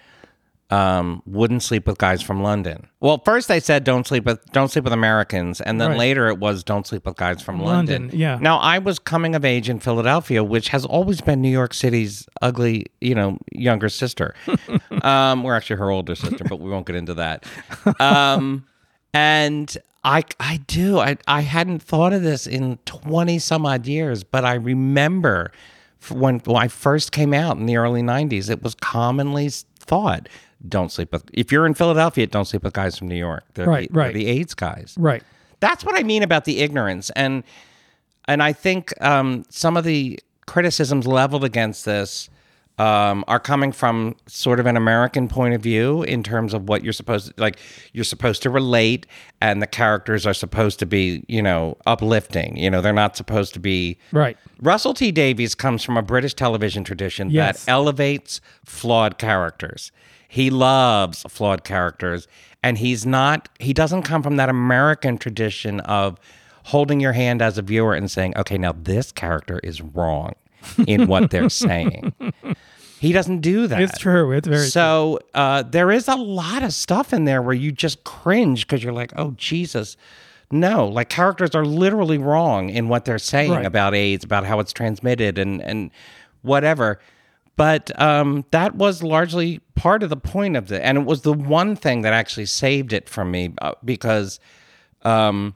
um, 0.73 1.23
wouldn't 1.27 1.63
sleep 1.63 1.87
with 1.87 1.99
guys 1.99 2.23
from 2.23 2.43
london. 2.43 2.87
Well 3.01 3.21
first 3.25 3.51
I 3.51 3.59
said 3.59 3.85
don't 3.85 4.07
sleep 4.07 4.25
with 4.25 4.41
don't 4.53 4.71
sleep 4.71 4.85
with 4.85 4.93
americans 4.93 5.61
and 5.61 5.79
then 5.81 5.91
Right. 5.91 5.99
later 5.99 6.29
it 6.29 6.39
was 6.39 6.65
don't 6.65 6.87
sleep 6.87 7.05
with 7.05 7.17
guys 7.17 7.43
from 7.43 7.61
london, 7.61 8.03
London, 8.03 8.19
yeah. 8.19 8.39
now 8.41 8.57
i 8.59 8.79
was 8.79 8.99
coming 8.99 9.35
of 9.35 9.45
age 9.45 9.69
in 9.69 9.79
philadelphia 9.81 10.43
which 10.43 10.69
has 10.69 10.85
always 10.87 11.21
been 11.21 11.43
new 11.43 11.51
york 11.51 11.75
city's 11.75 12.27
ugly 12.41 12.87
you 13.01 13.15
know 13.15 13.39
younger 13.53 13.89
sister. 13.89 14.35
Um, 15.03 15.43
we're 15.43 15.57
actually 15.57 15.77
her 15.77 15.91
older 15.91 16.15
sister 16.15 16.45
but 16.49 16.61
we 16.61 16.71
won't 16.71 16.87
get 16.87 16.95
into 16.97 17.15
that. 17.15 17.45
Um, 17.99 18.65
and 19.13 19.77
I 20.05 20.23
I 20.39 20.59
do. 20.67 20.99
I 20.99 21.17
I 21.27 21.41
hadn't 21.41 21.81
thought 21.83 22.13
of 22.13 22.23
this 22.23 22.47
in 22.47 22.79
twenty 22.85 23.39
some 23.39 23.67
odd 23.67 23.87
years, 23.87 24.23
but 24.25 24.45
I 24.45 24.55
remember 24.55 25.51
when 26.11 26.39
when 26.41 26.57
I 26.63 26.69
first 26.69 27.11
came 27.13 27.35
out 27.35 27.57
in 27.57 27.67
the 27.67 27.77
early 27.77 28.03
'90s, 28.03 28.49
it 28.51 28.63
was 28.63 28.75
commonly 28.77 29.49
thought 29.79 30.29
don't 30.69 30.91
sleep 30.93 31.13
with 31.13 31.25
if 31.33 31.51
you're 31.53 31.67
in 31.67 31.75
Philadelphia, 31.75 32.27
don't 32.27 32.45
sleep 32.45 32.63
with 32.65 32.73
guys 32.73 32.97
from 32.99 33.09
New 33.09 33.17
York. 33.17 33.45
They're 33.55 33.67
Right, 33.67 33.93
the, 33.93 33.99
right. 33.99 34.15
the 34.15 34.27
AIDS 34.27 34.55
guys. 34.55 34.95
right 34.99 35.23
That's 35.61 35.85
what 35.85 35.99
I 35.99 36.03
mean 36.03 36.23
about 36.23 36.45
the 36.45 36.61
ignorance, 36.61 37.11
and 37.11 37.43
and 38.29 38.43
I 38.43 38.53
think 38.53 38.93
um, 39.03 39.45
some 39.51 39.77
of 39.77 39.85
the 39.85 40.19
criticisms 40.47 41.07
leveled 41.07 41.45
against 41.45 41.85
this 41.85 42.29
um, 42.79 43.23
are 43.29 43.39
coming 43.39 43.71
from 43.71 44.17
sort 44.27 44.59
of 44.59 44.67
an 44.67 44.77
American 44.77 45.29
point 45.29 45.55
of 45.55 45.61
view 45.61 46.03
in 46.05 46.23
terms 46.23 46.55
of 46.55 46.69
what 46.69 46.83
you're 46.83 46.93
supposed 46.93 47.27
to 47.29 47.41
like. 47.41 47.59
You're 47.93 48.05
supposed 48.05 48.43
to 48.43 48.51
relate, 48.51 49.07
and 49.41 49.61
the 49.61 49.67
characters 49.67 50.27
are 50.27 50.35
supposed 50.35 50.79
to 50.79 50.87
be, 50.87 51.25
you 51.29 51.43
know, 51.43 51.77
uplifting. 51.87 52.57
You 52.57 52.71
know, 52.71 52.81
they're 52.81 52.93
not 52.93 53.17
supposed 53.17 53.53
to 53.55 53.61
be 53.61 53.99
right 54.13 54.37
Russell 54.61 54.95
T 54.95 55.11
Davies 55.13 55.55
comes 55.55 55.83
from 55.85 55.97
a 55.97 56.03
British 56.03 56.35
television 56.35 56.83
tradition 56.85 57.31
Yes. 57.31 57.65
that 57.65 57.71
elevates 57.71 58.41
flawed 58.65 59.19
characters. 59.19 59.93
He 60.33 60.49
loves 60.49 61.25
flawed 61.29 61.63
characters, 61.63 62.27
and 62.63 62.79
he's 62.79 63.05
not, 63.05 63.51
he 63.61 63.75
doesn't 63.75 64.05
come 64.05 64.23
from 64.23 64.37
that 64.37 64.49
American 64.49 65.19
tradition 65.19 65.81
of 65.81 66.19
holding 66.65 67.01
your 67.01 67.13
hand 67.13 67.43
as 67.43 67.59
a 67.59 67.63
viewer 67.63 67.93
and 67.93 68.11
saying, 68.11 68.33
okay, 68.39 68.57
now 68.57 68.73
this 68.73 69.13
character 69.13 69.61
is 69.63 69.83
wrong 69.83 70.33
in 70.87 71.07
what 71.07 71.31
they're 71.31 71.51
saying. 71.69 72.15
He 72.99 73.13
doesn't 73.13 73.41
do 73.41 73.67
that. 73.67 73.83
it's 73.83 73.99
true 73.99 74.33
it's 74.33 74.49
very 74.49 74.69
So 74.69 75.19
uh, 75.35 75.65
there 75.65 75.91
is 75.91 76.09
a 76.09 76.15
lot 76.17 76.63
of 76.63 76.73
stuff 76.73 77.13
in 77.13 77.27
there 77.27 77.43
where 77.43 77.53
you 77.55 77.71
just 77.71 78.03
cringe 78.05 78.67
because 78.67 78.83
you're 78.83 78.93
like, 78.95 79.13
oh 79.17 79.33
Jesus, 79.33 79.99
no! 80.51 80.87
Like 80.89 81.09
characters 81.11 81.55
are 81.55 81.65
literally 81.67 82.17
wrong 82.17 82.71
in 82.71 82.89
what 82.89 83.05
they're 83.05 83.19
saying 83.19 83.51
Right. 83.53 83.67
about 83.67 83.95
AIDS, 83.95 84.25
about 84.25 84.45
how 84.47 84.61
it's 84.61 84.73
transmitted, 84.73 85.37
and 85.39 85.61
and 85.61 85.91
whatever. 86.43 87.01
But 87.57 87.99
um, 88.01 88.45
that 88.51 88.75
was 88.75 89.03
largely 89.03 89.61
part 89.75 90.03
of 90.03 90.11
the 90.11 90.17
point 90.17 90.57
of 90.57 90.73
it, 90.73 90.81
and 90.83 90.99
it 90.99 91.05
was 91.05 91.23
the 91.23 91.33
one 91.33 91.77
thing 91.77 92.03
that 92.03 92.13
actually 92.13 92.47
saved 92.47 92.93
it 92.93 93.09
for 93.09 93.25
me 93.25 93.55
uh, 93.61 93.73
because. 93.85 94.41
Um, 95.03 95.55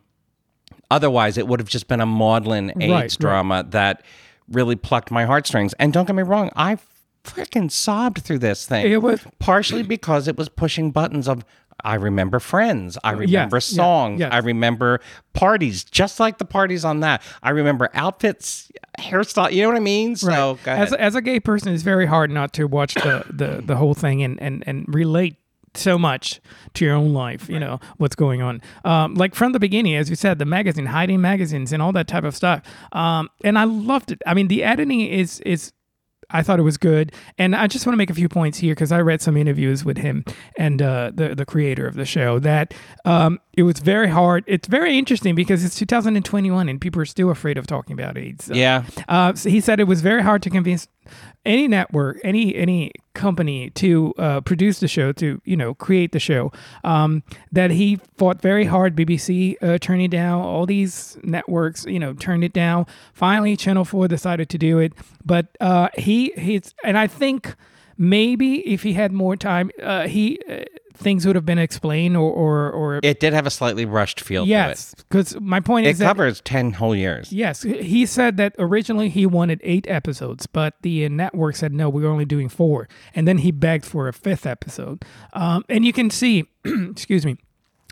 Otherwise, 0.90 1.36
it 1.36 1.48
would 1.48 1.58
have 1.58 1.68
just 1.68 1.88
been 1.88 2.00
a 2.00 2.06
maudlin 2.06 2.70
AIDS 2.80 2.92
right. 2.92 3.16
drama 3.18 3.66
that 3.70 4.04
really 4.48 4.76
plucked 4.76 5.10
my 5.10 5.24
heartstrings. 5.24 5.72
And 5.74 5.92
don't 5.92 6.06
get 6.06 6.14
me 6.14 6.22
wrong, 6.22 6.50
I 6.54 6.78
freaking 7.24 7.70
sobbed 7.70 8.18
through 8.22 8.38
this 8.38 8.66
thing. 8.66 8.90
It 8.90 9.02
was- 9.02 9.26
partially 9.38 9.82
because 9.82 10.28
it 10.28 10.36
was 10.36 10.48
pushing 10.48 10.92
buttons 10.92 11.26
of 11.26 11.44
I 11.84 11.94
remember 11.94 12.40
friends. 12.40 12.98
I 13.04 13.12
remember 13.12 13.56
yeah, 13.56 13.60
songs. 13.60 14.20
yes. 14.20 14.30
I 14.32 14.38
remember 14.38 15.00
parties, 15.34 15.84
just 15.84 16.18
like 16.18 16.38
the 16.38 16.44
parties 16.44 16.84
on 16.84 17.00
that. 17.00 17.22
I 17.42 17.50
remember 17.50 17.90
outfits, 17.94 18.70
hairstyle. 18.98 19.52
You 19.52 19.62
know 19.62 19.68
what 19.68 19.76
I 19.76 19.80
mean? 19.80 20.16
So 20.16 20.58
ahead. 20.64 20.78
as, 20.80 20.92
as 20.94 21.14
a 21.14 21.20
gay 21.20 21.40
person, 21.40 21.72
it's 21.72 21.82
very 21.82 22.06
hard 22.06 22.30
not 22.30 22.52
to 22.54 22.64
watch 22.66 22.94
the, 22.94 23.24
the, 23.30 23.62
the 23.64 23.76
whole 23.76 23.94
thing 23.94 24.22
and, 24.22 24.40
and, 24.42 24.64
and 24.66 24.84
relate 24.92 25.36
so 25.74 25.98
much 25.98 26.40
to 26.74 26.84
your 26.84 26.94
own 26.94 27.12
life, 27.12 27.48
you 27.48 27.60
know, 27.60 27.78
what's 27.98 28.16
going 28.16 28.42
on. 28.42 28.62
Um, 28.84 29.14
like 29.14 29.34
from 29.34 29.52
the 29.52 29.60
beginning, 29.60 29.94
as 29.94 30.08
you 30.10 30.16
said, 30.16 30.38
the 30.38 30.44
magazine, 30.44 30.86
hiding 30.86 31.20
magazines 31.20 31.72
and 31.72 31.82
all 31.82 31.92
that 31.92 32.08
type 32.08 32.24
of 32.24 32.34
stuff. 32.34 32.62
Um, 32.92 33.30
and 33.44 33.58
I 33.58 33.64
loved 33.64 34.10
it. 34.10 34.22
I 34.26 34.34
mean, 34.34 34.48
the 34.48 34.64
editing 34.64 35.02
is, 35.02 35.40
is, 35.40 35.72
I 36.30 36.42
thought 36.42 36.58
it 36.58 36.62
was 36.62 36.76
good, 36.76 37.12
and 37.38 37.54
I 37.54 37.66
just 37.66 37.86
want 37.86 37.94
to 37.94 37.98
make 37.98 38.10
a 38.10 38.14
few 38.14 38.28
points 38.28 38.58
here 38.58 38.74
because 38.74 38.92
I 38.92 39.00
read 39.00 39.20
some 39.20 39.36
interviews 39.36 39.84
with 39.84 39.98
him 39.98 40.24
and 40.56 40.82
uh, 40.82 41.12
the 41.14 41.34
the 41.34 41.46
creator 41.46 41.86
of 41.86 41.94
the 41.94 42.04
show 42.04 42.38
that 42.40 42.74
um, 43.04 43.40
it 43.56 43.62
was 43.62 43.78
very 43.78 44.08
hard. 44.08 44.44
It's 44.46 44.68
very 44.68 44.98
interesting 44.98 45.34
because 45.34 45.64
it's 45.64 45.76
2021 45.76 46.68
and 46.68 46.80
people 46.80 47.00
are 47.00 47.06
still 47.06 47.30
afraid 47.30 47.58
of 47.58 47.66
talking 47.66 47.94
about 47.94 48.18
AIDS. 48.18 48.50
yeah. 48.52 48.84
Uh, 49.08 49.34
so 49.34 49.48
he 49.50 49.60
said 49.60 49.80
it 49.80 49.84
was 49.84 50.00
very 50.00 50.22
hard 50.22 50.42
to 50.42 50.50
convince 50.50 50.88
any 51.44 51.68
network, 51.68 52.18
any 52.24 52.54
any 52.54 52.92
company 53.14 53.70
to 53.70 54.12
uh, 54.18 54.40
produce 54.40 54.80
the 54.80 54.88
show, 54.88 55.12
to 55.12 55.40
you 55.44 55.56
know 55.56 55.74
create 55.74 56.12
the 56.12 56.20
show. 56.20 56.52
Um, 56.84 57.22
that 57.52 57.70
he 57.70 58.00
fought 58.16 58.40
very 58.40 58.64
hard. 58.64 58.96
BBC 58.96 59.56
uh, 59.62 59.78
turned 59.78 60.02
it 60.02 60.10
down. 60.10 60.42
All 60.42 60.66
these 60.66 61.18
networks, 61.22 61.84
you 61.86 61.98
know, 61.98 62.14
turned 62.14 62.44
it 62.44 62.52
down. 62.52 62.86
Finally, 63.12 63.56
Channel 63.56 63.84
Four 63.84 64.08
decided 64.08 64.48
to 64.50 64.58
do 64.58 64.78
it. 64.78 64.92
But 65.24 65.56
uh, 65.60 65.88
he 65.96 66.32
he's 66.36 66.74
and 66.84 66.98
I 66.98 67.06
think 67.06 67.54
maybe 67.98 68.60
if 68.60 68.82
he 68.82 68.92
had 68.92 69.12
more 69.12 69.36
time, 69.36 69.70
uh, 69.82 70.06
he 70.06 70.40
uh, 70.48 70.64
things 70.96 71.26
would 71.26 71.36
have 71.36 71.46
been 71.46 71.58
explained 71.58 72.16
or 72.16 72.30
or, 72.30 72.70
or 72.70 73.00
It 73.02 73.20
did 73.20 73.32
have 73.32 73.46
a 73.46 73.50
slightly 73.50 73.84
rushed 73.84 74.20
feel 74.20 74.46
yes. 74.46 74.94
Because 74.94 75.38
my 75.40 75.60
point 75.60 75.86
it. 75.86 75.90
is 75.90 76.00
It 76.00 76.04
covers 76.04 76.40
10 76.42 76.72
whole 76.72 76.94
years. 76.94 77.32
Yes, 77.32 77.62
he 77.62 78.06
said 78.06 78.36
that 78.38 78.54
originally 78.58 79.08
he 79.08 79.26
wanted 79.26 79.60
eight 79.62 79.86
episodes, 79.88 80.46
but 80.46 80.74
the 80.82 81.08
network 81.08 81.56
said 81.56 81.72
no, 81.72 81.88
we're 81.88 82.08
only 82.08 82.24
doing 82.24 82.48
four, 82.48 82.88
and 83.14 83.26
then 83.26 83.38
he 83.38 83.50
begged 83.50 83.84
for 83.84 84.08
a 84.08 84.12
fifth 84.12 84.46
episode. 84.46 85.04
Um, 85.32 85.64
and 85.68 85.84
you 85.84 85.92
can 85.92 86.10
see, 86.10 86.44
excuse 86.64 87.24
me, 87.24 87.36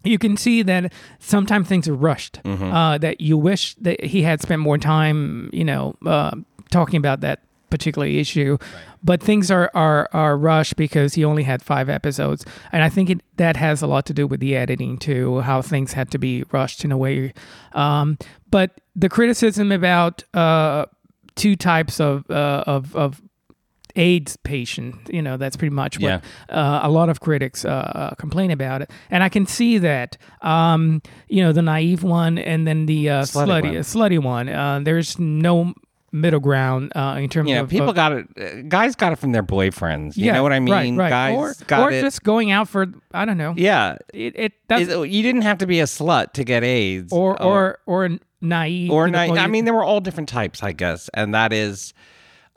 you 0.04 0.18
can 0.18 0.36
see 0.36 0.62
that 0.62 0.92
sometimes 1.18 1.66
things 1.68 1.88
are 1.88 1.94
rushed. 1.94 2.40
Uh, 2.44 2.98
that 2.98 3.20
you 3.20 3.38
wish 3.38 3.74
that 3.76 4.04
he 4.04 4.22
had 4.22 4.40
spent 4.42 4.60
more 4.60 4.78
time, 4.78 5.50
you 5.52 5.64
know, 5.64 5.96
uh, 6.06 6.36
talking 6.70 6.98
about 6.98 7.20
that 7.20 7.40
particular 7.74 8.06
issue, 8.06 8.56
but 9.02 9.22
things 9.22 9.50
are, 9.50 9.68
are 9.74 10.08
are 10.12 10.36
rushed 10.36 10.76
because 10.76 11.14
he 11.18 11.24
only 11.24 11.42
had 11.42 11.60
five 11.62 11.88
episodes, 11.98 12.44
and 12.72 12.80
I 12.84 12.88
think 12.88 13.10
it, 13.10 13.20
that 13.36 13.56
has 13.56 13.82
a 13.82 13.86
lot 13.86 14.06
to 14.06 14.14
do 14.14 14.26
with 14.28 14.40
the 14.40 14.54
editing 14.56 14.98
too, 14.98 15.40
how 15.40 15.62
things 15.62 15.92
had 15.94 16.08
to 16.12 16.18
be 16.18 16.44
rushed 16.52 16.84
in 16.84 16.92
a 16.92 16.96
way. 16.96 17.32
Um, 17.72 18.16
but 18.50 18.68
the 18.94 19.08
criticism 19.08 19.72
about 19.72 20.22
uh, 20.34 20.86
two 21.34 21.56
types 21.56 22.00
of 22.00 22.30
uh, 22.30 22.64
of 22.66 22.94
of 22.94 23.20
AIDS 23.96 24.36
patient, 24.42 24.94
you 25.08 25.22
know, 25.22 25.36
that's 25.36 25.56
pretty 25.56 25.74
much 25.74 26.00
what 26.00 26.22
uh, 26.48 26.80
a 26.82 26.90
lot 26.90 27.08
of 27.08 27.20
critics 27.20 27.64
uh, 27.64 28.14
complain 28.18 28.50
about 28.50 28.82
it, 28.82 28.90
and 29.10 29.22
I 29.22 29.28
can 29.28 29.46
see 29.46 29.78
that. 29.78 30.16
Um, 30.42 31.02
you 31.28 31.42
know, 31.42 31.52
the 31.52 31.62
naive 31.62 32.02
one 32.04 32.38
and 32.38 32.66
then 32.66 32.86
the 32.86 33.10
uh, 33.10 33.22
Slutty 33.22 33.46
slutty 33.46 33.74
one. 33.74 33.82
slutty 33.82 34.22
one. 34.22 34.48
Uh, 34.48 34.80
there's 34.84 35.18
no 35.18 35.74
middle 36.14 36.38
ground 36.38 36.92
uh, 36.94 37.16
in 37.18 37.28
terms 37.28 37.50
know, 37.50 37.62
of 37.62 37.68
people 37.68 37.88
of, 37.90 37.94
got 37.96 38.12
it. 38.12 38.26
uh, 38.40 38.62
Guys 38.68 38.94
got 38.94 39.12
it 39.12 39.16
from 39.16 39.32
their 39.32 39.42
boyfriends. 39.42 40.16
You 40.16 40.26
yeah, 40.26 40.34
know 40.34 40.42
what 40.44 40.52
I 40.52 40.60
mean? 40.60 40.96
Right, 40.96 41.10
right. 41.10 41.10
Guys 41.10 41.36
or, 41.60 41.64
got 41.66 41.80
or 41.88 41.90
it. 41.90 42.00
just 42.02 42.22
going 42.22 42.52
out 42.52 42.68
for 42.68 42.86
I 43.12 43.24
don't 43.24 43.36
know. 43.36 43.52
yeah. 43.56 43.96
It, 44.14 44.32
it 44.36 44.52
that's 44.68 44.88
you 44.88 45.22
didn't 45.22 45.42
have 45.42 45.58
to 45.58 45.66
be 45.66 45.80
a 45.80 45.84
slut 45.84 46.32
to 46.34 46.44
get 46.44 46.62
AIDS. 46.62 47.12
or 47.12 47.40
or 47.42 47.78
or 47.86 48.10
naive 48.40 48.90
or 48.90 49.06
the 49.06 49.10
not. 49.12 49.28
point 49.28 49.40
I 49.40 49.46
mean, 49.48 49.64
there 49.64 49.74
were 49.74 49.84
all 49.84 50.00
different 50.00 50.28
types, 50.28 50.62
I 50.62 50.72
guess, 50.72 51.08
and 51.14 51.34
that 51.34 51.52
is, 51.52 51.94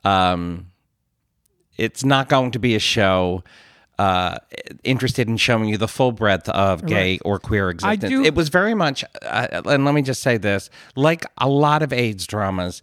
um, 0.04 0.68
it's 1.78 2.04
not 2.04 2.30
going 2.30 2.52
to 2.52 2.60
be 2.60 2.76
a 2.76 2.80
show 2.80 3.44
uh, 4.00 4.38
interested 4.84 5.28
in 5.28 5.38
showing 5.38 5.66
you 5.70 5.78
the 5.78 5.88
full 5.88 6.12
breadth 6.12 6.48
of 6.50 6.86
gay 6.86 7.14
Right. 7.14 7.22
or 7.26 7.40
queer 7.40 7.70
existence. 7.72 8.10
do- 8.12 8.24
It 8.24 8.36
was 8.36 8.50
very 8.50 8.76
much, 8.76 9.04
uh, 9.24 9.62
and 9.66 9.86
let 9.86 9.96
me 9.96 10.04
just 10.04 10.22
say 10.22 10.38
this: 10.38 10.70
like 10.96 11.26
a 11.40 11.50
lot 11.50 11.82
of 11.82 11.92
AIDS 11.92 12.28
dramas. 12.28 12.82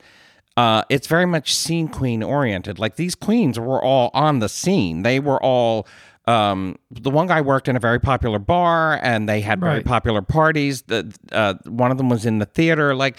Uh, 0.57 0.83
it's 0.89 1.07
very 1.09 1.27
much 1.27 1.55
scene 1.55 1.89
queen 1.89 2.23
oriented. 2.23 2.79
Like 2.79 2.97
these 2.97 3.15
queens 3.15 3.59
were 3.59 3.83
all 3.83 4.11
on 4.15 4.39
the 4.39 4.49
scene. 4.49 5.03
They 5.03 5.21
were 5.21 5.43
all. 5.43 5.87
Um, 6.27 6.77
the 6.91 7.11
one 7.11 7.27
guy 7.27 7.43
worked 7.43 7.69
in 7.69 7.77
a 7.77 7.81
very 7.81 7.99
popular 8.01 8.39
bar, 8.39 8.99
and 9.03 9.29
they 9.29 9.41
had 9.43 9.61
very 9.61 9.75
Right. 9.77 9.85
popular 9.85 10.23
parties. 10.23 10.83
The 10.83 11.13
uh, 11.33 11.55
one 11.67 11.91
of 11.91 11.99
them 11.99 12.09
was 12.09 12.25
in 12.25 12.39
the 12.39 12.47
theater. 12.47 12.95
Like, 12.95 13.19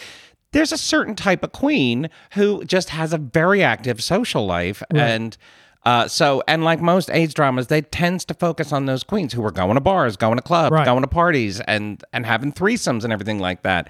there's 0.54 0.72
a 0.72 0.78
certain 0.78 1.14
type 1.14 1.44
of 1.44 1.52
queen 1.52 2.10
who 2.34 2.64
just 2.64 2.90
has 2.90 3.14
a 3.14 3.20
very 3.20 3.62
active 3.62 4.02
social 4.02 4.48
life, 4.48 4.82
and 4.90 5.38
uh, 5.86 6.08
so 6.08 6.42
and 6.48 6.64
like 6.64 6.82
most 6.82 7.12
AIDS 7.12 7.36
dramas, 7.36 7.68
they 7.68 7.82
tends 7.84 8.26
to 8.26 8.34
focus 8.34 8.74
on 8.74 8.88
those 8.88 9.04
queens 9.04 9.34
who 9.34 9.46
are 9.46 9.52
going 9.52 9.76
to 9.76 9.82
bars, 9.82 10.18
going 10.18 10.38
to 10.38 10.42
clubs, 10.42 10.72
Right. 10.72 10.86
going 10.86 11.02
to 11.04 11.08
parties, 11.08 11.60
and 11.60 12.04
and 12.12 12.26
having 12.26 12.54
threesomes 12.54 13.04
and 13.04 13.14
everything 13.14 13.38
like 13.38 13.62
that. 13.62 13.90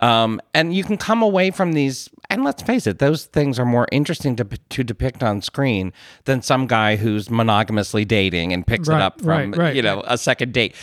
Um, 0.00 0.40
and 0.54 0.74
you 0.74 0.84
can 0.84 0.96
come 0.96 1.22
away 1.22 1.50
from 1.50 1.72
these, 1.74 2.08
and 2.34 2.44
let's 2.44 2.62
face 2.62 2.86
it, 2.86 2.98
those 2.98 3.24
things 3.24 3.58
are 3.58 3.64
more 3.64 3.86
interesting 3.90 4.36
to 4.36 4.44
to 4.44 4.84
depict 4.84 5.22
on 5.22 5.40
screen 5.40 5.92
than 6.24 6.42
some 6.42 6.66
guy 6.66 6.96
who's 6.96 7.28
monogamously 7.30 8.04
dating 8.04 8.52
and 8.52 8.66
picks 8.66 8.88
it 8.88 8.94
up 8.94 9.20
from 9.20 9.52
right, 9.52 9.56
right, 9.56 9.74
you 9.76 9.82
know 9.82 10.02
a 10.06 10.18
second 10.18 10.52
date. 10.52 10.74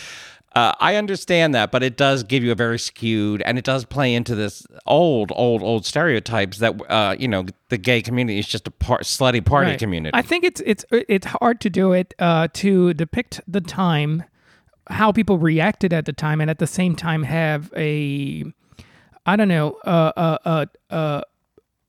Uh, 0.54 0.74
I 0.80 0.96
understand 0.96 1.54
that, 1.54 1.70
but 1.72 1.82
it 1.82 1.96
does 1.96 2.24
give 2.24 2.44
you 2.44 2.52
a 2.52 2.54
very 2.54 2.78
skewed, 2.78 3.40
and 3.46 3.56
it 3.56 3.64
does 3.64 3.86
play 3.86 4.12
into 4.14 4.34
this 4.34 4.66
old, 4.86 5.32
old, 5.34 5.62
old 5.62 5.86
stereotypes 5.86 6.58
that 6.58 6.74
uh, 6.90 7.16
you 7.18 7.26
know 7.26 7.46
the 7.70 7.78
gay 7.78 8.02
community 8.02 8.38
is 8.38 8.46
just 8.46 8.68
a 8.68 8.70
par- 8.70 8.98
slutty 9.00 9.42
party 9.42 9.70
Right. 9.70 9.78
community. 9.78 10.10
I 10.14 10.20
think 10.20 10.44
it's 10.44 10.60
it's 10.66 10.84
it's 10.90 11.26
hard 11.26 11.60
to 11.62 11.70
do 11.70 11.92
it 11.92 12.12
uh, 12.18 12.48
to 12.52 12.92
depict 12.92 13.40
the 13.48 13.62
time, 13.62 14.24
how 14.90 15.10
people 15.10 15.38
reacted 15.38 15.94
at 15.94 16.04
the 16.04 16.12
time, 16.12 16.38
and 16.42 16.50
at 16.50 16.58
the 16.58 16.66
same 16.66 16.96
time 16.96 17.22
have 17.22 17.72
a, 17.74 18.44
I 19.24 19.36
don't 19.36 19.48
know, 19.48 19.78
a 19.84 20.38
a 20.44 20.68
a, 20.90 21.22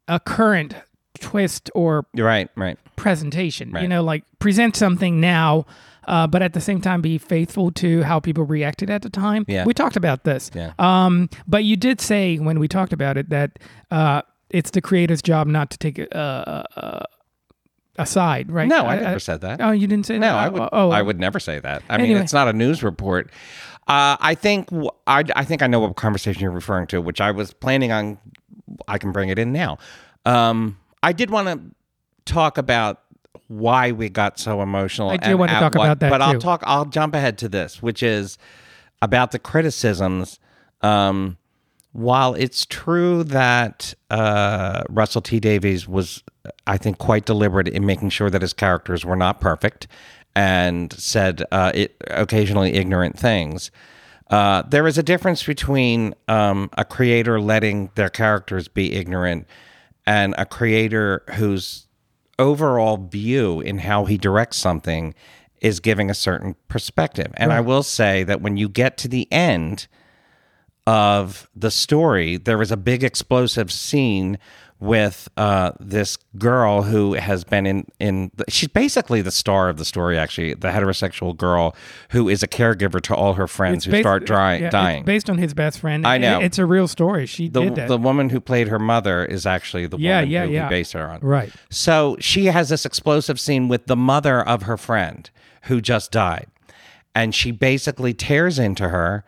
a, 0.07 0.19
current 0.19 0.75
twist 1.19 1.69
or 1.73 2.05
right, 2.15 2.49
right. 2.55 2.77
presentation. 2.95 3.75
You 3.79 3.87
know, 3.87 4.03
like 4.03 4.23
present 4.39 4.75
something 4.75 5.19
now. 5.21 5.65
Uh, 6.05 6.27
but 6.27 6.41
at 6.41 6.51
the 6.51 6.59
same 6.59 6.81
time, 6.81 7.01
be 7.01 7.17
faithful 7.17 7.71
to 7.71 8.03
how 8.03 8.19
people 8.19 8.43
reacted 8.43 8.89
at 8.89 9.03
the 9.03 9.09
time. 9.09 9.45
Yeah. 9.47 9.63
We 9.63 9.73
talked 9.73 9.95
about 9.95 10.25
this. 10.25 10.51
Yeah. 10.53 10.73
Um, 10.77 11.29
but 11.47 11.63
you 11.63 11.77
did 11.77 12.01
say 12.01 12.37
when 12.39 12.59
we 12.59 12.67
talked 12.67 12.91
about 12.91 13.17
it 13.17 13.29
that 13.29 13.57
uh, 13.89 14.21
it's 14.49 14.71
the 14.71 14.81
creator's 14.81 15.21
job 15.21 15.47
not 15.47 15.69
to 15.71 15.77
take 15.77 15.99
a, 15.99 16.07
a, 16.11 16.79
a, 16.79 17.05
a 17.99 18.05
side, 18.05 18.51
right? 18.51 18.67
No, 18.67 18.85
I 18.85 18.99
never 18.99 19.19
said 19.19 19.41
that. 19.41 19.61
Oh, 19.61 19.71
you 19.71 19.87
didn't 19.87 20.05
say 20.05 20.19
No, 20.19 20.27
that? 20.27 20.35
I 20.35 20.49
would. 20.49 20.61
Oh, 20.61 20.69
oh, 20.73 20.89
I 20.91 21.01
would 21.01 21.19
never 21.19 21.39
say 21.39 21.59
that. 21.59 21.83
I 21.89 21.97
mean, 21.97 22.17
it's 22.17 22.33
not 22.33 22.49
a 22.49 22.53
news 22.53 22.83
report. 22.83 23.31
Uh, 23.87 24.15
I 24.19 24.35
think 24.35 24.69
I, 25.07 25.23
I 25.35 25.43
think 25.43 25.61
I 25.61 25.67
know 25.67 25.81
what 25.81 25.95
conversation 25.95 26.41
you're 26.41 26.51
referring 26.51 26.87
to, 26.87 27.01
which 27.01 27.19
I 27.19 27.31
was 27.31 27.53
planning 27.53 27.91
on. 27.91 28.17
I 28.88 28.98
can 28.98 29.12
bring 29.12 29.30
it 29.30 29.39
in 29.39 29.52
now. 29.52 29.78
Um, 30.26 30.78
I 31.02 31.13
did 31.13 31.30
want 31.30 31.48
to 31.48 31.76
talk 32.32 32.58
about 32.58 33.02
why 33.48 33.91
we 33.91 34.10
got 34.10 34.39
so 34.39 34.62
emotional. 34.62 35.10
I 35.10 35.17
do 35.17 35.38
want 35.38 35.52
to 35.52 35.60
talk 35.60 35.76
what- 35.76 35.86
about 35.86 36.00
that, 36.00 36.10
but 36.10 36.22
I'll 36.22 36.39
talk. 36.39 36.63
I'll 36.65 36.86
jump 36.86 37.15
ahead 37.15 37.38
to 37.39 37.50
this, 37.50 37.82
which 37.82 38.02
is 38.02 38.38
about 39.02 39.32
the 39.32 39.39
criticisms. 39.39 40.39
Um, 40.82 41.38
while 41.91 42.34
it's 42.34 42.65
true 42.65 43.24
that 43.26 43.93
uh, 44.10 44.84
Russell 44.89 45.22
T 45.22 45.39
Davies 45.39 45.88
was, 45.88 46.24
I 46.65 46.78
think, 46.78 46.98
quite 46.98 47.25
deliberate 47.25 47.67
in 47.67 47.86
making 47.86 48.10
sure 48.10 48.29
that 48.31 48.42
his 48.42 48.52
characters 48.54 49.06
were 49.06 49.15
not 49.15 49.40
perfect 49.40 49.88
and 50.36 50.92
said 50.94 51.44
uh, 51.52 51.71
it, 51.75 51.96
occasionally 52.08 52.73
ignorant 52.73 53.17
things, 53.19 53.69
uh, 54.34 54.63
there 54.63 54.88
is 54.88 54.98
a 54.98 55.04
difference 55.04 55.44
between 55.44 56.15
um, 56.27 56.67
a 56.75 56.84
creator 56.84 57.40
letting 57.40 57.92
their 57.94 58.10
characters 58.10 58.67
be 58.67 58.94
ignorant 58.94 59.46
and 60.08 60.34
a 60.40 60.46
creator 60.46 61.23
whose 61.36 61.86
overall 62.40 62.98
view 62.98 63.62
in 63.62 63.77
how 63.77 64.06
he 64.06 64.17
directs 64.17 64.58
something 64.58 65.13
is 65.62 65.79
giving 65.79 66.10
a 66.10 66.15
certain 66.15 66.56
perspective. 66.67 67.31
And 67.36 67.54
I 67.54 67.62
will 67.62 67.84
say 67.84 68.23
that 68.23 68.42
when 68.42 68.58
you 68.58 68.67
get 68.69 68.98
to 68.98 69.08
the 69.08 69.31
end, 69.31 69.86
of 70.86 71.50
the 71.56 71.71
story, 71.71 72.38
there 72.38 72.58
was 72.58 72.71
a 72.71 72.77
big 72.77 73.04
explosive 73.04 73.71
scene 73.71 74.38
with 74.84 75.29
uh, 75.38 75.71
this 75.79 76.17
girl 76.38 76.81
who 76.84 77.13
has 77.13 77.46
been 77.46 77.65
in 77.65 77.86
in 78.00 78.29
she's 78.50 78.67
basically 78.67 79.21
the 79.21 79.31
star 79.31 79.69
of 79.69 79.77
the 79.77 79.86
story 79.86 80.17
actually 80.17 80.54
the 80.54 80.67
heterosexual 80.67 81.36
girl 81.36 81.73
who 82.10 82.27
is 82.27 82.44
a 82.44 82.48
caregiver 82.48 83.00
to 83.00 83.15
all 83.15 83.34
her 83.36 83.48
friends 83.48 83.86
who 83.86 83.92
based- 83.92 84.04
start 84.04 84.25
dry, 84.25 84.56
yeah, 84.58 84.65
it's 84.65 84.71
dying 84.73 85.04
based 85.06 85.29
on 85.29 85.38
his 85.38 85.54
best 85.54 85.79
friend. 85.79 86.06
I 86.06 86.17
know. 86.17 86.40
It- 86.42 86.46
it's 86.46 86.60
a 86.60 86.65
real 86.65 86.88
story. 86.90 87.25
She 87.25 87.48
the, 87.48 87.62
did 87.62 87.75
that. 87.75 87.88
the 87.88 87.98
woman 87.98 88.29
who 88.29 88.42
played 88.42 88.67
her 88.67 88.79
mother 88.79 89.23
is 89.23 89.46
actually 89.46 89.88
the 89.88 89.98
Yeah, 89.98 90.17
woman 90.17 90.29
yeah, 90.31 90.46
who 90.46 90.52
yeah. 90.52 90.67
we 90.67 90.69
based 90.69 90.92
her 90.94 91.10
on 91.10 91.19
right. 91.21 91.52
so 91.69 92.17
she 92.19 92.46
has 92.48 92.67
this 92.69 92.86
explosive 92.86 93.40
scene 93.40 93.69
with 93.69 93.86
the 93.88 93.96
mother 93.96 94.42
of 94.46 94.63
her 94.63 94.75
friend 94.77 95.29
who 95.63 95.79
just 95.79 96.12
died. 96.12 96.48
And 97.15 97.34
she 97.34 97.52
basically 97.52 98.13
tears 98.13 98.60
into 98.60 98.90
her 98.90 99.23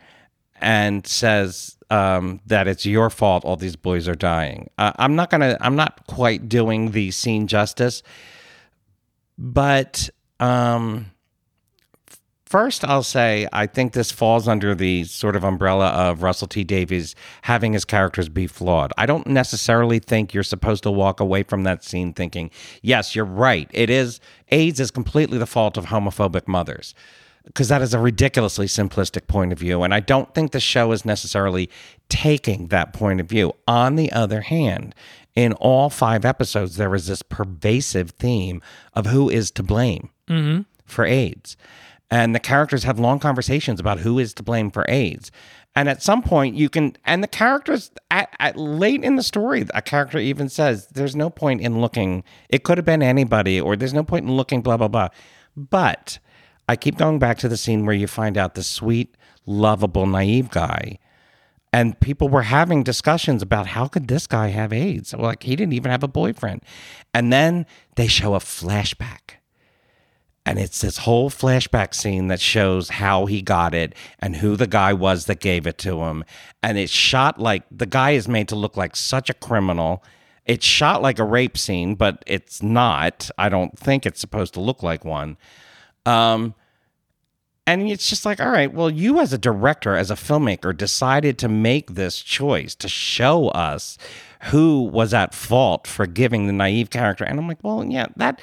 and 0.60 1.06
says 1.08 1.74
um, 1.89 2.39
that 2.45 2.67
it's 2.67 2.86
your 2.86 3.09
fault 3.09 3.45
all 3.45 3.55
these 3.55 3.75
boys 3.75 4.07
are 4.07 4.15
dying. 4.15 4.69
Uh, 4.77 4.91
I'm 4.97 5.15
not 5.15 5.29
to, 5.31 5.57
I'm 5.61 5.75
not 5.75 6.07
quite 6.07 6.49
doing 6.49 6.91
the 6.91 7.11
scene 7.11 7.47
justice, 7.47 8.03
but 9.38 10.09
um, 10.39 11.11
First, 12.45 12.86
I'll 12.86 13.03
say 13.03 13.47
I 13.51 13.65
think 13.65 13.93
this 13.93 14.11
falls 14.11 14.47
under 14.47 14.75
the 14.75 15.03
sort 15.05 15.36
of 15.36 15.43
umbrella 15.43 15.88
of 15.88 16.21
Russell 16.21 16.47
T 16.47 16.63
Davies 16.63 17.15
having 17.41 17.73
his 17.73 17.83
characters 17.83 18.29
be 18.29 18.45
flawed. 18.45 18.93
I 18.99 19.07
don't 19.07 19.25
necessarily 19.25 19.97
think 19.97 20.31
you're 20.31 20.43
supposed 20.43 20.83
to 20.83 20.91
walk 20.91 21.19
away 21.19 21.41
from 21.41 21.63
that 21.63 21.83
scene 21.83 22.13
thinking, 22.13 22.51
yes, 22.83 23.15
you're 23.15 23.25
right. 23.25 23.67
It 23.73 23.89
is, 23.89 24.19
AIDS 24.51 24.79
is 24.79 24.91
completely 24.91 25.39
the 25.39 25.47
fault 25.47 25.75
of 25.75 25.88
homophobic 25.88 26.47
mothers. 26.47 26.93
Because 27.46 27.68
that 27.70 27.82
is 27.82 27.93
a 27.93 28.00
ridiculously 28.00 28.66
simplistic 28.66 29.28
point 29.28 29.52
of 29.52 29.60
view. 29.60 29.84
And 29.84 29.93
I 29.93 30.00
don't 30.00 30.34
think 30.34 30.52
the 30.52 30.60
show 30.60 30.91
is 30.91 31.06
necessarily 31.06 31.70
taking 32.10 32.68
that 32.68 32.91
point 32.91 33.22
of 33.22 33.28
view. 33.28 33.54
On 33.68 33.96
the 33.96 34.12
other 34.12 34.41
hand, 34.41 34.96
in 35.36 35.54
all 35.54 35.89
five 35.89 36.26
episodes, 36.26 36.78
there 36.78 36.96
is 36.96 37.08
this 37.08 37.22
pervasive 37.22 38.12
theme 38.12 38.62
of 38.93 39.06
who 39.08 39.30
is 39.30 39.52
to 39.52 39.64
blame 39.64 40.10
mm-hmm. 40.28 40.62
for 40.86 41.06
AIDS. 41.06 41.56
And 42.10 42.34
the 42.34 42.39
characters 42.39 42.84
have 42.84 43.00
long 43.00 43.20
conversations 43.20 43.80
about 43.80 44.00
who 44.00 44.20
is 44.20 44.34
to 44.36 44.43
blame 44.43 44.72
for 44.72 44.86
AIDS. 44.88 45.32
And 45.76 45.89
at 45.89 46.02
some 46.02 46.22
point, 46.22 46.56
you 46.56 46.70
can, 46.70 46.96
and 47.04 47.22
the 47.22 47.28
characters, 47.28 47.91
at, 48.10 48.34
at 48.39 48.56
late 48.56 49.04
in 49.04 49.18
the 49.18 49.24
story, 49.24 49.66
a 49.74 49.82
character 49.82 50.18
even 50.18 50.48
says, 50.48 50.88
There's 50.88 51.16
no 51.16 51.30
point 51.30 51.60
in 51.60 51.82
looking, 51.82 52.24
it 52.48 52.64
could 52.64 52.78
have 52.78 52.86
been 52.86 53.04
anybody, 53.04 53.60
or 53.60 53.76
there's 53.76 53.93
no 53.93 54.04
point 54.04 54.26
in 54.26 54.32
looking, 54.32 54.62
blah, 54.62 54.78
blah, 54.78 54.88
blah. 54.88 55.10
But 55.58 56.20
I 56.68 56.76
keep 56.76 56.97
going 56.97 57.20
back 57.20 57.38
to 57.39 57.49
the 57.49 57.57
scene 57.57 57.86
where 57.86 57.95
you 57.95 58.07
find 58.07 58.38
out 58.38 58.55
the 58.55 58.63
sweet, 58.63 59.16
lovable, 59.45 60.05
naive 60.05 60.49
guy. 60.49 60.99
And 61.72 61.99
people 61.99 62.30
were 62.30 62.43
having 62.43 62.84
discussions 62.84 63.41
about 63.41 63.68
how 63.68 63.88
could 63.88 64.07
this 64.07 64.28
guy 64.28 64.47
have 64.47 64.72
AIDS? 64.72 65.13
Like, 65.13 65.43
he 65.43 65.55
didn't 65.55 65.74
even 65.74 65.91
have 65.91 66.03
a 66.03 66.07
boyfriend. 66.07 66.61
And 67.13 67.34
then 67.34 67.66
they 67.95 68.07
show 68.07 68.34
a 68.34 68.39
flashback 68.39 69.36
and 70.45 70.59
it's 70.59 70.82
this 70.82 70.99
whole 70.99 71.30
flashback 71.30 71.93
scene 71.93 72.28
that 72.28 72.39
shows 72.39 72.89
how 72.89 73.26
he 73.26 73.41
got 73.41 73.74
it 73.74 73.93
and 74.20 74.36
who 74.38 74.55
the 74.55 74.68
guy 74.68 74.93
was 74.93 75.26
that 75.26 75.39
gave 75.39 75.66
it 75.66 75.78
to 75.80 76.03
him 76.03 76.24
and 76.61 76.78
it's 76.78 76.91
shot 76.91 77.39
like 77.39 77.63
the 77.72 77.86
guy 77.86 78.11
is 78.11 78.28
made 78.28 78.47
to 78.47 78.55
look 78.55 78.78
like 78.78 78.95
such 78.95 79.30
a 79.30 79.34
criminal 79.34 80.03
it's 80.45 80.66
shot 80.66 81.01
like 81.01 81.20
a 81.20 81.24
rape 81.24 81.57
scene 81.57 81.95
but 81.95 82.24
it's 82.28 82.61
not 82.61 83.30
i 83.38 83.49
don't 83.49 83.78
think 83.78 84.05
it's 84.05 84.22
supposed 84.22 84.53
to 84.53 84.59
look 84.61 84.84
like 84.84 85.03
one 85.03 85.38
um 86.06 86.53
and 87.68 87.89
it's 87.89 88.10
just 88.10 88.26
like 88.26 88.39
all 88.39 88.49
right 88.51 88.74
well 88.74 88.89
you 88.89 89.20
as 89.20 89.34
a 89.34 89.38
director 89.38 89.95
as 89.95 90.12
a 90.12 90.16
filmmaker 90.16 90.76
decided 90.76 91.38
to 91.38 91.49
make 91.49 91.95
this 91.95 92.22
choice 92.22 92.76
to 92.76 92.88
show 92.88 93.49
us 93.49 93.97
who 94.45 94.84
was 94.84 95.14
at 95.14 95.34
fault 95.34 95.88
for 95.88 96.06
giving 96.06 96.47
the 96.47 96.53
naive 96.53 96.89
character 96.89 97.24
and 97.24 97.39
i'm 97.39 97.47
like 97.47 97.64
well 97.64 97.84
yeah 97.84 98.08
that 98.16 98.39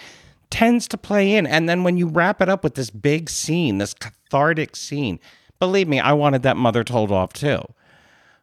tends 0.53 0.87
to 0.87 0.99
play 0.99 1.35
in. 1.35 1.47
And 1.47 1.69
then 1.69 1.83
when 1.83 1.97
you 1.97 2.07
wrap 2.07 2.41
it 2.41 2.49
up 2.49 2.63
with 2.63 2.75
this 2.75 2.91
big 2.91 3.31
scene, 3.31 3.79
this 3.79 3.95
cathartic 3.95 4.77
scene, 4.77 5.19
believe 5.59 5.89
me, 5.89 5.99
I 5.99 6.13
wanted 6.13 6.43
that 6.43 6.59
mother 6.59 6.85
told 6.85 7.11
off 7.11 7.33
too. 7.33 7.63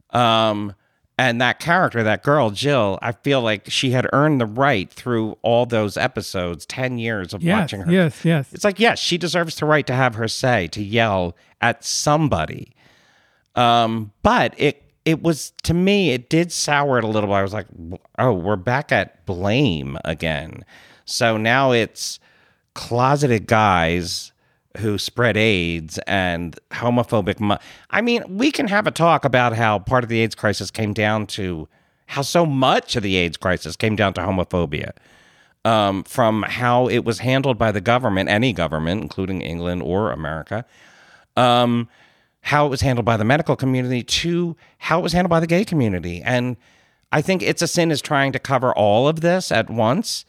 Um, 0.09 0.73
and 1.19 1.41
that 1.41 1.59
character, 1.59 2.01
that 2.01 2.23
girl, 2.23 2.49
Jill, 2.49 2.97
I 3.01 3.11
feel 3.11 3.41
like 3.41 3.69
she 3.69 3.91
had 3.91 4.07
earned 4.13 4.39
the 4.39 4.45
right 4.45 4.89
through 4.89 5.37
all 5.41 5.65
those 5.65 5.97
episodes, 5.97 6.65
10 6.65 6.97
years 6.97 7.33
of 7.33 7.43
Yes, 7.43 7.59
watching 7.59 7.81
her. 7.81 7.91
yes, 7.91 8.23
yes. 8.23 8.47
It's 8.53 8.63
like, 8.63 8.79
yes, 8.79 8.99
she 8.99 9.17
deserves 9.17 9.55
the 9.55 9.65
right 9.65 9.85
to 9.87 9.93
have 9.93 10.15
her 10.15 10.29
say, 10.29 10.67
to 10.67 10.81
yell 10.81 11.35
at 11.59 11.83
somebody. 11.83 12.71
Um, 13.55 14.13
but 14.23 14.53
it 14.57 14.81
it 15.03 15.21
was 15.21 15.51
to 15.63 15.73
me, 15.73 16.11
it 16.11 16.29
did 16.29 16.51
sour 16.53 16.99
it 16.99 17.03
a 17.03 17.07
little 17.07 17.27
bit. 17.27 17.33
I 17.35 17.41
was 17.41 17.53
like, 17.53 17.67
oh, 18.17 18.31
we're 18.31 18.55
back 18.55 18.91
at 18.93 19.25
blame 19.25 19.97
again. 20.05 20.63
So 21.03 21.35
now 21.35 21.71
it's 21.73 22.19
closeted 22.75 23.45
guys 23.45 24.31
who 24.77 24.97
spread 24.97 25.35
AIDS 25.35 25.97
and 26.07 26.57
homophobic. 26.71 27.39
Mo- 27.39 27.57
I 27.89 28.01
mean, 28.01 28.23
we 28.27 28.51
can 28.51 28.67
have 28.67 28.87
a 28.87 28.91
talk 28.91 29.25
about 29.25 29.55
how 29.55 29.79
part 29.79 30.03
of 30.03 30.09
the 30.09 30.19
AIDS 30.19 30.35
crisis 30.35 30.71
came 30.71 30.93
down 30.93 31.27
to 31.27 31.67
how 32.07 32.21
so 32.21 32.45
much 32.45 32.95
of 32.95 33.03
the 33.03 33.15
AIDS 33.15 33.37
crisis 33.37 33.75
came 33.75 33.95
down 33.95 34.13
to 34.13 34.21
homophobia. 34.21 34.91
Um, 35.65 36.03
from 36.05 36.43
how 36.43 36.87
it 36.87 36.99
was 36.99 37.19
handled 37.19 37.57
by 37.57 37.73
the 37.73 37.81
government, 37.81 38.29
any 38.29 38.53
government, 38.53 39.01
including 39.01 39.41
England 39.41 39.81
or 39.81 40.09
America, 40.09 40.63
um, 41.35 41.89
how 42.41 42.65
it 42.65 42.69
was 42.69 42.79
handled 42.79 43.05
by 43.05 43.17
the 43.17 43.25
medical 43.25 43.57
community, 43.57 44.01
to 44.01 44.55
how 44.77 44.99
it 44.99 45.03
was 45.03 45.11
handled 45.11 45.29
by 45.29 45.41
the 45.41 45.47
gay 45.47 45.65
community. 45.65 46.21
And 46.21 46.55
I 47.11 47.21
think 47.21 47.41
It's 47.43 47.61
a 47.61 47.67
Sin 47.67 47.91
is 47.91 48.01
trying 48.01 48.31
to 48.31 48.39
cover 48.39 48.71
all 48.73 49.09
of 49.09 49.19
this 49.19 49.51
at 49.51 49.69
once. 49.69 50.23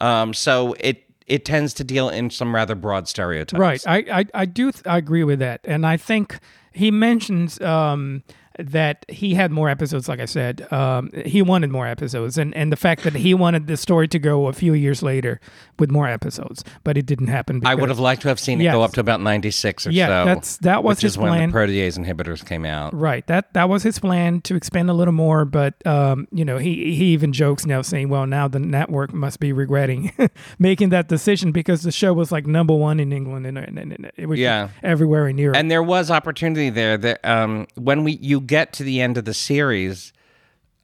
Um, 0.00 0.32
so 0.32 0.76
it 0.78 1.05
it 1.26 1.44
tends 1.44 1.74
to 1.74 1.84
deal 1.84 2.08
in 2.08 2.30
some 2.30 2.54
rather 2.54 2.74
broad 2.74 3.08
stereotypes. 3.08 3.58
Right. 3.58 3.82
I, 3.86 4.20
I, 4.20 4.26
I 4.34 4.44
do 4.46 4.70
th- 4.70 4.86
I 4.86 4.98
agree 4.98 5.24
with 5.24 5.40
that. 5.40 5.60
And 5.64 5.86
I 5.86 5.96
think 5.96 6.38
he 6.72 6.90
mentions 6.90 7.60
um, 7.60 8.22
that 8.58 9.04
he 9.08 9.34
had 9.34 9.50
more 9.50 9.68
episodes, 9.68 10.08
like 10.08 10.20
I 10.20 10.24
said. 10.24 10.70
Um, 10.72 11.10
he 11.24 11.42
wanted 11.42 11.70
more 11.70 11.86
episodes. 11.86 12.38
And, 12.38 12.54
and 12.54 12.72
the 12.72 12.76
fact 12.76 13.02
that 13.04 13.14
he 13.14 13.34
wanted 13.34 13.66
the 13.66 13.76
story 13.76 14.08
to 14.08 14.18
go 14.18 14.46
a 14.46 14.52
few 14.52 14.74
years 14.74 15.02
later 15.02 15.40
with 15.78 15.90
more 15.90 16.08
episodes, 16.08 16.64
but 16.84 16.96
it 16.96 17.06
didn't 17.06 17.26
happen. 17.28 17.60
I 17.64 17.74
would 17.74 17.88
have 17.88 17.98
liked 17.98 18.22
to 18.22 18.28
have 18.28 18.40
seen 18.40 18.60
it 18.60 18.64
go 18.72 18.82
up 18.82 18.92
to 18.94 19.00
about 19.00 19.20
96 19.20 19.86
or 19.86 19.90
Yeah, 19.90 20.06
so. 20.06 20.24
that's- 20.24 20.56
that 20.58 20.82
was 20.84 20.96
which 20.98 21.02
his 21.02 21.12
is 21.12 21.18
when 21.18 21.32
plan. 21.32 21.50
the 21.50 21.56
protease 21.56 21.98
inhibitors 21.98 22.44
came 22.46 22.64
out. 22.64 22.94
Right. 22.94 23.26
That 23.26 23.52
that 23.54 23.68
was 23.68 23.82
his 23.82 23.98
plan 23.98 24.40
to 24.42 24.56
expand 24.56 24.88
a 24.90 24.92
little 24.94 25.12
more, 25.14 25.44
but 25.44 25.74
um, 25.86 26.26
you 26.32 26.44
know, 26.44 26.58
he 26.58 26.94
he 26.94 27.06
even 27.06 27.32
jokes 27.32 27.66
now 27.66 27.82
saying, 27.82 28.08
"Well, 28.08 28.26
now 28.26 28.48
the 28.48 28.58
network 28.58 29.12
must 29.12 29.40
be 29.40 29.52
regretting 29.52 30.12
making 30.58 30.90
that 30.90 31.08
decision 31.08 31.52
because 31.52 31.82
the 31.82 31.92
show 31.92 32.12
was 32.12 32.32
like 32.32 32.46
number 32.46 32.74
one 32.74 33.00
in 33.00 33.12
England 33.12 33.46
and, 33.46 33.58
and, 33.58 33.78
and 33.78 34.10
it 34.16 34.26
was 34.26 34.38
Yeah. 34.38 34.68
everywhere 34.82 35.28
in 35.28 35.38
Europe." 35.38 35.56
And 35.56 35.70
there 35.70 35.82
was 35.82 36.10
opportunity 36.10 36.70
there 36.70 36.96
that 36.98 37.24
um, 37.24 37.66
when 37.74 38.04
we 38.04 38.12
you 38.22 38.40
get 38.46 38.72
to 38.74 38.82
the 38.82 39.00
end 39.00 39.18
of 39.18 39.24
the 39.24 39.34
series, 39.34 40.12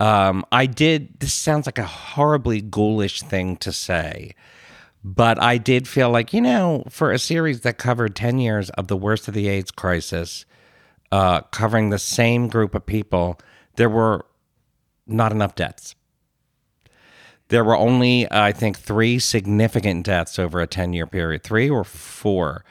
um, 0.00 0.44
I 0.50 0.66
did. 0.66 1.20
This 1.20 1.32
sounds 1.32 1.66
like 1.66 1.78
a 1.78 1.84
horribly 1.84 2.60
ghoulish 2.60 3.22
thing 3.22 3.56
to 3.58 3.72
say, 3.72 4.34
but 5.04 5.40
I 5.40 5.58
did 5.58 5.86
feel 5.86 6.10
like 6.10 6.32
you 6.32 6.40
know, 6.40 6.84
for 6.88 7.12
a 7.12 7.18
series 7.18 7.60
that 7.60 7.78
covered 7.78 8.16
ten 8.16 8.38
years 8.38 8.70
of 8.70 8.88
the 8.88 8.96
worst 8.96 9.28
of 9.28 9.34
the 9.34 9.48
AIDS 9.48 9.70
crisis, 9.70 10.44
uh, 11.12 11.42
covering 11.42 11.90
the 11.90 11.98
same 11.98 12.48
group 12.48 12.74
of 12.74 12.84
people, 12.84 13.38
there 13.76 13.90
were 13.90 14.24
not 15.06 15.32
enough 15.32 15.54
deaths. 15.54 15.94
There 17.48 17.64
were 17.64 17.76
only, 17.76 18.26
I 18.32 18.52
think, 18.52 18.78
three 18.78 19.18
significant 19.18 20.06
deaths 20.06 20.38
over 20.38 20.60
a 20.60 20.66
10 20.66 20.94
year 20.94 21.06
period, 21.06 21.42
three 21.42 21.68
or 21.68 21.84
four. 21.84 22.64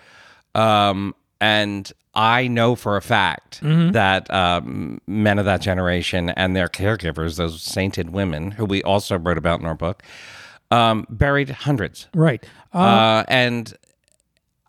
Um, 0.56 1.14
and 1.40 1.92
I 2.14 2.48
know 2.48 2.76
for 2.76 2.98
a 2.98 3.02
fact 3.02 3.62
that 3.62 4.30
um, 4.34 5.00
men 5.08 5.40
of 5.40 5.46
that 5.46 5.62
generation 5.62 6.30
and 6.32 6.56
their 6.56 6.68
caregivers, 6.68 7.38
those 7.38 7.62
sainted 7.62 8.10
women 8.10 8.52
who 8.52 8.66
we 8.66 8.84
also 8.84 9.18
wrote 9.18 9.38
about 9.38 9.60
in 9.62 9.66
our 9.66 9.76
book, 9.76 10.04
um, 10.72 11.06
buried 11.10 11.50
hundreds. 11.50 12.08
right. 12.14 12.44
Uh, 12.74 12.78
Uh, 12.80 13.24
and 13.28 13.74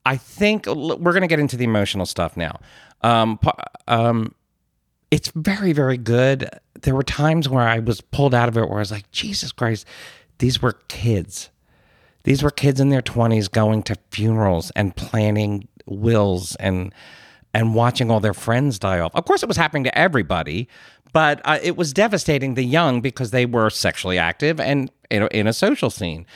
I 0.07 0.17
think 0.17 0.67
we're 0.67 1.13
going 1.13 1.23
to 1.23 1.29
get 1.29 1.39
into 1.41 1.57
the 1.57 1.65
emotional 1.65 2.07
stuff 2.07 2.37
now. 2.37 2.61
Um, 3.03 3.39
um, 3.89 4.35
it's 5.11 5.31
very, 5.35 5.73
very 5.73 5.97
good. 5.99 6.49
There 6.83 6.95
were 6.95 7.03
times 7.05 7.49
where 7.49 7.67
I 7.67 7.79
was 7.81 8.01
pulled 8.01 8.35
out 8.35 8.49
of 8.49 8.57
it 8.57 8.69
where 8.69 8.79
I 8.79 8.81
was 8.81 8.91
like, 8.91 9.11
Jesus 9.13 9.53
Christ, 9.53 9.87
these 10.39 10.63
were 10.63 10.73
kids. 10.89 11.51
These 12.25 12.43
were 12.43 12.51
kids 12.51 12.81
in 12.81 12.89
their 12.91 13.03
20s 13.03 13.51
going 13.51 13.83
to 13.85 13.97
funerals 14.11 14.71
and 14.77 14.95
planning 14.95 15.67
wills 15.87 16.55
and 16.57 16.93
and 17.55 17.75
watching 17.75 18.11
all 18.11 18.21
their 18.21 18.35
friends 18.35 18.79
die 18.79 18.99
off. 18.99 19.15
Of 19.15 19.25
course, 19.25 19.43
it 19.43 19.47
was 19.47 19.57
happening 19.57 19.85
to 19.85 19.99
everybody, 19.99 20.69
but 21.13 21.41
uh, 21.45 21.59
it 21.63 21.77
was 21.77 21.93
devastating 21.93 22.55
the 22.55 22.65
young 22.65 23.01
because 23.01 23.31
they 23.31 23.47
were 23.47 23.71
sexually 23.71 24.19
active 24.19 24.59
and 24.59 24.91
in 25.11 25.23
a, 25.25 25.27
in 25.27 25.47
a 25.47 25.53
social 25.53 25.91
scene. 25.91 26.27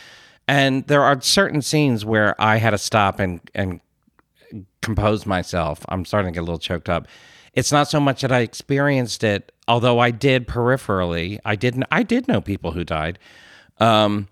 And 0.49 0.87
there 0.87 1.03
are 1.03 1.21
certain 1.21 1.63
scenes 1.63 2.05
where 2.05 2.41
I 2.41 2.57
had 2.59 2.71
to 2.71 2.79
stop 2.79 3.19
and 3.19 3.41
and 3.55 3.81
compose 4.83 5.27
myself. 5.27 5.85
I'm 5.89 6.05
starting 6.05 6.33
to 6.33 6.37
get 6.37 6.41
a 6.41 6.45
little 6.45 6.59
choked 6.59 6.89
up. 6.89 7.09
it's 7.55 7.73
not 7.73 7.89
so 7.89 7.99
much 7.99 8.21
that 8.21 8.31
I 8.31 8.41
experienced 8.41 9.25
it, 9.25 9.51
although 9.67 9.99
I 9.99 10.11
did 10.11 10.47
peripherally. 10.47 11.41
I 11.45 11.57
didn't. 11.57 11.85
I 11.91 12.03
did 12.03 12.29
know 12.29 12.41
people 12.41 12.73
who 12.73 12.85
died. 12.85 13.19
Um, 13.79 14.29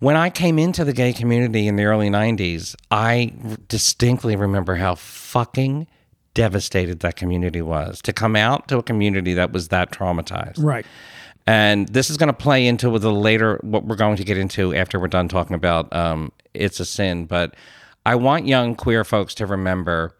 when 0.00 0.16
I 0.16 0.30
came 0.30 0.58
into 0.58 0.84
the 0.84 0.92
gay 0.92 1.12
community 1.12 1.68
in 1.68 1.76
the 1.76 1.84
early 1.84 2.10
'90s, 2.10 2.74
I 2.90 3.32
distinctly 3.68 4.34
remember 4.34 4.74
how 4.76 4.96
fucking 4.96 5.86
devastated 6.34 7.00
that 7.00 7.16
community 7.16 7.62
was 7.62 8.00
to 8.02 8.12
come 8.12 8.36
out 8.36 8.68
to 8.68 8.78
a 8.78 8.82
community 8.82 9.34
that 9.34 9.52
was 9.52 9.68
that 9.68 9.90
traumatized. 9.90 10.62
Right. 10.62 10.86
And 11.46 11.88
this 11.88 12.10
is 12.10 12.16
going 12.16 12.28
to 12.28 12.32
play 12.32 12.66
into 12.66 12.98
the 12.98 13.12
later 13.12 13.58
what 13.62 13.84
we're 13.84 13.96
going 13.96 14.16
to 14.16 14.24
get 14.24 14.38
into 14.38 14.74
after 14.74 15.00
we're 15.00 15.08
done 15.08 15.28
talking 15.28 15.54
about 15.54 15.92
um, 15.94 16.32
it's 16.54 16.80
a 16.80 16.84
sin. 16.84 17.26
But 17.26 17.54
I 18.06 18.14
want 18.14 18.46
young 18.46 18.74
queer 18.74 19.04
folks 19.04 19.34
to 19.34 19.46
remember. 19.46 20.16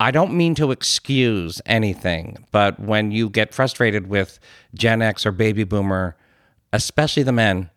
I 0.00 0.12
don't 0.12 0.34
mean 0.34 0.54
to 0.54 0.70
excuse 0.70 1.60
anything, 1.66 2.46
but 2.52 2.78
when 2.78 3.10
you 3.10 3.28
get 3.28 3.52
frustrated 3.52 4.06
with 4.06 4.38
Gen 4.72 5.02
X 5.02 5.26
or 5.26 5.32
baby 5.32 5.64
boomer, 5.64 6.16
especially 6.72 7.24
the 7.24 7.32
men, 7.32 7.70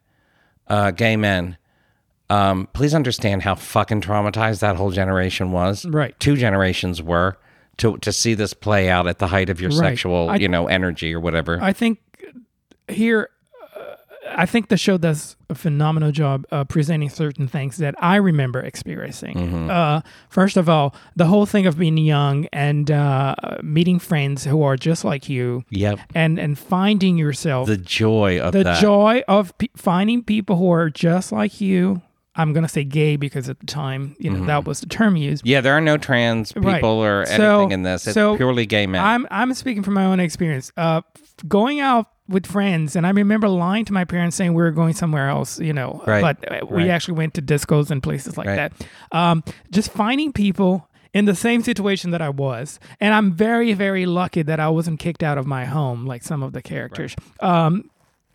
uh, 0.67 0.91
gay 0.91 1.15
men, 1.17 1.57
um, 2.29 2.67
please 2.73 2.93
understand 2.95 3.41
how 3.43 3.55
fucking 3.55 4.01
traumatized 4.01 4.59
that 4.61 4.75
whole 4.77 4.91
generation 4.91 5.51
was. 5.51 5.85
Right. 5.85 6.17
Two 6.19 6.37
generations 6.37 7.01
were 7.01 7.37
to 7.77 7.97
to 7.99 8.11
see 8.11 8.33
this 8.33 8.53
play 8.53 8.89
out 8.89 9.07
at 9.07 9.19
the 9.19 9.27
height 9.27 9.49
of 9.49 9.59
your 9.59 9.71
Right. 9.71 9.77
sexual, 9.89 10.29
I- 10.29 10.35
you 10.37 10.47
know, 10.47 10.67
energy 10.67 11.13
or 11.13 11.19
whatever. 11.19 11.59
I 11.61 11.73
think 11.73 11.99
here, 12.87 13.29
I 14.29 14.45
think 14.45 14.67
the 14.69 14.77
show 14.77 14.97
does 14.97 15.35
a 15.49 15.55
phenomenal 15.55 16.11
job 16.11 16.45
uh, 16.51 16.63
presenting 16.63 17.09
certain 17.09 17.47
things 17.47 17.77
that 17.77 17.95
I 17.99 18.17
remember 18.17 18.59
experiencing. 18.59 19.35
Mm-hmm. 19.35 19.69
Uh, 19.69 20.01
first 20.29 20.57
of 20.57 20.69
all, 20.69 20.93
the 21.15 21.25
whole 21.25 21.45
thing 21.47 21.65
of 21.65 21.77
being 21.79 21.97
young 21.97 22.45
and 22.53 22.91
uh, 22.91 23.35
meeting 23.63 23.97
friends 23.99 24.43
who 24.45 24.61
are 24.61 24.77
just 24.77 25.03
like 25.03 25.27
you, 25.27 25.65
yep. 25.71 25.99
and 26.13 26.39
and 26.39 26.57
finding 26.57 27.17
yourself 27.17 27.67
The 27.67 27.77
joy 27.77 28.39
of 28.39 28.53
the 28.53 28.63
that. 28.63 28.79
joy 28.81 29.23
of 29.27 29.57
pe- 29.57 29.69
finding 29.75 30.23
people 30.23 30.55
who 30.55 30.71
are 30.71 30.89
just 30.89 31.31
like 31.31 31.59
you. 31.59 32.01
I'm 32.33 32.53
gonna 32.53 32.69
say 32.69 32.85
gay 32.85 33.17
because 33.17 33.49
at 33.49 33.59
the 33.59 33.65
time, 33.65 34.15
you 34.17 34.29
know, 34.29 34.37
Mm-hmm. 34.37 34.45
that 34.45 34.63
was 34.65 34.79
the 34.79 34.85
term 34.85 35.17
used. 35.17 35.45
yeah, 35.45 35.59
there 35.59 35.73
are 35.73 35.81
no 35.81 35.97
trans 35.97 36.53
people 36.53 36.69
Right. 36.71 36.81
or 36.83 37.21
anything 37.23 37.37
So- 37.37 37.69
in 37.69 37.83
this. 37.83 38.07
It's 38.07 38.13
so 38.13 38.37
purely 38.37 38.65
gay 38.65 38.87
men. 38.87 39.03
I'm 39.03 39.27
I'm 39.29 39.53
speaking 39.53 39.83
from 39.83 39.95
my 39.95 40.05
own 40.05 40.19
experience. 40.21 40.71
Going 41.47 41.79
out 41.79 42.07
with 42.27 42.45
friends, 42.45 42.95
and 42.95 43.05
I 43.05 43.09
remember 43.09 43.49
lying 43.49 43.85
to 43.85 43.93
my 43.93 44.05
parents 44.05 44.35
saying 44.35 44.53
we 44.53 44.61
were 44.63 44.71
going 44.71 44.93
somewhere 44.93 45.27
else, 45.29 45.59
you 45.59 45.73
know, 45.73 46.01
Right, 46.07 46.21
but 46.21 46.51
uh, 46.51 46.65
we 46.65 46.83
right. 46.83 46.89
actually 46.89 47.15
went 47.17 47.33
to 47.33 47.41
discos 47.41 47.91
and 47.91 48.01
places 48.01 48.37
like 48.37 48.47
Right. 48.47 48.71
that. 48.71 49.17
Um, 49.17 49.43
just 49.71 49.91
finding 49.91 50.31
people 50.31 50.87
in 51.13 51.25
the 51.25 51.35
same 51.35 51.61
situation 51.61 52.11
that 52.11 52.21
I 52.21 52.29
was, 52.29 52.79
and 53.01 53.13
I'm 53.13 53.33
very 53.33 53.73
very 53.73 54.05
lucky 54.05 54.43
that 54.43 54.59
I 54.59 54.69
wasn't 54.69 54.99
kicked 54.99 55.23
out 55.23 55.37
of 55.37 55.45
my 55.45 55.65
home 55.65 56.05
like 56.05 56.23
some 56.23 56.41
of 56.41 56.53
the 56.53 56.61
characters. 56.61 57.15
Um, 57.41 57.89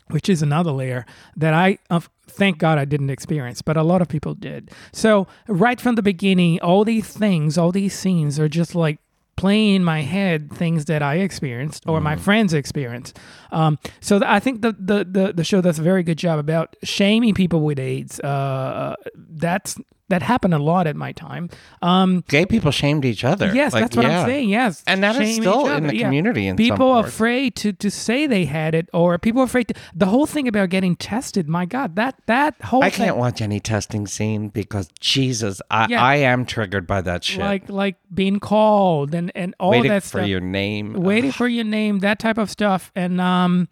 which 0.09 0.29
is 0.29 0.41
another 0.41 0.71
layer 0.71 1.05
that 1.35 1.53
I 1.53 1.79
uh, 1.89 1.99
thank 2.29 2.59
God 2.59 2.77
I 2.77 2.85
didn't 2.85 3.09
experience, 3.09 3.61
but 3.61 3.75
a 3.75 3.83
lot 3.83 4.01
of 4.01 4.07
people 4.07 4.35
did. 4.35 4.71
So 4.93 5.27
right 5.49 5.81
from 5.81 5.95
the 5.95 6.01
beginning, 6.01 6.61
all 6.61 6.85
these 6.85 7.07
things, 7.09 7.57
all 7.57 7.73
these 7.73 7.93
scenes 7.97 8.39
are 8.39 8.47
just 8.47 8.73
like 8.73 8.99
playing 9.37 9.75
in 9.75 9.83
my 9.83 10.01
head 10.01 10.51
things 10.51 10.85
that 10.85 11.01
I 11.01 11.15
experienced 11.19 11.83
or 11.87 12.01
my 12.01 12.15
friends 12.17 12.53
experienced. 12.53 13.17
Um, 13.51 13.77
so 14.01 14.19
th- 14.19 14.29
I 14.29 14.39
think 14.39 14.61
the, 14.61 14.75
the 14.77 15.05
the 15.09 15.33
the 15.33 15.43
show 15.43 15.61
does 15.61 15.79
a 15.79 15.83
very 15.83 16.03
good 16.03 16.17
job 16.17 16.39
about 16.39 16.75
shaming 16.83 17.33
people 17.33 17.61
with 17.61 17.79
AIDS. 17.79 18.19
Uh, 18.19 18.95
that's 19.15 19.77
that 20.09 20.21
happened 20.21 20.53
a 20.53 20.59
lot 20.59 20.87
at 20.87 20.95
my 20.95 21.11
time. 21.11 21.49
Um, 21.81 22.23
gay 22.29 22.45
people 22.45 22.71
shamed 22.71 23.03
each 23.03 23.23
other. 23.25 23.53
Yes, 23.53 23.73
Like, 23.73 23.83
that's 23.83 23.97
what 23.97 24.05
yeah. 24.05 24.21
I'm 24.21 24.25
saying. 24.27 24.49
Yes, 24.49 24.83
And 24.87 25.03
that 25.03 25.15
is 25.21 25.35
still 25.35 25.67
in 25.67 25.87
the 25.87 25.95
yeah. 25.95 26.03
community 26.05 26.47
in 26.47 26.55
people 26.55 26.97
afraid 26.97 27.55
to 27.57 27.73
to 27.73 27.91
say 27.91 28.25
they 28.27 28.45
had 28.45 28.73
it, 28.73 28.89
or 28.93 29.17
people 29.17 29.43
afraid. 29.43 29.67
To, 29.69 29.73
the 29.93 30.05
whole 30.05 30.25
thing 30.25 30.47
about 30.47 30.69
getting 30.69 30.95
tested. 30.95 31.49
My 31.49 31.65
God, 31.65 31.95
that 31.97 32.15
that 32.27 32.55
whole 32.63 32.83
I 32.83 32.89
thing, 32.89 33.05
can't 33.07 33.17
watch 33.17 33.41
any 33.41 33.59
testing 33.59 34.07
scene 34.07 34.47
because 34.49 34.89
Jesus, 34.99 35.61
I, 35.69 35.87
Yeah. 35.89 36.01
I 36.03 36.15
am 36.17 36.45
triggered 36.45 36.87
by 36.87 37.01
that 37.01 37.23
shit. 37.23 37.39
like 37.39 37.69
like 37.69 37.97
being 38.13 38.39
called 38.39 39.13
and 39.13 39.31
and 39.35 39.55
all 39.59 39.71
Waiting 39.71 39.89
that 39.91 40.03
for 40.03 40.19
stuff. 40.19 40.27
your 40.27 40.39
name. 40.41 40.93
waiting 40.93 41.31
for 41.31 41.47
your 41.47 41.65
name, 41.65 41.99
that 41.99 42.19
type 42.19 42.37
of 42.37 42.49
stuff, 42.49 42.91
and 42.95 43.19
um, 43.19 43.67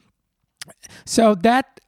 so 1.06 1.36
that 1.36 1.80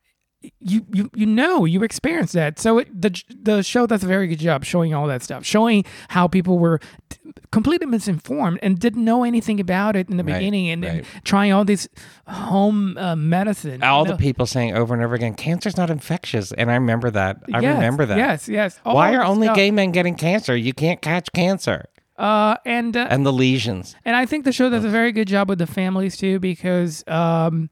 you 0.59 0.85
you 0.93 1.09
you 1.15 1.25
know 1.25 1.65
you 1.65 1.83
experience 1.83 2.31
that. 2.33 2.59
So 2.59 2.79
it, 2.79 3.01
the 3.01 3.21
the 3.41 3.61
show 3.63 3.87
does 3.87 4.03
a 4.03 4.07
very 4.07 4.27
good 4.27 4.39
job 4.39 4.63
showing 4.65 4.93
all 4.93 5.07
that 5.07 5.23
stuff, 5.23 5.45
showing 5.45 5.85
how 6.09 6.27
people 6.27 6.59
were 6.59 6.79
t- 7.09 7.17
completely 7.51 7.87
misinformed 7.87 8.59
and 8.61 8.77
didn't 8.79 9.03
know 9.03 9.23
anything 9.23 9.59
about 9.59 9.95
it 9.95 10.09
in 10.09 10.17
the 10.17 10.23
Right, 10.23 10.35
beginning, 10.35 10.69
and, 10.69 10.83
and 10.85 11.05
trying 11.23 11.53
all 11.53 11.63
this 11.65 11.87
home 12.27 12.97
uh, 12.97 13.15
medicine. 13.15 13.83
all 13.83 14.05
you 14.05 14.11
the 14.11 14.17
people 14.17 14.45
saying 14.45 14.75
over 14.75 14.93
and 14.93 15.03
over 15.03 15.15
again, 15.15 15.33
cancer's 15.33 15.77
not 15.77 15.89
infectious. 15.89 16.51
And 16.51 16.69
I 16.69 16.75
remember 16.75 17.09
that. 17.11 17.43
I 17.53 17.59
Yes, 17.59 17.75
remember 17.75 18.05
that. 18.05 18.17
Yes, 18.17 18.47
yes. 18.49 18.79
All 18.85 18.95
Why 18.95 19.15
are 19.15 19.23
only 19.23 19.47
stuff. 19.47 19.55
gay 19.55 19.71
men 19.71 19.91
getting 19.91 20.15
cancer? 20.15 20.55
You 20.55 20.73
can't 20.73 21.01
catch 21.01 21.31
cancer. 21.33 21.85
Uh, 22.17 22.55
and 22.65 22.97
uh, 22.97 23.07
And 23.09 23.25
the 23.25 23.31
lesions. 23.33 23.95
And 24.03 24.15
I 24.15 24.25
think 24.25 24.43
the 24.43 24.51
show 24.51 24.69
does 24.71 24.83
a 24.83 24.89
very 24.89 25.11
good 25.11 25.27
job 25.27 25.49
with 25.49 25.59
the 25.59 25.67
families 25.67 26.17
too, 26.17 26.39
because 26.39 27.03
um, 27.07 27.69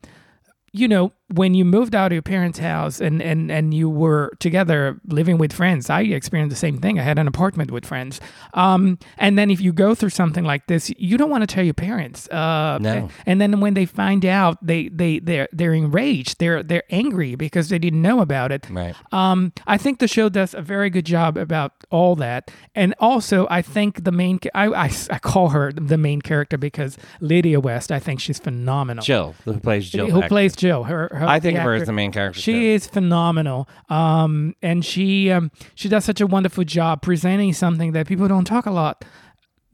you 0.71 0.88
know, 0.88 1.11
when 1.34 1.55
you 1.55 1.65
moved 1.65 1.95
out 1.95 2.07
of 2.07 2.13
your 2.13 2.21
parents' 2.21 2.59
house 2.59 3.01
and, 3.01 3.21
and, 3.21 3.51
and 3.51 3.73
you 3.73 3.89
were 3.89 4.32
together 4.39 4.99
living 5.07 5.38
with 5.38 5.51
friends, 5.51 5.89
I 5.89 6.01
experienced 6.01 6.53
the 6.53 6.59
same 6.59 6.78
thing. 6.78 6.99
I 6.99 7.03
had 7.03 7.17
an 7.17 7.28
apartment 7.28 7.71
with 7.71 7.84
friends. 7.86 8.21
Um, 8.53 8.99
and 9.17 9.38
then 9.38 9.49
if 9.49 9.59
you 9.59 9.73
go 9.73 9.95
through 9.95 10.11
something 10.11 10.43
like 10.43 10.67
this, 10.67 10.91
you 10.97 11.17
don't 11.17 11.32
want 11.32 11.41
to 11.41 11.47
tell 11.47 11.63
your 11.63 11.73
parents. 11.73 12.30
Uh, 12.30 12.78
No. 12.80 13.09
And 13.26 13.41
then 13.41 13.59
when 13.59 13.73
they 13.73 13.86
find 13.86 14.23
out, 14.26 14.63
they, 14.65 14.89
they, 14.89 15.19
they're, 15.19 15.47
they're 15.51 15.73
enraged. 15.73 16.39
They're, 16.39 16.61
they're 16.61 16.84
angry 16.91 17.36
because 17.36 17.69
they 17.69 17.80
didn't 17.80 18.01
know 18.03 18.21
about 18.21 18.51
it. 18.51 18.67
Right. 18.69 18.95
Um, 19.11 19.51
I 19.65 19.78
think 19.78 19.99
the 19.99 20.07
show 20.07 20.30
does 20.30 20.53
a 20.53 20.61
very 20.61 20.89
good 20.89 21.05
job 21.05 21.38
about 21.38 21.71
all 21.89 22.15
that, 22.17 22.51
and 22.76 22.93
also 22.99 23.47
I 23.49 23.61
think 23.61 24.03
the 24.03 24.11
main 24.11 24.39
I, 24.53 24.67
I, 24.67 24.91
I 25.09 25.19
call 25.19 25.49
her 25.49 25.71
the 25.71 25.97
main 25.97 26.21
character 26.21 26.57
because 26.57 26.97
Lydia 27.19 27.59
West. 27.59 27.91
I 27.91 27.99
think 27.99 28.19
she's 28.19 28.39
phenomenal. 28.39 29.03
Jill, 29.03 29.36
who 29.45 29.59
plays 29.59 29.89
Jill. 29.89 30.09
who 30.09 30.21
plays 30.28 30.55
Jill? 30.55 30.84
Her, 30.84 31.09
her 31.16 31.26
I 31.26 31.39
think 31.39 31.57
of 31.57 31.63
her 31.63 31.74
as 31.74 31.86
the 31.86 31.93
main 31.93 32.11
character. 32.11 32.39
She 32.39 32.53
too. 32.53 32.59
is 32.59 32.88
phenomenal, 32.88 33.68
um, 33.89 34.55
and 34.61 34.86
she 34.86 35.32
um, 35.32 35.51
she 35.76 35.89
does 35.89 36.05
such 36.05 36.22
a 36.22 36.28
wonderful 36.28 36.63
job 36.63 37.01
presenting 37.01 37.53
something 37.53 37.93
that 37.93 38.07
people 38.07 38.28
don't 38.28 38.45
talk 38.45 38.66
a 38.66 38.72
lot, 38.72 39.05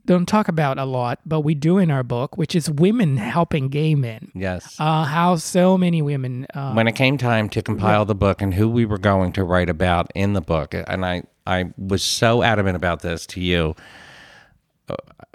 don't 0.06 0.26
talk 0.28 0.48
about 0.48 0.78
a 0.78 0.86
lot, 0.86 1.20
but 1.26 1.42
we 1.42 1.56
do 1.56 1.78
in 1.78 1.92
our 1.92 2.04
book, 2.04 2.38
which 2.38 2.56
is 2.56 2.70
women 2.70 3.18
helping 3.18 3.70
gay 3.70 3.96
men. 3.96 4.32
Yes. 4.34 4.76
Uh, 4.80 5.04
how 5.04 5.36
so 5.36 5.78
many 5.78 6.02
women 6.02 6.48
uh, 6.54 6.74
when 6.74 6.88
it 6.88 6.96
came 6.96 7.18
time 7.18 7.50
to 7.50 7.62
compile 7.62 8.06
the 8.06 8.16
book 8.16 8.42
and 8.42 8.54
who 8.54 8.70
we 8.70 8.86
were 8.86 8.98
going 8.98 9.32
to 9.34 9.44
write 9.44 9.70
about 9.70 10.12
in 10.16 10.34
the 10.34 10.42
book, 10.42 10.74
and 10.74 11.06
I, 11.06 11.24
I 11.46 11.72
was 11.78 12.04
so 12.04 12.44
adamant 12.44 12.76
about 12.76 13.02
this 13.02 13.26
to 13.28 13.42
you. 13.42 13.76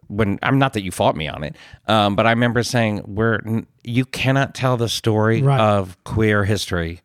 When 0.09 0.39
I'm 0.43 0.59
not 0.59 0.73
that 0.75 0.83
you 0.83 0.91
fought 0.91 1.17
me 1.17 1.29
on 1.29 1.43
it, 1.45 1.57
um, 1.89 2.15
but 2.17 2.27
I 2.27 2.31
remember 2.31 2.63
saying, 2.63 3.03
"We're 3.07 3.41
you 3.83 4.05
cannot 4.05 4.55
tell 4.55 4.77
the 4.77 4.89
story 4.89 5.43
Right. 5.43 5.61
of 5.61 5.97
queer 6.05 6.45
history 6.45 7.01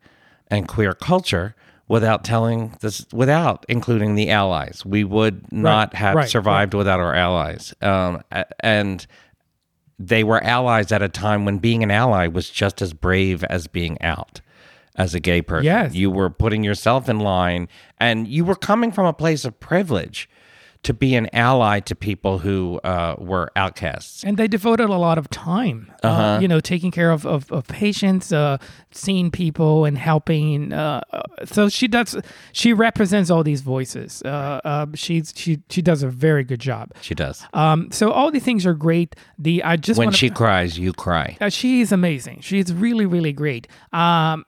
and 0.48 0.68
queer 0.68 0.92
culture 0.94 1.54
without 1.88 2.24
telling 2.24 2.74
this, 2.80 3.04
without 3.12 3.66
including 3.68 4.14
the 4.14 4.30
allies. 4.30 4.82
We 4.86 5.04
would 5.04 5.50
not 5.52 5.94
have 5.94 6.14
right, 6.16 6.28
survived 6.28 6.74
without 6.74 7.00
our 7.00 7.14
allies, 7.14 7.74
um, 7.82 8.22
and 8.60 9.06
they 9.98 10.24
were 10.24 10.42
allies 10.42 10.90
at 10.92 11.02
a 11.02 11.08
time 11.08 11.44
when 11.44 11.58
being 11.58 11.82
an 11.82 11.90
ally 11.90 12.26
was 12.26 12.48
just 12.50 12.82
as 12.82 12.92
brave 12.92 13.44
as 13.44 13.66
being 13.66 14.00
out 14.00 14.40
as 14.96 15.14
a 15.14 15.20
gay 15.20 15.40
person. 15.42 15.64
Yes. 15.64 15.94
You 15.94 16.10
were 16.10 16.28
putting 16.30 16.64
yourself 16.64 17.08
in 17.08 17.18
line 17.20 17.68
and 18.00 18.26
you 18.26 18.44
were 18.44 18.54
coming 18.56 18.90
from 18.92 19.06
a 19.06 19.12
place 19.12 19.44
of 19.44 19.58
privilege 19.60 20.28
to 20.82 20.92
be 20.92 21.14
an 21.14 21.28
ally 21.32 21.78
to 21.78 21.94
people 21.94 22.38
who 22.40 22.80
uh, 22.82 23.14
were 23.18 23.50
outcasts. 23.54 24.24
and 24.24 24.36
they 24.36 24.48
devoted 24.48 24.88
a 24.90 24.96
lot 24.98 25.16
of 25.16 25.30
time, 25.30 25.92
uh 26.02 26.06
Uh-huh. 26.08 26.38
you 26.42 26.48
know, 26.48 26.58
taking 26.60 26.90
care 26.90 27.12
of, 27.12 27.24
of, 27.24 27.50
of 27.52 27.68
patients, 27.68 28.32
uh, 28.32 28.56
seeing 28.90 29.30
people 29.30 29.84
and 29.84 29.96
helping. 29.96 30.72
Uh, 30.72 31.00
uh, 31.12 31.22
so 31.44 31.68
she 31.68 31.86
does, 31.86 32.16
she 32.52 32.72
represents 32.72 33.30
all 33.30 33.44
these 33.44 33.60
voices. 33.62 34.22
Uh, 34.24 34.60
uh, 34.64 34.86
she's, 34.94 35.32
she, 35.36 35.60
she 35.70 35.82
does 35.82 36.02
a 36.02 36.08
very 36.08 36.42
good 36.42 36.58
job. 36.60 36.90
She 37.00 37.14
does. 37.14 37.44
Um, 37.54 37.90
so 37.92 38.10
all 38.10 38.32
these 38.32 38.42
things 38.44 38.66
are 38.66 38.74
great. 38.74 39.14
The, 39.38 39.62
I 39.62 39.76
just 39.76 39.98
When 39.98 40.06
want 40.06 40.16
she 40.16 40.30
cries, 40.30 40.78
you 40.78 40.92
cry. 40.92 41.36
uh, 41.40 41.48
she 41.48 41.80
is 41.80 41.92
amazing. 41.92 42.40
She's 42.40 42.72
really, 42.72 43.06
really 43.06 43.32
great. 43.32 43.68
Um, 43.92 44.44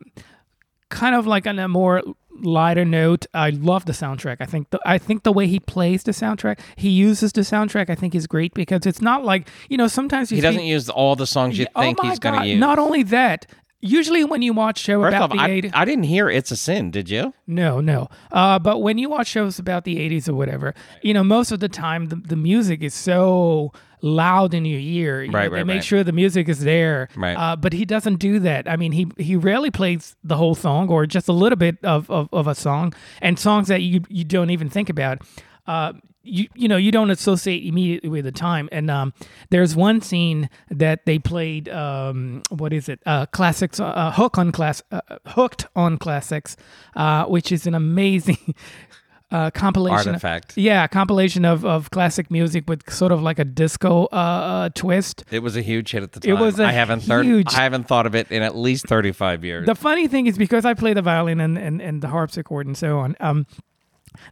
kind 0.91 1.15
of 1.15 1.27
like 1.27 1.47
on 1.47 1.59
a 1.59 1.69
more 1.69 2.03
lighter 2.43 2.85
note, 2.85 3.27
I 3.35 3.51
love 3.51 3.85
the 3.87 3.93
soundtrack. 3.93 4.37
I 4.41 4.47
think 4.47 4.71
the 4.71 4.81
I 4.85 4.99
think 4.99 5.23
the 5.23 5.33
way 5.33 5.47
he 5.47 5.61
plays 5.61 6.03
the 6.03 6.13
soundtrack, 6.13 6.59
he 6.77 6.91
uses 6.91 7.33
the 7.33 7.43
soundtrack. 7.43 7.91
I 7.91 7.95
think 7.95 8.15
is 8.15 8.27
great 8.27 8.55
because 8.55 8.87
it's 8.87 9.01
not 9.01 9.25
like 9.25 9.49
you 9.69 9.77
know 9.77 9.89
sometimes 9.89 10.31
you 10.31 10.37
He 10.37 10.43
doesn't 10.43 10.65
use 10.65 10.89
all 10.89 11.17
the 11.17 11.27
songs 11.27 11.59
you 11.59 11.67
Oh 11.75 11.81
think 11.81 12.01
he's 12.03 12.19
going 12.19 12.41
to 12.41 12.47
use. 12.47 12.61
Not 12.61 12.79
only 12.79 13.03
that. 13.05 13.47
Usually 13.85 14.25
when 14.25 14.43
you 14.43 14.53
watch 14.53 14.79
show 14.79 15.03
First 15.03 15.15
about 15.17 15.31
off, 15.31 15.37
the 15.37 15.43
I, 15.43 15.51
80s, 15.51 15.71
I 15.75 15.85
didn't 15.85 16.05
hear 16.05 16.29
"It's 16.31 16.51
a 16.51 16.57
Sin." 16.57 16.91
Did 16.91 17.09
you? 17.11 17.33
no, 17.47 17.81
no. 17.81 18.09
Uh, 18.33 18.59
but 18.59 18.79
when 18.79 18.99
you 18.99 19.09
watch 19.09 19.29
shows 19.29 19.59
about 19.59 19.85
the 19.85 19.97
80s 19.97 20.29
or 20.29 20.35
whatever, 20.35 20.75
you 21.03 21.13
know, 21.15 21.23
most 21.23 21.53
of 21.53 21.61
the 21.61 21.69
time 21.69 22.07
the, 22.09 22.17
the 22.17 22.37
music 22.37 22.83
is 22.83 22.95
so 22.95 23.73
loud 24.03 24.53
in 24.55 24.65
your 24.65 24.81
ear. 24.81 25.23
You 25.23 25.31
know, 25.31 25.39
Right, 25.39 25.51
they 25.51 25.57
right, 25.57 25.67
make 25.67 25.75
right. 25.77 25.85
sure 25.85 26.05
the 26.05 26.13
music 26.13 26.49
is 26.49 26.61
there. 26.61 27.09
Right. 27.17 27.35
Uh, 27.35 27.57
but 27.57 27.73
he 27.73 27.85
doesn't 27.85 28.17
do 28.17 28.39
that. 28.41 28.69
I 28.69 28.77
mean, 28.77 28.93
he 28.93 29.07
he 29.19 29.37
rarely 29.37 29.71
plays 29.71 30.17
the 30.25 30.37
whole 30.37 30.55
song 30.55 30.89
or 30.89 31.07
just 31.07 31.29
a 31.29 31.33
little 31.33 31.57
bit 31.57 31.77
of, 31.85 32.11
of, 32.11 32.29
of 32.33 32.47
a 32.47 32.55
song 32.55 32.93
and 33.23 33.39
songs 33.39 33.69
that 33.69 33.81
you 33.83 34.03
you 34.09 34.25
don't 34.25 34.51
even 34.51 34.69
think 34.69 34.89
about. 34.91 35.19
Uh, 35.67 35.93
you 36.25 36.49
you 36.55 36.67
know 36.69 36.77
you 36.77 36.91
don't 36.91 37.11
associate 37.11 37.65
immediately 37.65 38.09
with 38.09 38.25
the 38.25 38.33
time 38.33 38.69
and 38.73 38.91
um, 38.91 39.13
there's 39.51 39.77
one 39.77 40.01
scene 40.01 40.49
that 40.71 41.05
they 41.07 41.19
played 41.19 41.69
um, 41.69 42.43
what 42.51 42.73
is 42.73 42.89
it 42.89 43.01
uh, 43.07 43.27
classics 43.27 43.79
uh, 43.79 44.11
hook 44.13 44.39
on 44.39 44.51
class 44.51 44.83
uh, 44.91 45.01
hooked 45.27 45.67
on 45.77 45.99
classics 45.99 46.57
uh, 46.97 47.25
which 47.27 47.53
is 47.53 47.67
an 47.67 47.75
amazing 47.75 48.55
uh, 49.31 49.51
compilation 49.51 50.11
Artifact. 50.15 50.57
yeah 50.57 50.87
compilation 50.87 51.45
of, 51.45 51.65
of 51.65 51.91
classic 51.91 52.31
music 52.31 52.65
with 52.69 52.89
sort 52.91 53.13
of 53.13 53.21
like 53.23 53.39
a 53.39 53.45
disco 53.45 54.05
uh, 54.13 54.17
uh, 54.17 54.69
twist 54.75 55.25
It 55.31 55.41
was 55.43 55.57
a 55.57 55.63
huge 55.63 55.91
hit 55.93 56.03
at 56.03 56.13
the 56.13 56.21
time. 56.21 56.31
It 56.37 56.41
was 56.41 56.59
I 56.59 56.73
haven't 56.73 57.01
third, 57.01 57.27
huge- 57.27 57.53
I 57.55 57.63
haven't 57.63 57.85
thought 57.87 58.07
of 58.07 58.15
it 58.15 58.31
in 58.31 58.43
at 58.43 58.57
least 58.57 58.87
thirty-five 58.87 59.45
years. 59.45 59.67
the 59.67 59.75
funny 59.75 60.09
thing 60.09 60.27
is 60.27 60.39
because 60.39 60.65
I 60.65 60.73
play 60.75 60.95
the 60.95 61.03
violin 61.03 61.41
and, 61.41 61.59
and, 61.59 61.83
and 61.83 62.01
the 62.03 62.09
harpsichord 62.09 62.67
and 62.67 62.77
so 62.77 62.99
on, 62.99 63.17
um, 63.21 63.47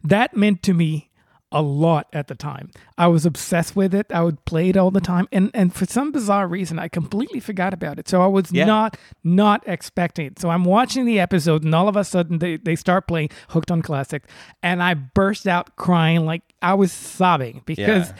that 0.03 0.35
meant 0.35 0.63
to 0.63 0.73
me 0.73 1.09
a 1.53 1.61
lot 1.61 2.07
at 2.11 2.27
the 2.27 2.35
time. 2.35 2.71
I 2.97 3.07
was 3.07 3.25
obsessed 3.25 3.75
with 3.75 3.93
it. 3.93 4.07
I 4.11 4.21
would 4.23 4.43
play 4.45 4.69
it 4.69 4.75
all 4.75 4.91
the 4.91 4.99
time, 4.99 5.27
and 5.31 5.51
and 5.53 5.73
for 5.73 5.85
some 5.85 6.11
bizarre 6.11 6.47
reason, 6.47 6.79
I 6.79 6.87
completely 6.89 7.39
forgot 7.39 7.73
about 7.73 7.99
it. 7.99 8.09
So 8.09 8.21
I 8.21 8.27
was 8.27 8.51
Yeah. 8.51 8.65
not 8.65 8.97
not 9.23 9.63
expecting 9.67 10.25
it. 10.25 10.39
So 10.39 10.49
I'm 10.49 10.65
watching 10.65 11.05
the 11.05 11.19
episode, 11.19 11.63
and 11.63 11.73
all 11.73 11.87
of 11.87 11.95
a 11.95 12.03
sudden 12.03 12.39
they 12.39 12.57
they 12.57 12.75
start 12.75 13.07
playing 13.07 13.29
Hooked 13.49 13.71
on 13.71 13.81
Classic, 13.81 14.23
and 14.61 14.81
I 14.83 14.95
burst 14.95 15.47
out 15.47 15.75
crying 15.77 16.25
like 16.25 16.41
I 16.61 16.73
was 16.73 16.91
sobbing 16.91 17.61
because 17.65 18.09
yeah. 18.09 18.15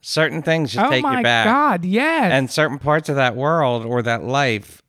certain 0.00 0.42
things 0.42 0.72
just 0.72 0.84
oh 0.86 0.90
take 0.90 1.04
you 1.04 1.22
back, 1.22 1.46
Oh 1.46 1.50
my 1.50 1.52
god, 1.52 1.84
yes, 1.84 2.32
and 2.32 2.50
certain 2.50 2.78
parts 2.78 3.08
of 3.08 3.16
that 3.16 3.36
world 3.36 3.84
or 3.84 4.00
that 4.02 4.24
life, 4.24 4.82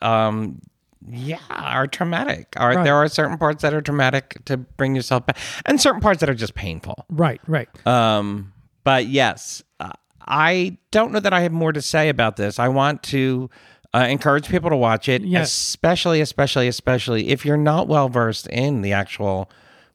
um, 0.00 0.60
yeah, 1.08 1.38
are 1.50 1.86
traumatic. 1.86 2.52
Are 2.56 2.74
Right. 2.74 2.84
there 2.84 2.94
are 2.96 3.08
certain 3.08 3.38
parts 3.38 3.62
that 3.62 3.72
are 3.74 3.80
traumatic 3.80 4.36
to 4.46 4.56
bring 4.56 4.94
yourself 4.94 5.26
back, 5.26 5.38
and 5.66 5.80
certain 5.80 6.00
parts 6.00 6.20
that 6.20 6.28
are 6.30 6.34
just 6.34 6.54
painful. 6.54 7.04
right, 7.08 7.40
right. 7.46 7.68
Um, 7.86 8.52
but 8.84 9.06
yes, 9.06 9.62
uh, 9.80 9.92
I 10.26 10.76
don't 10.90 11.12
know 11.12 11.20
that 11.20 11.32
I 11.32 11.40
have 11.40 11.52
more 11.52 11.72
to 11.72 11.82
say 11.82 12.08
about 12.08 12.36
this. 12.36 12.58
I 12.58 12.68
want 12.68 13.02
to 13.04 13.48
uh, 13.94 14.06
encourage 14.08 14.48
people 14.48 14.70
to 14.70 14.76
watch 14.76 15.08
it, 15.08 15.22
Yes. 15.22 15.50
especially, 15.52 16.20
especially, 16.20 16.68
especially 16.68 17.28
if 17.30 17.44
you're 17.44 17.56
not 17.56 17.88
well 17.88 18.08
versed 18.08 18.46
in 18.48 18.82
the 18.82 18.92
actual 18.92 19.50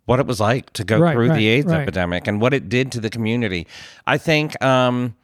what 0.05 0.19
it 0.19 0.27
was 0.27 0.39
like 0.39 0.71
to 0.73 0.83
go 0.83 0.99
Right, 0.99 1.13
through 1.13 1.29
right, 1.29 1.35
the 1.37 1.47
AIDS 1.47 1.71
epidemic 1.71 2.27
and 2.27 2.39
what 2.41 2.53
it 2.53 2.69
did 2.69 2.91
to 2.91 2.99
the 2.99 3.09
community. 3.09 3.65
I 4.05 4.17
think. 4.17 4.61
Um, 4.63 5.15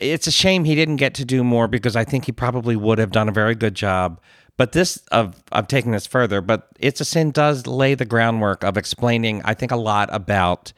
it's 0.00 0.26
a 0.26 0.30
shame 0.32 0.64
he 0.64 0.74
didn't 0.74 0.96
get 0.96 1.14
to 1.14 1.24
do 1.24 1.44
more 1.44 1.68
because 1.68 1.94
I 1.96 2.04
think 2.04 2.24
he 2.26 2.32
probably 2.32 2.74
would 2.76 2.98
have 2.98 3.12
done 3.12 3.28
a 3.28 3.32
very 3.32 3.54
good 3.54 3.74
job. 3.74 4.20
But 4.56 4.72
this 4.72 4.98
of 5.10 5.42
of 5.50 5.66
taking 5.66 5.92
this 5.92 6.06
further, 6.06 6.40
but 6.40 6.68
it's 6.78 7.00
a 7.00 7.04
sin 7.04 7.32
does 7.32 7.66
lay 7.66 7.94
the 7.94 8.04
groundwork 8.04 8.62
of 8.62 8.76
explaining. 8.76 9.42
I 9.44 9.54
think 9.54 9.72
a 9.72 9.76
lot 9.76 10.08
about 10.12 10.72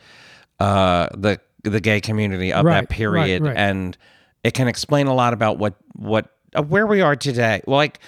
uh, 0.58 1.08
the 1.14 1.40
the 1.62 1.80
gay 1.80 2.00
community 2.00 2.52
of 2.52 2.64
Right, 2.64 2.80
that 2.80 2.88
period, 2.88 3.42
right. 3.42 3.56
and 3.56 3.96
it 4.44 4.54
can 4.54 4.66
explain 4.68 5.08
a 5.08 5.14
lot 5.14 5.34
about 5.34 5.58
what 5.58 5.74
what 5.94 6.28
uh, 6.54 6.62
where 6.62 6.86
we 6.86 7.02
are 7.02 7.16
today. 7.16 7.60
Well, 7.66 7.76
like 7.76 8.00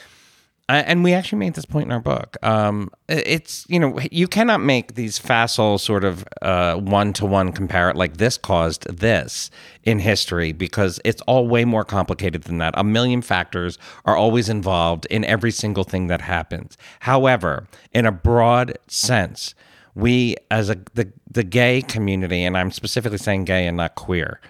and 0.69 1.03
we 1.03 1.15
actually 1.15 1.39
made 1.39 1.55
this 1.55 1.65
point 1.65 1.87
in 1.87 1.93
our 1.93 2.01
book. 2.01 2.37
Um, 2.43 2.91
it's 3.09 3.65
you 3.69 3.81
know 3.81 3.99
you 4.11 4.29
cannot 4.29 4.61
make 4.61 4.95
these 4.95 5.19
facile 5.19 5.79
sort 5.79 6.05
of 6.05 6.27
one 6.43 7.13
to 7.15 7.27
one 7.27 7.53
compare 7.53 7.93
like 7.95 8.19
this 8.19 8.37
caused 8.37 8.85
this 8.85 9.51
in 9.85 9.99
history 9.99 10.53
because 10.53 11.01
it's 11.05 11.23
all 11.23 11.49
way 11.49 11.65
more 11.65 11.85
complicated 11.85 12.45
than 12.45 12.59
that. 12.59 12.75
A 12.77 12.85
million 12.85 13.23
factors 13.23 13.79
are 14.05 14.17
always 14.17 14.49
involved 14.49 15.07
in 15.07 15.25
every 15.25 15.51
single 15.51 15.85
thing 15.85 16.09
that 16.09 16.21
happens. 16.21 16.77
However, 17.01 17.67
in 17.93 18.05
a 18.05 18.13
broad 18.13 18.79
sense, 18.89 19.55
we 19.95 20.37
as 20.51 20.69
a 20.69 20.77
the 20.95 21.11
the 21.31 21.45
gay 21.45 21.81
community, 21.83 22.45
and 22.45 22.57
I'm 22.59 22.73
specifically 22.73 23.19
saying 23.19 23.45
gay 23.45 23.67
and 23.67 23.79
not 23.79 23.95
queer 23.95 24.41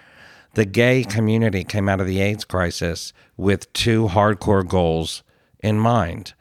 the 0.55 0.65
gay 0.65 1.03
community 1.03 1.63
came 1.63 1.87
out 1.87 2.01
of 2.01 2.07
the 2.07 2.19
AIDS 2.19 2.43
crisis 2.43 3.13
with 3.37 3.71
two 3.71 4.07
hardcore 4.07 4.67
goals 4.67 5.21
in 5.61 5.79
mind 5.79 6.33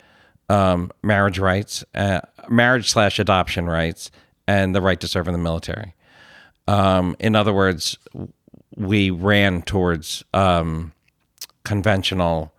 um, 0.48 0.90
marriage 1.02 1.38
rights, 1.38 1.84
uh, 1.94 2.20
marriage 2.48 2.90
slash 2.90 3.18
adoption 3.18 3.66
rights, 3.66 4.10
and 4.46 4.74
the 4.74 4.80
right 4.80 4.98
to 5.00 5.08
serve 5.08 5.28
in 5.28 5.32
the 5.32 5.38
military. 5.38 5.94
Um, 6.66 7.16
in 7.18 7.36
other 7.36 7.52
words, 7.52 7.98
we 8.76 9.10
ran 9.10 9.62
towards 9.62 10.24
um, 10.32 10.92
conventional 11.64 12.52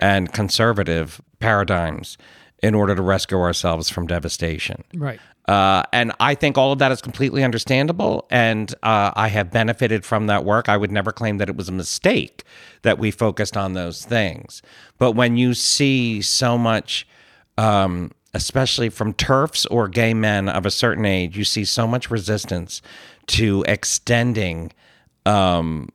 and 0.00 0.32
conservative 0.32 1.20
paradigms 1.38 2.16
in 2.62 2.74
order 2.74 2.94
to 2.94 3.02
rescue 3.02 3.38
ourselves 3.38 3.90
from 3.90 4.06
devastation. 4.06 4.84
Right. 4.94 5.20
Uh, 5.52 5.82
and 5.92 6.12
I 6.18 6.34
think 6.34 6.56
all 6.56 6.72
of 6.72 6.78
that 6.78 6.92
is 6.92 7.02
completely 7.02 7.44
understandable. 7.44 8.26
And 8.30 8.74
uh, 8.82 9.10
I 9.14 9.28
have 9.28 9.50
benefited 9.50 10.02
from 10.02 10.26
that 10.28 10.46
work. 10.46 10.70
I 10.70 10.78
would 10.78 10.90
never 10.90 11.12
claim 11.12 11.36
that 11.36 11.50
it 11.50 11.56
was 11.56 11.68
a 11.68 11.72
mistake 11.72 12.42
that 12.80 12.98
we 12.98 13.10
focused 13.10 13.54
on 13.54 13.74
those 13.74 14.02
things. 14.06 14.62
But 14.96 15.12
when 15.12 15.36
you 15.36 15.52
see 15.52 16.22
so 16.22 16.56
much, 16.56 17.06
um, 17.58 18.12
especially 18.32 18.88
from 18.88 19.12
TERFs 19.12 19.66
or 19.70 19.88
gay 19.88 20.14
men 20.14 20.48
of 20.48 20.64
a 20.64 20.70
certain 20.70 21.04
age, 21.04 21.36
you 21.36 21.44
see 21.44 21.66
so 21.66 21.86
much 21.86 22.10
resistance 22.10 22.80
to 23.26 23.62
extending 23.68 24.72
um, 25.26 25.90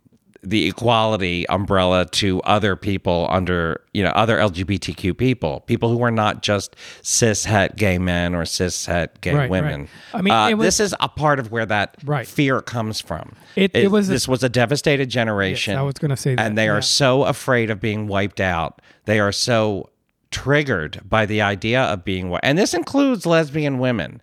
the 0.49 0.65
equality 0.67 1.47
umbrella 1.49 2.05
to 2.05 2.41
other 2.43 2.75
people 2.77 3.27
under, 3.29 3.81
you 3.93 4.01
know, 4.01 4.11
other 4.11 4.37
LGBTQ 4.37 5.17
people, 5.17 5.59
people 5.61 5.89
who 5.89 6.01
are 6.03 6.11
not 6.11 6.41
just 6.41 6.75
cis 7.01 7.43
het 7.45 7.75
gay 7.75 7.97
men 7.97 8.33
or 8.33 8.45
cis 8.45 8.85
het 8.85 9.19
gay 9.19 9.31
Right, 9.33 9.39
right. 9.41 9.49
women. 9.51 9.87
I 10.13 10.21
mean, 10.21 10.33
Uh, 10.33 10.47
it 10.49 10.53
was- 10.53 10.65
this 10.65 10.79
is 10.79 10.95
a 11.01 11.09
part 11.09 11.39
of 11.39 11.51
where 11.51 11.65
that 11.65 11.95
Right. 12.05 12.25
fear 12.25 12.61
comes 12.61 13.01
from. 13.01 13.33
It- 13.55 13.75
it 13.75 13.91
was 13.91 14.07
a- 14.07 14.11
this 14.13 14.27
was 14.27 14.41
a 14.41 14.49
devastated 14.49 15.09
generation. 15.09 15.73
Yes, 15.73 15.79
I 15.79 15.83
was 15.83 15.95
gonna 15.95 16.15
say 16.15 16.35
that, 16.35 16.45
and 16.45 16.57
they 16.57 16.65
yeah. 16.65 16.71
are 16.71 16.81
so 16.81 17.23
afraid 17.25 17.69
of 17.69 17.81
being 17.81 18.07
wiped 18.07 18.39
out. 18.39 18.81
They 19.05 19.19
are 19.19 19.33
so 19.33 19.89
triggered 20.31 21.01
by 21.07 21.25
the 21.25 21.41
idea 21.41 21.81
of 21.81 22.05
being 22.05 22.33
and 22.43 22.57
this 22.57 22.73
includes 22.73 23.25
lesbian 23.25 23.79
women. 23.79 24.21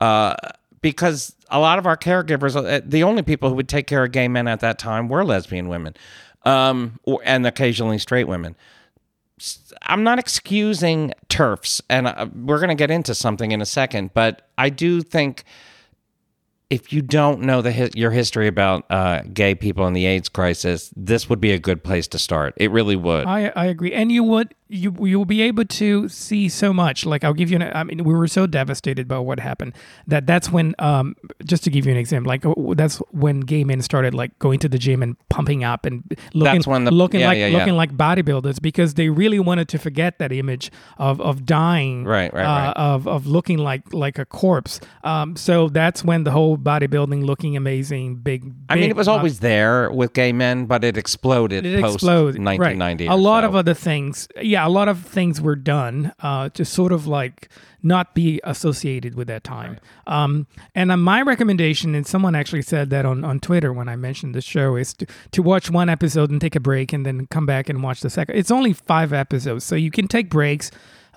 Uh, 0.00 0.34
because 0.82 1.34
a 1.50 1.58
lot 1.58 1.78
of 1.78 1.86
our 1.86 1.96
caregivers, 1.96 2.56
uh, 2.56 2.80
the 2.84 3.02
only 3.02 3.22
people 3.22 3.48
who 3.48 3.54
would 3.56 3.68
take 3.68 3.86
care 3.86 4.04
of 4.04 4.12
gay 4.12 4.28
men 4.28 4.48
at 4.48 4.60
that 4.60 4.78
time 4.78 5.08
were 5.08 5.24
lesbian 5.24 5.68
women, 5.68 5.94
um, 6.44 6.98
and 7.24 7.46
occasionally 7.46 7.98
straight 7.98 8.28
women. 8.28 8.56
I'm 9.82 10.04
not 10.04 10.18
excusing 10.18 11.14
TERFs, 11.28 11.80
and 11.88 12.06
uh, 12.06 12.26
we're 12.34 12.58
going 12.58 12.68
to 12.68 12.74
get 12.74 12.90
into 12.90 13.14
something 13.14 13.52
in 13.52 13.60
a 13.62 13.66
second, 13.66 14.10
but 14.14 14.48
I 14.58 14.68
do 14.68 15.00
think 15.00 15.44
if 16.70 16.92
you 16.92 17.02
don't 17.02 17.40
know 17.42 17.60
the 17.62 17.90
your 17.94 18.12
history 18.12 18.46
about 18.46 18.84
uh, 18.90 19.22
gay 19.34 19.54
people 19.56 19.86
and 19.86 19.94
the 19.96 20.06
AIDS 20.06 20.28
crisis, 20.28 20.92
this 20.96 21.28
would 21.28 21.40
be 21.40 21.50
a 21.50 21.58
good 21.58 21.82
place 21.82 22.06
to 22.08 22.18
start. 22.18 22.54
It 22.56 22.70
really 22.70 22.96
would. 22.96 23.26
I, 23.26 23.52
I 23.56 23.66
agree, 23.66 23.92
and 23.92 24.12
you 24.12 24.22
would 24.22 24.54
you 24.68 24.94
you 25.00 25.18
will 25.18 25.24
be 25.26 25.42
able 25.42 25.64
to 25.64 26.08
see 26.08 26.48
so 26.48 26.72
much. 26.72 27.04
Like 27.04 27.24
I'll 27.24 27.34
give 27.34 27.50
you 27.50 27.56
an. 27.56 27.72
I 27.74 27.82
mean, 27.82 28.04
we 28.04 28.14
were 28.14 28.28
so 28.28 28.46
devastated 28.46 29.08
by 29.08 29.18
what 29.18 29.40
happened 29.40 29.74
that 30.06 30.26
that's 30.26 30.52
when 30.52 30.76
um 30.78 31.16
just 31.44 31.64
to 31.64 31.70
give 31.70 31.86
you 31.86 31.92
an 31.92 31.98
example, 31.98 32.28
like 32.28 32.44
that's 32.76 32.98
when 33.10 33.40
gay 33.40 33.64
men 33.64 33.82
started 33.82 34.14
like 34.14 34.38
going 34.38 34.60
to 34.60 34.68
the 34.68 34.78
gym 34.78 35.02
and 35.02 35.16
pumping 35.28 35.64
up 35.64 35.84
and 35.84 36.16
looking 36.34 36.60
the- 36.62 36.90
looking 36.92 37.20
yeah, 37.20 37.26
like 37.26 37.38
yeah, 37.38 37.48
yeah. 37.48 37.58
looking 37.58 37.74
like 37.74 37.90
bodybuilders 37.96 38.62
because 38.62 38.94
they 38.94 39.08
really 39.08 39.40
wanted 39.40 39.68
to 39.70 39.78
forget 39.78 40.20
that 40.20 40.30
image 40.30 40.70
of 40.98 41.20
of 41.20 41.44
dying 41.44 42.04
Right, 42.04 42.32
right, 42.32 42.44
uh, 42.44 42.66
right. 42.68 42.76
of 42.76 43.08
of 43.08 43.26
looking 43.26 43.58
like 43.58 43.92
like 43.92 44.20
a 44.20 44.24
corpse. 44.24 44.78
Um, 45.02 45.34
so 45.34 45.68
that's 45.68 46.04
when 46.04 46.22
the 46.22 46.30
whole 46.30 46.56
bodybuilding, 46.62 47.24
looking 47.24 47.56
amazing, 47.56 48.16
big. 48.16 48.52
I 48.68 48.76
mean, 48.76 48.90
it 48.90 48.96
was 48.96 49.08
always 49.08 49.40
there 49.40 49.90
with 49.90 50.12
gay 50.12 50.32
men, 50.32 50.66
but 50.66 50.84
it 50.84 50.96
exploded 50.96 51.66
it 51.66 51.80
post 51.80 51.96
exploded. 51.96 52.42
1990. 52.42 53.08
Right. 53.08 53.14
A 53.14 53.16
lot 53.16 53.42
so. 53.42 53.48
of 53.48 53.56
other 53.56 53.74
things. 53.74 54.28
Yeah, 54.40 54.66
a 54.66 54.68
lot 54.68 54.88
of 54.88 55.00
things 55.00 55.40
were 55.40 55.56
done 55.56 56.12
uh, 56.20 56.50
to 56.50 56.64
sort 56.64 56.92
of 56.92 57.06
like 57.06 57.48
not 57.82 58.14
be 58.14 58.40
associated 58.44 59.14
with 59.14 59.26
that 59.28 59.44
time. 59.44 59.78
Um, 60.06 60.46
and 60.74 60.92
uh, 60.92 60.96
my 60.96 61.22
recommendation, 61.22 61.94
and 61.94 62.06
someone 62.06 62.34
actually 62.34 62.62
said 62.62 62.90
that 62.90 63.06
on, 63.06 63.24
on 63.24 63.40
Twitter 63.40 63.72
when 63.72 63.88
I 63.88 63.96
mentioned 63.96 64.34
the 64.34 64.42
show, 64.42 64.76
is 64.76 64.92
to, 64.94 65.06
to 65.32 65.42
watch 65.42 65.70
one 65.70 65.88
episode 65.88 66.30
and 66.30 66.40
take 66.40 66.56
a 66.56 66.60
break 66.60 66.92
and 66.92 67.06
then 67.06 67.26
come 67.28 67.46
back 67.46 67.68
and 67.68 67.82
watch 67.82 68.00
the 68.00 68.10
second. 68.10 68.36
It's 68.36 68.50
only 68.50 68.72
five 68.72 69.12
episodes, 69.12 69.64
so 69.64 69.74
you 69.76 69.90
can 69.90 70.08
take 70.08 70.30
breaks. 70.30 70.70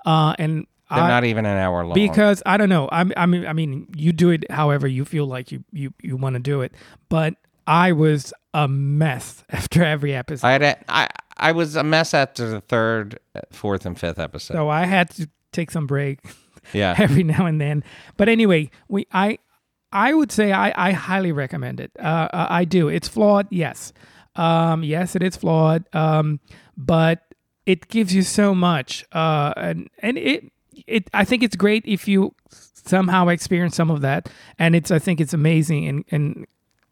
Uh, 0.06 0.34
and 0.38 0.66
They're 0.90 1.02
I- 1.02 1.08
not 1.08 1.24
even 1.24 1.46
an 1.46 1.56
hour 1.56 1.84
long. 1.84 1.94
because 1.94 2.42
I 2.46 2.56
don't 2.56 2.68
know. 2.68 2.88
I, 2.92 3.04
I 3.16 3.26
mean, 3.26 3.46
I 3.46 3.52
mean, 3.52 3.88
you 3.96 4.12
do 4.12 4.30
it 4.30 4.50
however 4.50 4.86
you 4.86 5.04
feel 5.04 5.26
like 5.26 5.50
you 5.52 5.64
you 5.72 5.92
you 6.02 6.16
want 6.16 6.34
to 6.34 6.40
do 6.40 6.60
it. 6.60 6.72
But 7.08 7.34
I 7.66 7.92
was 7.92 8.32
a 8.52 8.68
mess 8.68 9.42
after 9.50 9.82
every 9.84 10.14
episode. 10.14 10.46
I 10.46 10.52
had 10.52 10.62
a, 10.62 10.84
I 10.92 11.08
I 11.36 11.52
was 11.52 11.74
a 11.76 11.82
mess 11.82 12.14
after 12.14 12.48
the 12.48 12.60
third, 12.60 13.18
fourth, 13.50 13.86
and 13.86 13.98
fifth 13.98 14.18
episode. 14.18 14.54
so 14.54 14.68
I 14.68 14.84
had 14.84 15.10
to 15.10 15.28
take 15.52 15.70
some 15.70 15.86
break 15.86 16.20
yeah, 16.72 16.94
every 16.98 17.24
now 17.24 17.46
and 17.46 17.60
then. 17.60 17.82
But 18.16 18.28
anyway, 18.28 18.70
we 18.88 19.06
I 19.12 19.38
I 19.90 20.12
would 20.12 20.30
say 20.32 20.52
I, 20.52 20.72
I 20.88 20.92
highly 20.92 21.32
recommend 21.32 21.80
it. 21.80 21.92
Uh, 21.98 22.28
uh, 22.32 22.46
I 22.50 22.64
do. 22.64 22.88
It's 22.88 23.08
flawed, 23.08 23.46
yes. 23.50 23.92
Um, 24.36 24.82
yes, 24.82 25.14
it 25.16 25.22
is 25.22 25.36
flawed. 25.36 25.84
Um, 25.94 26.40
but 26.76 27.22
it 27.64 27.86
gives 27.88 28.12
you 28.14 28.22
so 28.22 28.54
much. 28.54 29.04
Uh, 29.12 29.54
and 29.56 29.88
and 30.00 30.18
it 30.18 30.50
it 30.86 31.08
I 31.12 31.24
think 31.24 31.42
it's 31.42 31.56
great 31.56 31.84
if 31.86 32.08
you 32.08 32.34
somehow 32.50 33.28
experience 33.28 33.76
some 33.76 33.90
of 33.90 34.00
that. 34.02 34.28
And 34.58 34.76
it's 34.76 34.90
I 34.90 34.98
think 34.98 35.20
it's 35.20 35.34
amazing 35.34 35.86
and 35.88 36.04
and 36.10 36.46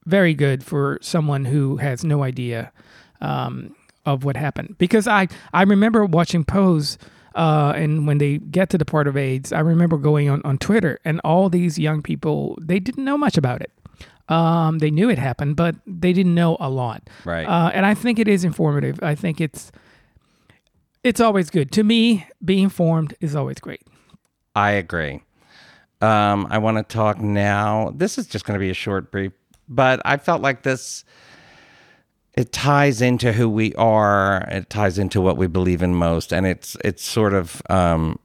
very 0.06 0.34
good 0.34 0.64
for 0.64 0.98
someone 1.00 1.44
who 1.44 1.76
has 1.76 2.04
no 2.04 2.22
idea 2.22 2.72
um, 3.20 3.74
of 4.04 4.24
what 4.24 4.36
happened. 4.36 4.76
Because 4.78 5.06
I 5.06 5.28
I 5.52 5.62
remember 5.62 6.04
watching 6.04 6.44
Pose. 6.44 6.98
Uh, 7.34 7.72
and 7.74 8.06
when 8.06 8.18
they 8.18 8.36
get 8.36 8.68
to 8.68 8.76
the 8.76 8.84
part 8.84 9.08
of 9.08 9.16
AIDS, 9.16 9.54
I 9.54 9.60
remember 9.60 9.96
going 9.96 10.28
on, 10.28 10.42
on 10.44 10.58
Twitter, 10.58 10.98
and 11.02 11.18
all 11.24 11.48
these 11.48 11.78
young 11.78 12.02
people 12.02 12.58
they 12.60 12.78
didn't 12.78 13.06
know 13.06 13.16
much 13.16 13.38
about 13.38 13.62
it. 13.62 13.72
Um, 14.28 14.80
they 14.80 14.90
knew 14.90 15.08
it 15.08 15.18
happened, 15.18 15.56
but 15.56 15.76
they 15.86 16.12
didn't 16.12 16.34
know 16.34 16.58
a 16.60 16.68
lot. 16.68 17.08
Right. 17.24 17.46
Uh, 17.46 17.70
and 17.72 17.86
I 17.86 17.94
think 17.94 18.18
it 18.18 18.28
is 18.28 18.44
informative. 18.44 18.98
I 19.02 19.14
think 19.14 19.40
it's 19.40 19.72
it's 21.04 21.20
always 21.20 21.50
good. 21.50 21.72
To 21.72 21.82
me, 21.82 22.26
being 22.44 22.64
informed 22.64 23.14
is 23.20 23.34
always 23.34 23.58
great. 23.58 23.82
I 24.54 24.72
agree. 24.72 25.22
Um, 26.00 26.46
I 26.50 26.58
want 26.58 26.76
to 26.76 26.82
talk 26.82 27.20
now. 27.20 27.92
This 27.94 28.18
is 28.18 28.26
just 28.26 28.44
going 28.44 28.58
to 28.58 28.60
be 28.60 28.70
a 28.70 28.74
short 28.74 29.10
brief, 29.10 29.32
but 29.68 30.00
I 30.04 30.16
felt 30.16 30.42
like 30.42 30.62
this. 30.62 31.04
It 32.34 32.50
ties 32.50 33.02
into 33.02 33.32
who 33.32 33.46
we 33.46 33.74
are. 33.74 34.48
It 34.50 34.70
ties 34.70 34.98
into 34.98 35.20
what 35.20 35.36
we 35.36 35.46
believe 35.46 35.82
in 35.82 35.94
most, 35.94 36.32
and 36.32 36.46
it's 36.46 36.76
it's 36.82 37.04
sort 37.04 37.34
of 37.34 37.60
um, 37.68 38.18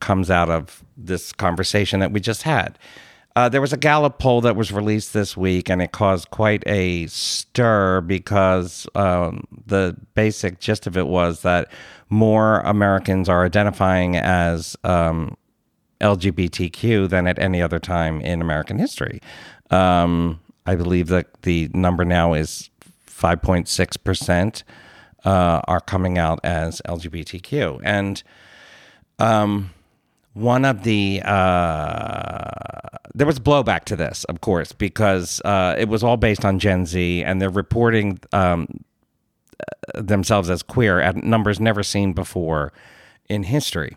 comes 0.00 0.30
out 0.30 0.48
of 0.48 0.82
this 0.96 1.32
conversation 1.32 2.00
that 2.00 2.10
we 2.10 2.20
just 2.20 2.42
had. 2.42 2.78
Uh, 3.36 3.48
there 3.48 3.60
was 3.60 3.72
a 3.72 3.76
Gallup 3.76 4.18
poll 4.18 4.40
that 4.40 4.56
was 4.56 4.72
released 4.72 5.12
this 5.12 5.36
week, 5.36 5.70
and 5.70 5.80
it 5.80 5.92
caused 5.92 6.30
quite 6.30 6.62
a 6.66 7.06
stir 7.06 8.00
because 8.00 8.88
um, 8.94 9.44
the 9.66 9.96
basic 10.14 10.58
gist 10.58 10.86
of 10.86 10.96
it 10.96 11.06
was 11.06 11.42
that 11.42 11.70
more 12.08 12.60
Americans 12.60 13.28
are 13.28 13.44
identifying 13.44 14.16
as 14.16 14.76
um, 14.82 15.36
LGBTQ 16.00 17.08
than 17.08 17.26
at 17.28 17.38
any 17.38 17.62
other 17.62 17.78
time 17.78 18.20
in 18.20 18.40
American 18.40 18.78
history. 18.78 19.20
Um, 19.70 20.40
I 20.66 20.74
believe 20.74 21.06
that 21.08 21.42
the 21.42 21.70
number 21.72 22.04
now 22.04 22.34
is 22.34 22.68
5.6% 23.06 24.62
uh, 25.24 25.60
are 25.68 25.80
coming 25.80 26.18
out 26.18 26.40
as 26.42 26.80
LGBTQ. 26.86 27.80
And 27.84 28.22
um, 29.18 29.70
one 30.32 30.64
of 30.64 30.82
the, 30.84 31.22
uh, 31.24 32.98
there 33.14 33.26
was 33.26 33.38
blowback 33.38 33.84
to 33.86 33.96
this, 33.96 34.24
of 34.24 34.40
course, 34.40 34.72
because 34.72 35.40
uh, 35.44 35.74
it 35.78 35.88
was 35.88 36.04
all 36.04 36.16
based 36.16 36.44
on 36.44 36.58
Gen 36.58 36.86
Z 36.86 37.24
and 37.24 37.40
they're 37.42 37.50
reporting 37.50 38.20
um, 38.32 38.68
themselves 39.94 40.48
as 40.50 40.62
queer 40.62 41.00
at 41.00 41.16
numbers 41.16 41.60
never 41.60 41.82
seen 41.82 42.12
before 42.12 42.72
in 43.28 43.42
history. 43.42 43.96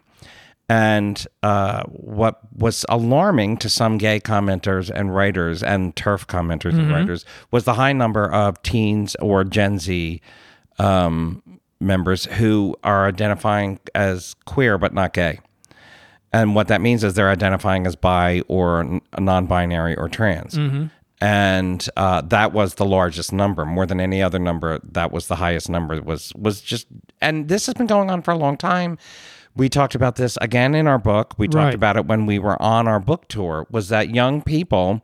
And 0.70 1.28
uh, 1.44 1.84
what 1.84 2.40
was 2.56 2.86
alarming 2.90 3.58
to 3.58 3.70
some 3.70 3.98
gay 3.98 4.20
commenters 4.20 4.90
and 4.90 5.14
writers 5.14 5.62
and 5.62 5.96
TERF 5.96 6.26
commenters 6.26 6.74
and 6.74 6.90
writers 6.92 7.26
was 7.52 7.66
the 7.66 7.74
high 7.74 7.94
number 7.94 8.32
of 8.32 8.62
teens 8.64 9.16
or 9.22 9.44
Gen 9.44 9.78
Z 9.78 10.22
um, 10.80 11.44
members 11.80 12.26
who 12.26 12.76
are 12.84 13.06
identifying 13.08 13.80
as 13.94 14.36
queer 14.46 14.78
but 14.78 14.94
not 14.94 15.14
gay. 15.14 15.40
And 16.34 16.56
what 16.56 16.68
that 16.70 16.82
means 16.82 17.04
is 17.04 17.14
they're 17.14 17.30
identifying 17.30 17.86
as 17.86 17.96
bi 17.96 18.42
or 18.48 19.00
non-binary 19.20 19.96
or 19.98 20.10
trans. 20.10 20.58
And 21.22 21.88
uh, 21.96 22.22
that 22.22 22.52
was 22.52 22.76
the 22.76 22.86
largest 22.86 23.32
number, 23.32 23.64
more 23.66 23.86
than 23.86 24.02
any 24.02 24.22
other 24.22 24.40
number. 24.40 24.80
That 24.84 25.12
was 25.14 25.28
the 25.28 25.36
highest 25.36 25.70
number. 25.70 26.02
Was 26.02 26.34
was 26.36 26.60
just, 26.60 26.88
and 27.22 27.48
this 27.48 27.68
has 27.68 27.76
been 27.76 27.88
going 27.88 28.10
on 28.10 28.22
for 28.24 28.32
a 28.32 28.36
long 28.38 28.58
time. 28.58 28.98
We 29.56 29.70
talked 29.70 29.96
about 29.96 30.16
this 30.16 30.38
again 30.42 30.74
in 30.76 30.88
our 30.88 30.98
book. 30.98 31.36
We 31.38 31.48
talked 31.48 31.56
Right. 31.66 31.76
about 31.76 31.96
it 31.96 32.08
when 32.08 32.26
we 32.26 32.40
were 32.40 32.60
on 32.62 32.88
our 32.90 33.00
book 33.00 33.28
tour. 33.30 33.68
Was 33.70 33.88
that 33.90 34.10
young 34.10 34.42
people 34.42 35.02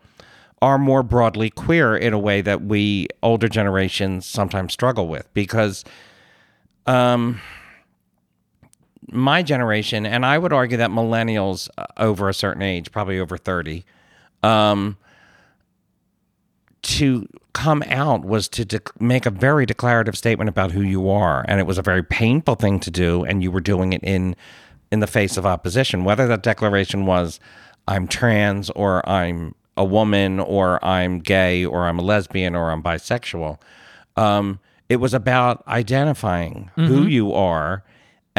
are 0.61 0.77
more 0.77 1.03
broadly 1.03 1.49
queer 1.51 1.95
in 1.95 2.11
a 2.11 2.19
way 2.19 2.41
that 2.41 2.63
we 2.63 3.07
older 3.23 3.47
generations 3.47 4.25
sometimes 4.25 4.73
struggle 4.73 5.07
with 5.07 5.33
because 5.33 5.85
um 6.85 7.39
my 9.11 9.43
generation 9.43 10.05
and 10.05 10.25
I 10.25 10.37
would 10.37 10.53
argue 10.53 10.77
that 10.77 10.89
millennials 10.89 11.69
uh, 11.77 11.85
over 11.97 12.29
a 12.29 12.33
certain 12.33 12.61
age, 12.61 12.91
probably 12.91 13.19
over 13.19 13.37
30, 13.37 13.85
um 14.43 14.97
to 16.81 17.27
come 17.51 17.83
out 17.87 18.23
was 18.23 18.47
to 18.47 18.63
dec 18.65 18.89
make 19.01 19.25
a 19.25 19.29
very 19.29 19.65
declarative 19.65 20.17
statement 20.17 20.47
about 20.47 20.71
who 20.71 20.81
you 20.81 21.09
are 21.09 21.43
and 21.49 21.59
it 21.59 21.65
was 21.67 21.77
a 21.77 21.81
very 21.81 22.01
painful 22.01 22.55
thing 22.55 22.79
to 22.79 22.89
do 22.89 23.25
and 23.25 23.43
you 23.43 23.51
were 23.51 23.59
doing 23.59 23.91
it 23.91 24.01
in 24.01 24.33
in 24.91 25.01
the 25.01 25.07
face 25.07 25.37
of 25.37 25.45
opposition. 25.45 26.03
Whether 26.03 26.25
that 26.27 26.41
declaration 26.41 27.05
was 27.05 27.39
i'm 27.87 28.07
trans 28.07 28.69
or 28.71 29.07
i'm 29.09 29.53
a 29.75 29.83
woman 29.83 30.39
or 30.39 30.83
i'm 30.85 31.19
gay 31.19 31.65
or 31.65 31.85
i'm 31.87 31.99
a 31.99 32.01
lesbian 32.01 32.55
or 32.55 32.71
i'm 32.71 32.81
bisexual 32.83 33.57
um, 34.15 34.59
it 34.89 34.97
was 34.97 35.13
about 35.13 35.63
identifying 35.67 36.71
who 36.75 37.05
you 37.07 37.33
are 37.33 37.83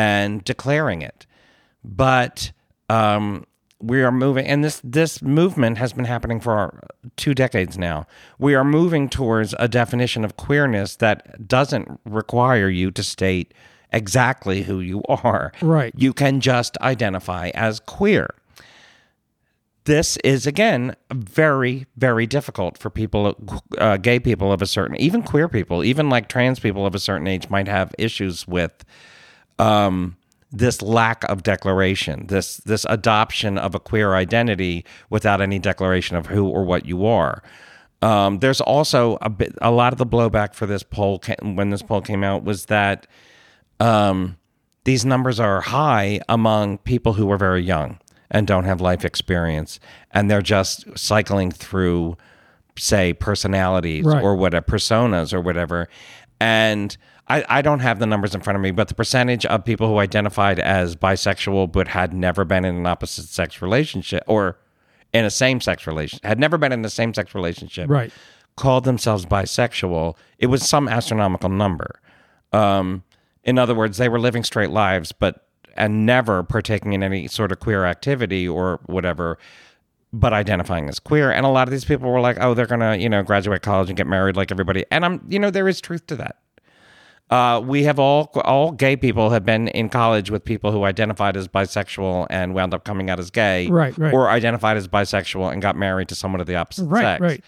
and 0.00 0.44
declaring 0.44 1.02
it 1.02 1.26
but 1.84 2.52
um, 2.88 3.46
we 3.80 4.02
are 4.02 4.12
moving, 4.12 4.46
and 4.46 4.62
this 4.62 4.80
this 4.84 5.22
movement 5.22 5.78
has 5.78 5.92
been 5.92 6.04
happening 6.04 6.40
for 6.40 6.82
two 7.16 7.34
decades 7.34 7.78
now. 7.78 8.06
We 8.38 8.54
are 8.54 8.64
moving 8.64 9.08
towards 9.08 9.54
a 9.58 9.68
definition 9.68 10.24
of 10.24 10.36
queerness 10.36 10.96
that 10.96 11.48
doesn't 11.48 12.00
require 12.04 12.68
you 12.68 12.90
to 12.90 13.02
state 13.02 13.54
exactly 13.92 14.62
who 14.62 14.80
you 14.80 15.02
are. 15.08 15.52
Right. 15.62 15.92
You 15.96 16.12
can 16.12 16.40
just 16.40 16.76
identify 16.78 17.50
as 17.54 17.80
queer. 17.80 18.28
This 19.84 20.18
is 20.18 20.46
again 20.46 20.94
very 21.10 21.86
very 21.96 22.26
difficult 22.26 22.76
for 22.76 22.90
people, 22.90 23.34
uh, 23.78 23.96
gay 23.96 24.20
people 24.20 24.52
of 24.52 24.60
a 24.60 24.66
certain, 24.66 24.96
even 24.96 25.22
queer 25.22 25.48
people, 25.48 25.82
even 25.82 26.10
like 26.10 26.28
trans 26.28 26.60
people 26.60 26.84
of 26.84 26.94
a 26.94 27.00
certain 27.00 27.26
age 27.26 27.48
might 27.48 27.66
have 27.66 27.94
issues 27.98 28.46
with 28.46 28.84
um, 29.60 30.16
this 30.52 30.82
lack 30.82 31.22
of 31.24 31.42
declaration, 31.42 32.26
this 32.26 32.56
this 32.58 32.84
adoption 32.88 33.56
of 33.58 33.74
a 33.74 33.80
queer 33.80 34.14
identity 34.14 34.84
without 35.10 35.40
any 35.40 35.58
declaration 35.58 36.16
of 36.16 36.26
who 36.26 36.48
or 36.48 36.64
what 36.64 36.86
you 36.86 37.06
are. 37.06 37.42
Um, 38.02 38.38
there's 38.38 38.60
also 38.62 39.18
a 39.20 39.28
bit, 39.28 39.52
a 39.60 39.70
lot 39.70 39.92
of 39.92 39.98
the 39.98 40.06
blowback 40.06 40.54
for 40.54 40.66
this 40.66 40.82
poll 40.82 41.20
when 41.42 41.70
this 41.70 41.82
poll 41.82 42.00
came 42.00 42.24
out 42.24 42.42
was 42.44 42.66
that 42.66 43.06
um, 43.78 44.38
these 44.84 45.04
numbers 45.04 45.38
are 45.38 45.60
high 45.60 46.20
among 46.28 46.78
people 46.78 47.12
who 47.12 47.30
are 47.30 47.36
very 47.36 47.62
young 47.62 47.98
and 48.30 48.46
don't 48.46 48.64
have 48.64 48.80
life 48.80 49.04
experience, 49.04 49.78
and 50.12 50.30
they're 50.30 50.40
just 50.42 50.86
cycling 50.98 51.50
through, 51.50 52.16
say, 52.78 53.12
personalities 53.12 54.04
Right. 54.04 54.22
or 54.22 54.34
what 54.36 54.52
personas 54.66 55.34
or 55.34 55.40
whatever, 55.40 55.88
and 56.40 56.96
I, 57.28 57.44
I 57.48 57.62
don't 57.62 57.80
have 57.80 57.98
the 58.00 58.06
numbers 58.06 58.34
in 58.34 58.40
front 58.40 58.56
of 58.56 58.62
me, 58.62 58.70
but 58.72 58.88
the 58.88 58.94
percentage 58.94 59.46
of 59.46 59.64
people 59.64 59.86
who 59.88 59.98
identified 59.98 60.58
as 60.58 60.96
bisexual 60.96 61.70
but 61.70 61.86
had 61.88 62.12
never 62.12 62.44
been 62.44 62.64
in 62.64 62.74
an 62.74 62.86
opposite 62.86 63.26
sex 63.26 63.62
relationship 63.62 64.24
or 64.26 64.58
in 65.12 65.24
a 65.24 65.30
same 65.30 65.60
sex 65.60 65.86
relationship, 65.86 66.24
had 66.24 66.38
never 66.38 66.56
been 66.58 66.72
in 66.72 66.84
a 66.84 66.90
same 66.90 67.12
sex 67.14 67.34
relationship, 67.34 67.88
Right. 67.90 68.12
called 68.56 68.84
themselves 68.84 69.26
bisexual, 69.26 70.16
it 70.38 70.46
was 70.46 70.68
some 70.68 70.88
astronomical 70.88 71.48
number. 71.50 72.00
Um, 72.52 73.02
in 73.44 73.58
other 73.58 73.74
words, 73.74 73.98
they 73.98 74.08
were 74.08 74.20
living 74.20 74.44
straight 74.44 74.70
lives, 74.70 75.12
but 75.12 75.46
and 75.76 76.04
never 76.04 76.42
partaking 76.42 76.92
in 76.94 77.02
any 77.02 77.26
sort 77.28 77.52
of 77.52 77.60
queer 77.60 77.84
activity 77.84 78.46
or 78.46 78.80
whatever, 78.86 79.38
but 80.12 80.32
identifying 80.32 80.88
as 80.88 80.98
queer. 80.98 81.30
And 81.30 81.46
a 81.46 81.48
lot 81.48 81.68
of 81.68 81.72
these 81.72 81.84
people 81.84 82.10
were 82.10 82.20
like, 82.20 82.36
"Oh, 82.40 82.54
they're 82.54 82.66
gonna, 82.66 82.96
you 82.96 83.08
know, 83.08 83.22
graduate 83.22 83.62
college 83.62 83.88
and 83.88 83.96
get 83.96 84.06
married 84.06 84.36
like 84.36 84.50
everybody." 84.50 84.84
And 84.90 85.04
I'm, 85.04 85.24
you 85.28 85.38
know, 85.38 85.50
there 85.50 85.68
is 85.68 85.80
truth 85.80 86.06
to 86.08 86.16
that. 86.16 86.36
Uh, 87.30 87.60
we 87.60 87.84
have 87.84 88.00
all 88.00 88.24
all 88.44 88.72
gay 88.72 88.96
people 88.96 89.30
have 89.30 89.44
been 89.44 89.68
in 89.68 89.88
college 89.88 90.30
with 90.32 90.44
people 90.44 90.72
who 90.72 90.82
identified 90.82 91.36
as 91.36 91.46
bisexual 91.46 92.26
and 92.28 92.54
wound 92.54 92.74
up 92.74 92.84
coming 92.84 93.08
out 93.08 93.20
as 93.20 93.30
gay, 93.30 93.68
Right, 93.68 93.96
right. 93.96 94.12
or 94.12 94.28
identified 94.28 94.76
as 94.76 94.88
bisexual 94.88 95.52
and 95.52 95.62
got 95.62 95.76
married 95.76 96.08
to 96.08 96.16
someone 96.16 96.40
of 96.40 96.48
the 96.48 96.56
opposite 96.56 96.86
Right, 96.86 97.02
sex. 97.02 97.20
right. 97.20 97.44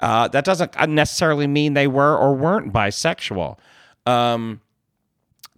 Uh, 0.00 0.28
that 0.28 0.44
doesn't 0.46 0.74
necessarily 0.88 1.46
mean 1.46 1.74
they 1.74 1.86
were 1.86 2.16
or 2.16 2.34
weren't 2.34 2.72
bisexual. 2.72 3.58
Um, 4.06 4.62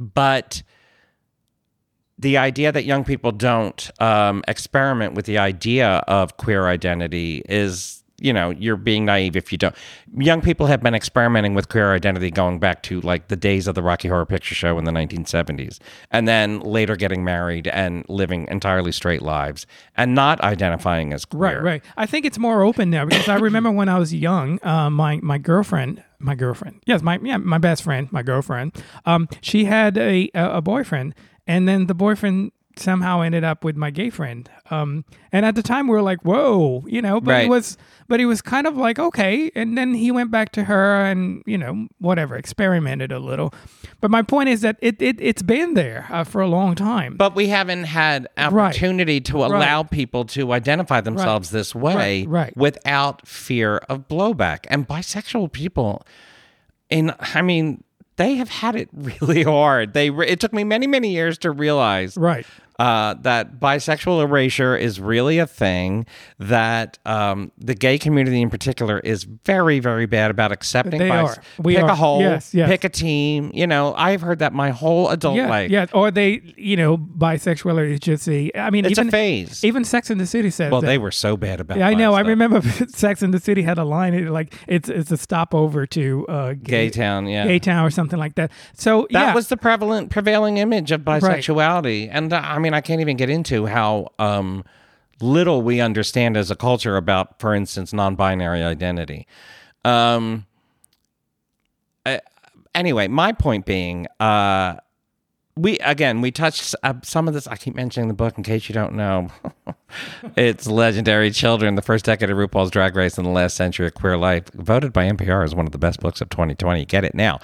but 0.01 0.63
the 2.19 2.37
idea 2.37 2.73
that 2.73 2.85
young 2.85 3.05
people 3.05 3.33
don't 3.33 3.91
um, 4.01 4.43
experiment 4.49 5.15
with 5.15 5.27
the 5.27 5.39
idea 5.39 6.05
of 6.09 6.37
queer 6.37 6.67
identity 6.67 7.43
is 7.49 8.03
you 8.21 8.33
know 8.33 8.51
you're 8.51 8.77
being 8.77 9.05
naive 9.05 9.37
if 9.37 9.53
you 9.53 9.59
don't. 9.59 9.75
Young 10.17 10.41
people 10.41 10.67
have 10.67 10.83
been 10.83 10.95
experimenting 10.95 11.55
with 11.55 11.69
queer 11.69 11.95
identity 11.95 12.31
going 12.31 12.59
back 12.59 12.83
to 12.85 13.01
like 13.03 13.29
the 13.29 13.37
days 13.37 13.67
of 13.67 13.75
the 13.75 13.83
Rocky 13.83 14.09
Horror 14.09 14.27
Picture 14.27 14.55
Show 14.55 14.79
in 14.79 14.85
the 14.85 14.91
1970s, 14.91 15.79
and 16.11 16.27
then 16.27 16.61
later 16.61 16.97
getting 16.97 17.25
married 17.25 17.69
and 17.69 18.05
living 18.09 18.49
entirely 18.51 18.93
straight 18.93 19.23
lives 19.23 19.67
and 19.97 20.15
not 20.15 20.41
identifying 20.41 21.13
as 21.13 21.25
queer. 21.25 21.41
Right, 21.41 21.63
right. 21.63 21.85
I 21.97 22.07
think 22.07 22.27
it's 22.27 22.39
more 22.39 22.63
open 22.63 22.91
now 22.91 23.05
because 23.05 23.29
I 23.29 23.37
remember 23.37 23.71
when 23.71 23.89
I 23.89 23.99
was 23.99 24.13
young, 24.13 24.59
uh, 24.65 24.91
my 24.91 25.21
my 25.23 25.39
girlfriend, 25.39 26.03
my 26.19 26.35
girlfriend, 26.35 26.83
yes, 26.87 27.03
my 27.03 27.19
yeah, 27.23 27.37
my 27.37 27.59
best 27.59 27.85
friend, 27.85 28.11
my 28.11 28.23
girlfriend, 28.23 28.73
um, 29.07 29.29
she 29.41 29.65
had 29.65 29.97
a 29.97 30.29
a 30.35 30.57
a 30.57 30.61
boyfriend, 30.63 31.15
and 31.49 31.67
then 31.67 31.87
the 31.87 31.95
boyfriend 31.95 32.53
somehow 32.77 33.23
ended 33.23 33.43
up 33.43 33.65
with 33.65 33.75
my 33.75 33.91
gay 33.91 34.09
friend. 34.09 34.49
Um, 34.71 35.05
and 35.33 35.45
at 35.45 35.57
the 35.57 35.65
time 35.65 35.89
we 35.89 35.95
were 35.95 36.03
like, 36.03 36.25
whoa, 36.25 36.85
you 36.87 37.03
know, 37.03 37.21
but 37.21 37.33
Right. 37.33 37.43
he 37.43 37.49
was, 37.51 37.77
but 38.07 38.21
he 38.21 38.27
was 38.27 38.41
kind 38.41 38.69
of 38.69 38.77
like, 38.77 39.01
okay. 39.01 39.51
And 39.57 39.77
then 39.77 39.95
he 39.95 40.13
went 40.13 40.31
back 40.31 40.53
to 40.53 40.63
her 40.63 41.05
and, 41.05 41.43
you 41.45 41.59
know, 41.59 41.89
whatever, 41.99 42.37
experimented 42.37 43.11
a 43.11 43.19
little. 43.19 43.53
But 44.01 44.13
my 44.13 44.23
point 44.23 44.51
is 44.51 44.61
that 44.61 44.77
it, 44.81 45.03
it, 45.03 45.17
it's 45.21 45.43
been 45.43 45.75
there 45.75 46.07
uh, 46.09 46.23
for 46.23 46.41
a 46.41 46.47
long 46.47 46.77
time. 46.77 47.17
But 47.17 47.35
we 47.35 47.49
haven't 47.49 47.83
had 47.83 48.29
opportunity 48.37 49.21
to 49.23 49.39
allow 49.45 49.83
people 49.83 50.25
to 50.27 50.53
identify 50.53 51.01
themselves 51.01 51.51
this 51.51 51.75
way 51.75 51.97
Right, 52.27 52.29
right. 52.29 52.57
without 52.57 53.27
fear 53.27 53.79
of 53.89 54.07
blowback. 54.07 54.67
And 54.69 54.87
bisexual 54.87 55.51
people, 55.51 56.07
in 56.91 57.13
I 57.19 57.43
mean, 57.43 57.83
they 58.19 58.35
have 58.35 58.51
had 58.51 58.77
it 58.77 58.89
really 59.21 59.43
hard. 59.43 59.95
They 59.95 60.11
re- 60.11 60.29
it 60.29 60.39
took 60.41 60.53
me 60.53 60.65
many 60.65 60.87
many 60.87 61.11
years 61.11 61.39
to 61.39 61.51
realize 61.51 62.17
right. 62.17 62.47
Uh, 62.79 63.15
that 63.15 63.59
bisexual 63.59 64.23
erasure 64.23 64.77
is 64.77 65.01
really 65.01 65.39
a 65.39 65.47
thing. 65.47 66.07
That 66.39 66.99
um, 67.05 67.51
the 67.59 67.75
gay 67.75 67.99
community 67.99 68.41
in 68.41 68.51
particular 68.51 69.01
is 69.01 69.25
very, 69.25 69.81
very 69.81 70.07
bad 70.07 70.31
about 70.31 70.53
accepting. 70.53 70.99
They 70.99 71.11
bis- 71.11 71.37
are. 71.39 71.43
We 71.59 71.75
pick 71.75 71.85
are. 71.85 71.91
a 71.91 71.95
hole, 71.95 72.21
Yes, 72.21 72.55
yes. 72.55 72.69
pick 72.69 72.85
a 72.85 72.89
team. 72.89 73.51
You 73.55 73.67
know, 73.67 73.95
I've 73.95 74.21
heard 74.21 74.39
that 74.41 74.53
my 74.53 74.71
whole 74.71 75.09
adult 75.09 75.37
Yeah, 75.37 75.49
life. 75.49 75.71
yeah. 75.71 75.87
Or 75.93 76.11
they, 76.11 76.55
you 76.57 76.77
know, 76.77 76.97
bisexuality 76.97 77.93
is 77.95 78.01
just 78.01 78.29
a, 78.29 78.51
I 78.55 78.71
mean, 78.71 78.85
It's 78.85 78.99
a 78.99 79.03
even, 79.03 79.11
phase. 79.11 79.65
even 79.65 79.85
Sex 79.85 80.11
in 80.11 80.19
the 80.19 80.27
City 80.27 80.51
says 80.51 80.71
well, 80.71 80.81
that. 80.81 80.87
they 80.87 80.99
were 80.99 81.11
so 81.11 81.37
bad 81.37 81.61
about. 81.61 81.79
Yeah, 81.79 81.89
I 81.89 81.95
know. 81.95 82.15
I 82.15 82.21
remember 82.21 82.63
Sex 82.89 83.23
in 83.23 83.31
the 83.33 83.41
City 83.41 83.63
had 83.63 83.79
a 83.79 83.85
line 83.85 84.15
it, 84.15 84.31
like 84.31 84.55
it's 84.67 84.89
it's 84.89 85.11
a 85.11 85.17
stopover 85.17 85.87
to 85.87 86.27
uh, 86.29 86.55
Gay 86.63 86.91
Town. 86.91 87.27
Yeah, 87.27 87.47
Gay 87.47 87.59
Town 87.59 87.85
or 87.85 87.91
something 87.91 88.19
like 88.19 88.37
that. 88.37 88.51
So 88.75 89.07
that 89.11 89.21
yeah, 89.29 89.35
was 89.35 89.49
the 89.49 89.57
prevalent 89.57 90.11
prevailing 90.11 90.59
image 90.59 90.93
of 90.93 91.01
bisexuality 91.03 92.09
and 92.11 92.33
uh, 92.33 92.41
i 92.45 92.59
mean 92.59 92.68
i 92.75 92.81
can't 92.81 93.01
even 93.01 93.17
get 93.17 93.31
into 93.31 93.67
how 93.67 94.09
um, 94.19 94.65
little 95.21 95.63
we 95.63 95.81
understand 95.81 96.37
as 96.37 96.51
a 96.51 96.57
culture 96.57 96.97
about 96.97 97.39
for 97.41 97.55
instance 97.55 97.93
non-binary 97.93 98.63
identity. 98.63 99.27
Um, 99.85 100.47
uh, 102.05 102.19
anyway 102.75 103.09
my 103.09 103.33
point 103.33 103.67
being 103.67 104.07
uh, 104.21 104.77
we 105.57 105.79
again 105.79 106.21
we 106.21 106.31
touched 106.31 106.75
uh, 106.83 106.95
some 107.03 107.27
of 107.27 107.35
this 107.35 107.47
i 107.49 107.57
keep 107.57 107.75
mentioning 107.75 108.09
the 108.09 108.15
book 108.15 108.37
in 108.39 108.45
case 108.45 108.69
you 108.69 108.75
don't 108.75 108.95
know. 108.95 109.29
It's 110.37 110.67
legendary 110.67 111.31
children 111.31 111.75
the 111.75 111.83
first 111.83 112.05
decade 112.05 112.29
of 112.29 112.37
rupaul's 112.37 112.71
drag 112.71 112.95
race 112.95 113.17
in 113.17 113.25
the 113.25 113.31
last 113.31 113.57
century 113.57 113.87
of 113.87 113.95
queer 113.95 114.19
life 114.19 114.45
voted 114.53 114.93
by 114.93 115.11
npr 115.11 115.43
as 115.43 115.55
one 115.55 115.65
of 115.65 115.73
the 115.73 115.79
best 115.79 116.01
books 116.01 116.21
of 116.21 116.29
2020 116.29 116.85
get 116.85 117.05
it 117.05 117.15
now. 117.15 117.41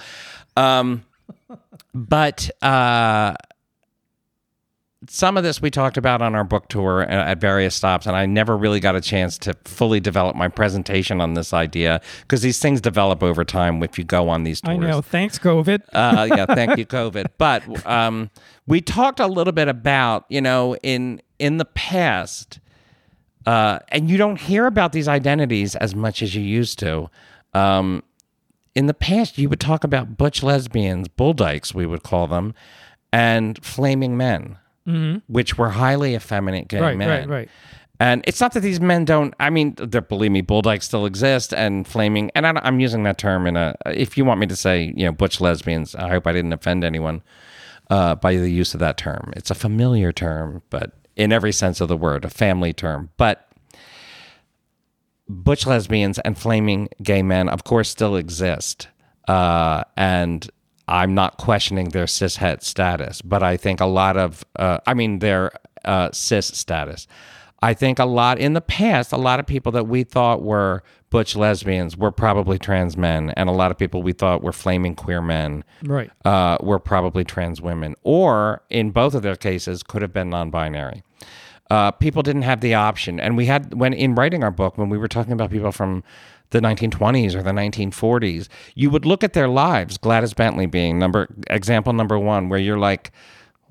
Um, 0.56 1.04
but 1.94 2.50
uh, 2.62 3.34
some 5.08 5.36
of 5.36 5.42
this 5.42 5.60
we 5.60 5.70
talked 5.70 5.96
about 5.96 6.22
on 6.22 6.34
our 6.34 6.44
book 6.44 6.68
tour 6.68 7.02
at 7.02 7.38
various 7.40 7.74
stops, 7.74 8.06
and 8.06 8.16
I 8.16 8.26
never 8.26 8.56
really 8.56 8.80
got 8.80 8.96
a 8.96 9.00
chance 9.00 9.38
to 9.38 9.54
fully 9.64 10.00
develop 10.00 10.36
my 10.36 10.48
presentation 10.48 11.20
on 11.20 11.34
this 11.34 11.52
idea 11.52 12.00
because 12.22 12.42
these 12.42 12.58
things 12.58 12.80
develop 12.80 13.22
over 13.22 13.44
time 13.44 13.82
if 13.82 13.98
you 13.98 14.04
go 14.04 14.28
on 14.28 14.44
these 14.44 14.60
tours. 14.60 14.78
I 14.78 14.80
know. 14.80 15.00
Thanks, 15.00 15.38
COVID. 15.38 15.82
Uh, 15.92 16.28
yeah, 16.30 16.46
thank 16.46 16.76
you, 16.78 16.86
COVID. 16.86 17.26
But 17.38 17.86
um, 17.86 18.30
we 18.66 18.80
talked 18.80 19.20
a 19.20 19.26
little 19.26 19.52
bit 19.52 19.68
about, 19.68 20.24
you 20.28 20.40
know, 20.40 20.76
in 20.82 21.20
in 21.38 21.58
the 21.58 21.64
past, 21.64 22.60
uh, 23.46 23.80
and 23.88 24.08
you 24.08 24.16
don't 24.16 24.40
hear 24.40 24.66
about 24.66 24.92
these 24.92 25.08
identities 25.08 25.76
as 25.76 25.94
much 25.94 26.22
as 26.22 26.34
you 26.34 26.42
used 26.42 26.78
to. 26.80 27.10
Um, 27.52 28.02
in 28.74 28.86
the 28.86 28.94
past, 28.94 29.38
you 29.38 29.48
would 29.48 29.60
talk 29.60 29.84
about 29.84 30.16
butch 30.16 30.42
lesbians, 30.42 31.08
bull 31.08 31.32
dykes, 31.32 31.74
we 31.74 31.86
would 31.86 32.02
call 32.02 32.26
them, 32.26 32.54
and 33.12 33.64
flaming 33.64 34.16
men, 34.16 34.58
which 35.26 35.56
were 35.58 35.70
highly 35.70 36.14
effeminate 36.14 36.68
gay 36.68 36.76
Mm-hmm. 36.78 36.84
right, 36.86 36.96
men. 36.98 37.08
right, 37.08 37.28
right. 37.28 37.48
And 38.00 38.24
it's 38.26 38.40
not 38.40 38.52
that 38.54 38.60
these 38.60 38.80
men 38.80 39.04
don't. 39.04 39.32
I 39.38 39.50
mean, 39.50 39.70
believe 39.72 40.32
me, 40.32 40.40
bull 40.40 40.62
dykes 40.62 40.84
still 40.86 41.06
exist, 41.06 41.54
and 41.54 41.86
flaming. 41.86 42.30
And 42.34 42.44
I 42.46 42.52
I'm 42.64 42.80
using 42.80 43.04
that 43.04 43.18
term 43.18 43.46
in 43.46 43.56
a. 43.56 43.76
If 43.86 44.18
you 44.18 44.24
want 44.24 44.40
me 44.40 44.46
to 44.48 44.56
say, 44.56 44.92
you 44.96 45.04
know, 45.04 45.12
butch 45.12 45.40
lesbians, 45.40 45.94
I 45.94 46.08
hope 46.08 46.26
I 46.26 46.32
didn't 46.32 46.52
offend 46.52 46.82
anyone 46.82 47.22
uh, 47.90 48.16
by 48.16 48.34
the 48.36 48.50
use 48.50 48.74
of 48.74 48.80
that 48.80 48.96
term. 48.98 49.32
It's 49.36 49.50
a 49.50 49.54
familiar 49.54 50.10
term, 50.10 50.62
but 50.70 50.92
in 51.14 51.32
every 51.32 51.52
sense 51.52 51.80
of 51.80 51.86
the 51.88 51.96
word, 51.96 52.24
a 52.24 52.30
family 52.30 52.72
term. 52.72 53.10
But 53.16 53.48
butch 55.28 55.64
lesbians 55.66 56.18
and 56.18 56.36
flaming 56.36 56.88
gay 57.02 57.22
men, 57.22 57.48
of 57.48 57.62
course, 57.64 57.88
still 57.88 58.16
exist. 58.16 58.88
Uh, 59.28 59.84
and 59.96 60.50
I'm 60.88 61.14
not 61.14 61.38
questioning 61.38 61.90
their 61.90 62.04
cishet 62.06 62.62
status, 62.62 63.22
but 63.22 63.42
I 63.42 63.56
think 63.56 63.80
a 63.80 63.86
lot 63.86 64.16
of, 64.16 64.44
uh, 64.56 64.78
I 64.86 64.94
mean, 64.94 65.18
their 65.20 65.52
uh, 65.84 66.10
cis 66.12 66.46
status. 66.46 67.06
I 67.62 67.72
think 67.72 67.98
a 67.98 68.04
lot 68.04 68.38
in 68.38 68.52
the 68.52 68.60
past, 68.60 69.10
a 69.12 69.16
lot 69.16 69.40
of 69.40 69.46
people 69.46 69.72
that 69.72 69.86
we 69.86 70.04
thought 70.04 70.42
were 70.42 70.82
butch 71.08 71.34
lesbians 71.36 71.96
were 71.96 72.10
probably 72.10 72.58
trans 72.58 72.96
men, 72.96 73.30
and 73.36 73.48
a 73.48 73.52
lot 73.52 73.70
of 73.70 73.78
people 73.78 74.02
we 74.02 74.12
thought 74.12 74.42
were 74.42 74.52
flaming 74.52 74.94
queer 74.94 75.22
men 75.22 75.64
Right. 75.82 76.10
uh, 76.26 76.58
were 76.60 76.78
probably 76.78 77.24
trans 77.24 77.62
women, 77.62 77.94
or 78.02 78.62
in 78.68 78.90
both 78.90 79.14
of 79.14 79.22
their 79.22 79.36
cases, 79.36 79.82
could 79.82 80.02
have 80.02 80.12
been 80.12 80.28
non-binary. 80.28 81.02
Uh, 81.70 81.90
people 81.92 82.22
didn't 82.22 82.42
have 82.42 82.60
the 82.60 82.74
option, 82.74 83.18
and 83.18 83.36
we 83.38 83.46
had 83.46 83.72
when 83.72 83.94
in 83.94 84.14
writing 84.14 84.44
our 84.44 84.50
book, 84.50 84.76
when 84.76 84.90
we 84.90 84.98
were 84.98 85.08
talking 85.08 85.32
about 85.32 85.50
people 85.50 85.72
from 85.72 86.04
the 86.54 86.60
1920s 86.60 87.34
or 87.34 87.42
the 87.42 87.50
1940s, 87.50 88.48
you 88.74 88.88
would 88.88 89.04
look 89.04 89.22
at 89.22 89.34
their 89.34 89.48
lives. 89.48 89.98
Gladys 89.98 90.32
Bentley 90.32 90.64
being 90.66 90.98
number 90.98 91.28
example 91.50 91.92
number 91.92 92.18
one, 92.18 92.48
where 92.48 92.58
you're 92.58 92.78
like, 92.78 93.10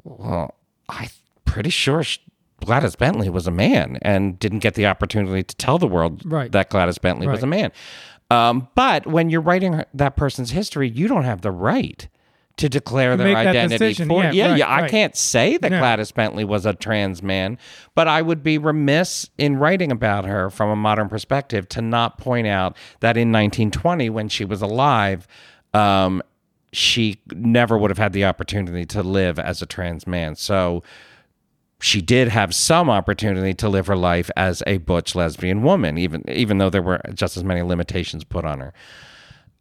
well, 0.04 0.54
I'm 0.90 1.10
pretty 1.46 1.70
sure. 1.72 2.04
sh 2.04 2.20
Gladys 2.64 2.96
Bentley 2.96 3.30
was 3.30 3.46
a 3.48 3.52
man 3.52 3.98
and 4.04 4.40
didn't 4.40 4.60
get 4.60 4.76
the 4.76 4.86
opportunity 4.86 5.44
to 5.44 5.56
tell 5.58 5.78
the 5.78 5.88
world 5.88 6.22
Right. 6.24 6.50
that 6.54 6.70
Gladys 6.70 6.98
Bentley 6.98 7.28
was 7.28 7.44
a 7.44 7.48
man. 7.48 7.72
Um, 8.32 8.70
but 8.74 9.06
when 9.06 9.30
you're 9.30 9.42
writing 9.42 9.84
that 9.94 10.16
person's 10.16 10.52
history, 10.52 10.88
you 10.90 11.08
don't 11.10 11.24
have 11.26 11.42
the 11.42 11.52
right 11.52 12.08
to 12.58 12.70
declare 12.70 13.18
their 13.18 13.36
identity 13.36 13.93
for 13.93 14.24
Yeah, 14.24 14.32
yeah, 14.32 14.47
right, 14.49 14.58
yeah. 14.60 14.68
I 14.68 14.82
right. 14.82 14.91
can't 14.91 15.16
say 15.16 15.58
that 15.58 15.72
No. 15.72 15.80
Gladys 15.80 16.12
Bentley 16.12 16.43
was 16.43 16.66
a 16.66 16.74
trans 16.74 17.24
man, 17.24 17.58
but 17.95 18.08
I 18.08 18.22
would 18.22 18.43
be 18.43 18.58
remiss 18.58 19.30
in 19.38 19.58
writing 19.58 19.91
about 19.91 20.26
her 20.26 20.49
from 20.49 20.70
a 20.70 20.76
modern 20.76 21.10
perspective 21.10 21.68
to 21.70 21.82
not 21.82 22.18
point 22.18 22.45
out 22.45 22.78
that 22.99 23.18
in 23.18 23.32
1920, 23.32 24.10
when 24.12 24.30
she 24.30 24.45
was 24.45 24.62
alive, 24.62 25.28
um, 25.74 26.22
she 26.72 27.20
never 27.32 27.78
would 27.78 27.89
have 27.89 27.97
had 27.97 28.14
the 28.14 28.26
opportunity 28.26 28.86
to 28.86 29.01
live 29.01 29.39
as 29.39 29.62
a 29.62 29.66
trans 29.66 30.06
man. 30.06 30.36
So 30.36 30.84
she 31.80 32.01
did 32.01 32.30
have 32.30 32.54
some 32.56 32.89
opportunity 32.89 33.54
to 33.56 33.68
live 33.68 33.88
her 33.88 33.97
life 33.97 34.30
as 34.38 34.64
a 34.66 34.78
butch 34.78 35.16
lesbian 35.16 35.64
woman, 35.64 35.97
even 35.97 36.24
even 36.30 36.58
though 36.58 36.70
there 36.70 36.82
were 36.82 37.01
just 37.14 37.36
as 37.36 37.43
many 37.43 37.62
limitations 37.62 38.24
put 38.24 38.45
on 38.45 38.60
her. 38.60 38.74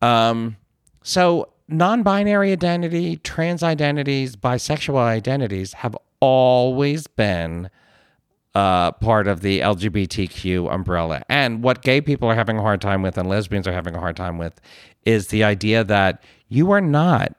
Um, 0.01 0.57
so 1.03 1.52
non-binary 1.73 2.53
identity, 2.53 3.17
trans 3.17 3.63
identities, 3.63 4.37
bisexual 4.37 4.97
identities 4.97 5.73
have 5.75 5.97
always 6.21 7.07
been 7.07 7.71
uh, 8.55 8.93
part 8.93 9.27
of 9.27 9.41
the 9.41 9.61
LGBTQ 9.61 10.73
umbrella. 10.73 11.23
And 11.29 11.63
what 11.63 11.83
gay 11.83 12.01
people 12.01 12.29
are 12.29 12.35
having 12.35 12.59
a 12.59 12.63
hard 12.63 12.81
time 12.81 13.03
with 13.03 13.17
and 13.17 13.29
lesbians 13.29 13.67
are 13.67 13.73
having 13.73 13.95
a 13.95 14.01
hard 14.01 14.17
time 14.17 14.39
with 14.39 14.61
is 15.05 15.29
the 15.29 15.43
idea 15.43 15.85
that 15.85 16.23
you 16.49 16.71
are 16.71 16.81
not 16.81 17.35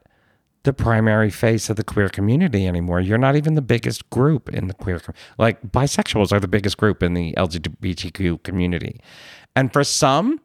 the 0.64 0.74
primary 0.74 1.30
face 1.30 1.70
of 1.70 1.76
the 1.76 1.84
queer 1.84 2.10
community 2.10 2.68
anymore. 2.68 3.02
You're 3.02 3.18
not 3.18 3.36
even 3.36 3.54
the 3.56 3.62
biggest 3.62 4.10
group 4.10 4.50
in 4.50 4.68
the 4.68 4.74
queer 4.74 5.00
com- 5.00 5.14
like 5.38 5.62
bisexuals 5.72 6.32
are 6.32 6.40
the 6.40 6.48
biggest 6.48 6.78
group 6.78 7.04
in 7.04 7.14
the 7.14 7.34
LGBTQ 7.38 8.44
community. 8.44 9.02
And 9.56 9.72
for 9.72 9.84
some 9.84 10.40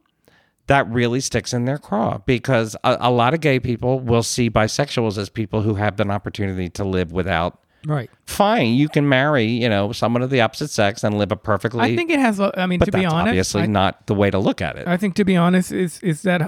that 0.69 0.89
really 0.91 1.21
sticks 1.21 1.53
in 1.53 1.65
their 1.67 1.77
craw 1.79 2.19
because 2.27 2.77
a, 2.85 2.97
a 3.01 3.11
lot 3.11 3.35
of 3.35 3.41
gay 3.41 3.59
people 3.61 4.01
will 4.01 4.23
see 4.23 4.49
bisexuals 4.49 5.19
as 5.19 5.29
people 5.29 5.61
who 5.63 5.75
have 5.75 5.99
an 6.01 6.11
opportunity 6.11 6.69
to 6.71 6.85
live 6.85 7.11
without 7.13 7.59
Right. 7.87 8.11
fine 8.27 8.75
you 8.75 8.89
can 8.89 9.09
marry 9.09 9.45
you 9.47 9.69
know 9.69 9.93
someone 9.93 10.23
of 10.23 10.31
the 10.31 10.41
opposite 10.41 10.69
sex 10.71 11.05
and 11.05 11.17
live 11.17 11.31
a 11.33 11.37
perfectly 11.37 11.81
I 11.81 11.95
think 11.97 12.11
it 12.11 12.19
has. 12.19 12.41
I 12.41 12.67
mean, 12.67 12.81
to 12.81 12.87
be 12.91 13.03
that's 13.03 13.13
honest, 13.13 13.29
obviously 13.29 13.63
I, 13.63 13.67
not 13.67 14.07
the 14.09 14.15
way 14.15 14.31
to 14.31 14.39
look 14.39 14.61
at 14.61 14.77
it 14.77 14.87
I 14.89 14.97
think 14.97 15.15
to 15.17 15.25
be 15.25 15.37
honest 15.37 15.71
is 15.73 16.01
is 16.03 16.23
that 16.23 16.43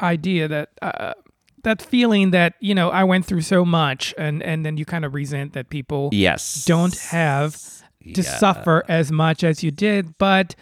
idea 0.00 0.48
that 0.48 0.70
uh, 0.82 1.14
that 1.62 1.82
feeling 1.82 2.30
that 2.32 2.54
you 2.60 2.74
know 2.74 2.90
I 2.90 3.04
went 3.04 3.26
through 3.26 3.42
so 3.42 3.64
much 3.64 4.14
and 4.18 4.42
and 4.42 4.64
then 4.66 4.76
you 4.76 4.84
kind 4.84 5.04
of 5.04 5.14
resent 5.14 5.52
that 5.52 5.68
people 5.70 6.08
yes 6.12 6.64
don't 6.64 6.96
have 6.98 7.54
to 7.54 8.22
Yeah. 8.22 8.36
suffer 8.38 8.82
as 8.88 9.12
much 9.12 9.44
as 9.44 9.62
you 9.62 9.70
did, 9.70 10.16
but 10.16 10.56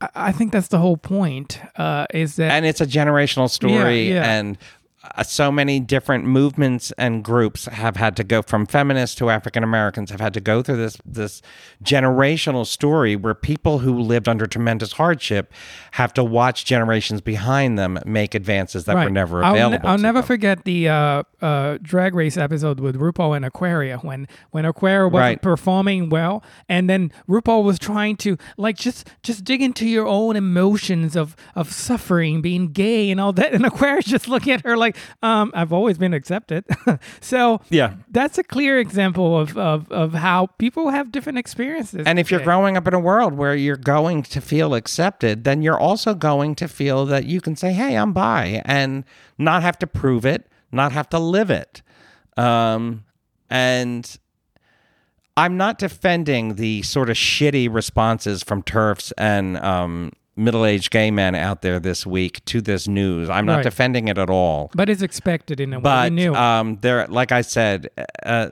I, 0.00 0.32
think 0.32 0.52
that's 0.52 0.68
the 0.68 0.78
whole 0.78 0.96
point. 0.96 1.60
Uh, 1.76 2.06
is 2.12 2.36
that 2.36 2.52
and 2.52 2.64
it's 2.64 2.80
a 2.80 2.86
generational 2.86 3.50
story 3.50 4.10
yeah. 4.10 4.30
and 4.30 4.56
uh, 5.02 5.22
so 5.22 5.50
many 5.50 5.80
different 5.80 6.24
movements 6.24 6.92
and 6.98 7.24
groups 7.24 7.64
have 7.66 7.96
had 7.96 8.14
to 8.16 8.22
go 8.24 8.42
from 8.42 8.66
feminists 8.66 9.16
to 9.16 9.30
African 9.30 9.64
Americans 9.64 10.10
have 10.10 10.20
had 10.20 10.34
to 10.34 10.40
go 10.40 10.62
through 10.62 10.76
this 10.76 10.98
this 11.06 11.40
generational 11.82 12.66
story 12.66 13.16
where 13.16 13.34
people 13.34 13.78
who 13.78 13.98
lived 13.98 14.28
under 14.28 14.46
tremendous 14.46 14.92
hardship 14.92 15.52
have 15.92 16.12
to 16.14 16.22
watch 16.22 16.64
generations 16.64 17.20
behind 17.20 17.78
them 17.78 17.98
make 18.04 18.34
advances 18.34 18.84
that 18.84 18.94
were 18.96 19.10
never 19.10 19.42
I'll, 19.42 19.54
available. 19.54 19.88
I'll 19.88 19.98
never 19.98 20.18
them. 20.20 20.26
forget 20.26 20.64
the 20.64 20.88
uh, 20.88 21.22
uh, 21.40 21.78
drag 21.82 22.14
race 22.14 22.36
episode 22.36 22.78
with 22.80 22.96
RuPaul 22.96 23.34
and 23.36 23.44
Aquaria 23.44 23.98
when 23.98 24.28
when 24.50 24.64
Aquaria 24.64 25.08
wasn't 25.08 25.20
Right. 25.20 25.42
performing 25.42 26.08
well, 26.08 26.42
and 26.68 26.88
then 26.90 27.12
RuPaul 27.28 27.62
was 27.64 27.78
trying 27.78 28.16
to 28.18 28.36
like 28.56 28.76
just 28.76 29.08
just 29.22 29.44
dig 29.44 29.62
into 29.62 29.88
your 29.88 30.06
own 30.06 30.36
emotions 30.36 31.16
of 31.16 31.36
of 31.54 31.72
suffering, 31.72 32.42
being 32.42 32.68
gay, 32.68 33.10
and 33.10 33.20
all 33.20 33.32
that, 33.34 33.52
and 33.52 33.64
Aquaria's 33.64 34.04
just 34.04 34.28
looking 34.28 34.52
at 34.52 34.62
her 34.64 34.76
like, 34.76 34.89
um, 35.22 35.50
I've 35.54 35.72
always 35.72 35.98
been 35.98 36.14
accepted. 36.14 36.64
so 37.20 37.60
Yeah. 37.70 37.94
that's 38.10 38.38
a 38.38 38.42
clear 38.44 38.78
example 38.78 39.38
of 39.38 39.56
of 39.56 39.90
of 39.92 40.14
how 40.14 40.46
people 40.58 40.90
have 40.90 41.10
different 41.12 41.38
experiences. 41.38 42.02
And 42.06 42.18
if 42.18 42.30
you're 42.30 42.40
growing 42.40 42.76
up 42.76 42.86
in 42.88 42.94
a 42.94 43.00
world 43.00 43.34
where 43.34 43.54
you're 43.54 43.76
going 43.76 44.22
to 44.24 44.40
feel 44.40 44.74
accepted, 44.74 45.44
then 45.44 45.62
you're 45.62 45.78
also 45.78 46.14
going 46.14 46.54
to 46.56 46.68
feel 46.68 47.06
that 47.06 47.24
you 47.24 47.40
can 47.40 47.56
say, 47.56 47.72
"Hey, 47.72 47.96
I'm 47.96 48.12
bi," 48.12 48.62
and 48.64 49.04
not 49.38 49.62
have 49.62 49.78
to 49.80 49.86
prove 49.86 50.24
it, 50.26 50.46
not 50.72 50.92
have 50.92 51.08
to 51.10 51.18
live 51.18 51.50
it. 51.50 51.82
Um, 52.36 53.04
and 53.48 54.18
I'm 55.36 55.56
not 55.56 55.78
defending 55.78 56.56
the 56.56 56.82
sort 56.82 57.08
of 57.10 57.16
shitty 57.16 57.72
responses 57.72 58.42
from 58.42 58.62
TERFs 58.62 59.12
and 59.16 59.56
um, 59.58 60.12
middle-aged 60.40 60.90
gay 60.90 61.10
men 61.10 61.34
out 61.34 61.62
there 61.62 61.78
this 61.78 62.04
week 62.06 62.44
to 62.46 62.60
this 62.60 62.88
news. 62.88 63.28
I'm 63.30 63.46
not 63.46 63.56
Right. 63.56 63.62
defending 63.64 64.08
it 64.08 64.18
at 64.18 64.30
all 64.30 64.70
but 64.74 64.88
it's 64.88 65.02
expected 65.02 65.60
in 65.60 65.72
a 65.72 65.78
way. 65.78 65.82
but 65.82 66.18
um, 66.36 66.78
they're 66.80 67.06
like 67.08 67.30
I 67.32 67.42
said, 67.42 67.88
uh, 68.24 68.48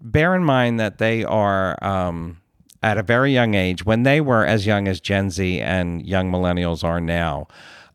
bear 0.00 0.34
in 0.34 0.44
mind 0.44 0.78
that 0.80 0.98
they 0.98 1.24
are 1.24 1.82
um, 1.82 2.38
at 2.82 2.98
a 2.98 3.02
very 3.02 3.32
young 3.32 3.54
age. 3.54 3.84
When 3.86 4.02
they 4.02 4.20
were 4.20 4.44
as 4.44 4.66
young 4.66 4.88
as 4.88 5.00
Gen 5.00 5.30
Z 5.30 5.60
and 5.60 6.04
young 6.04 6.30
millennials 6.30 6.84
are 6.84 7.00
now, 7.00 7.48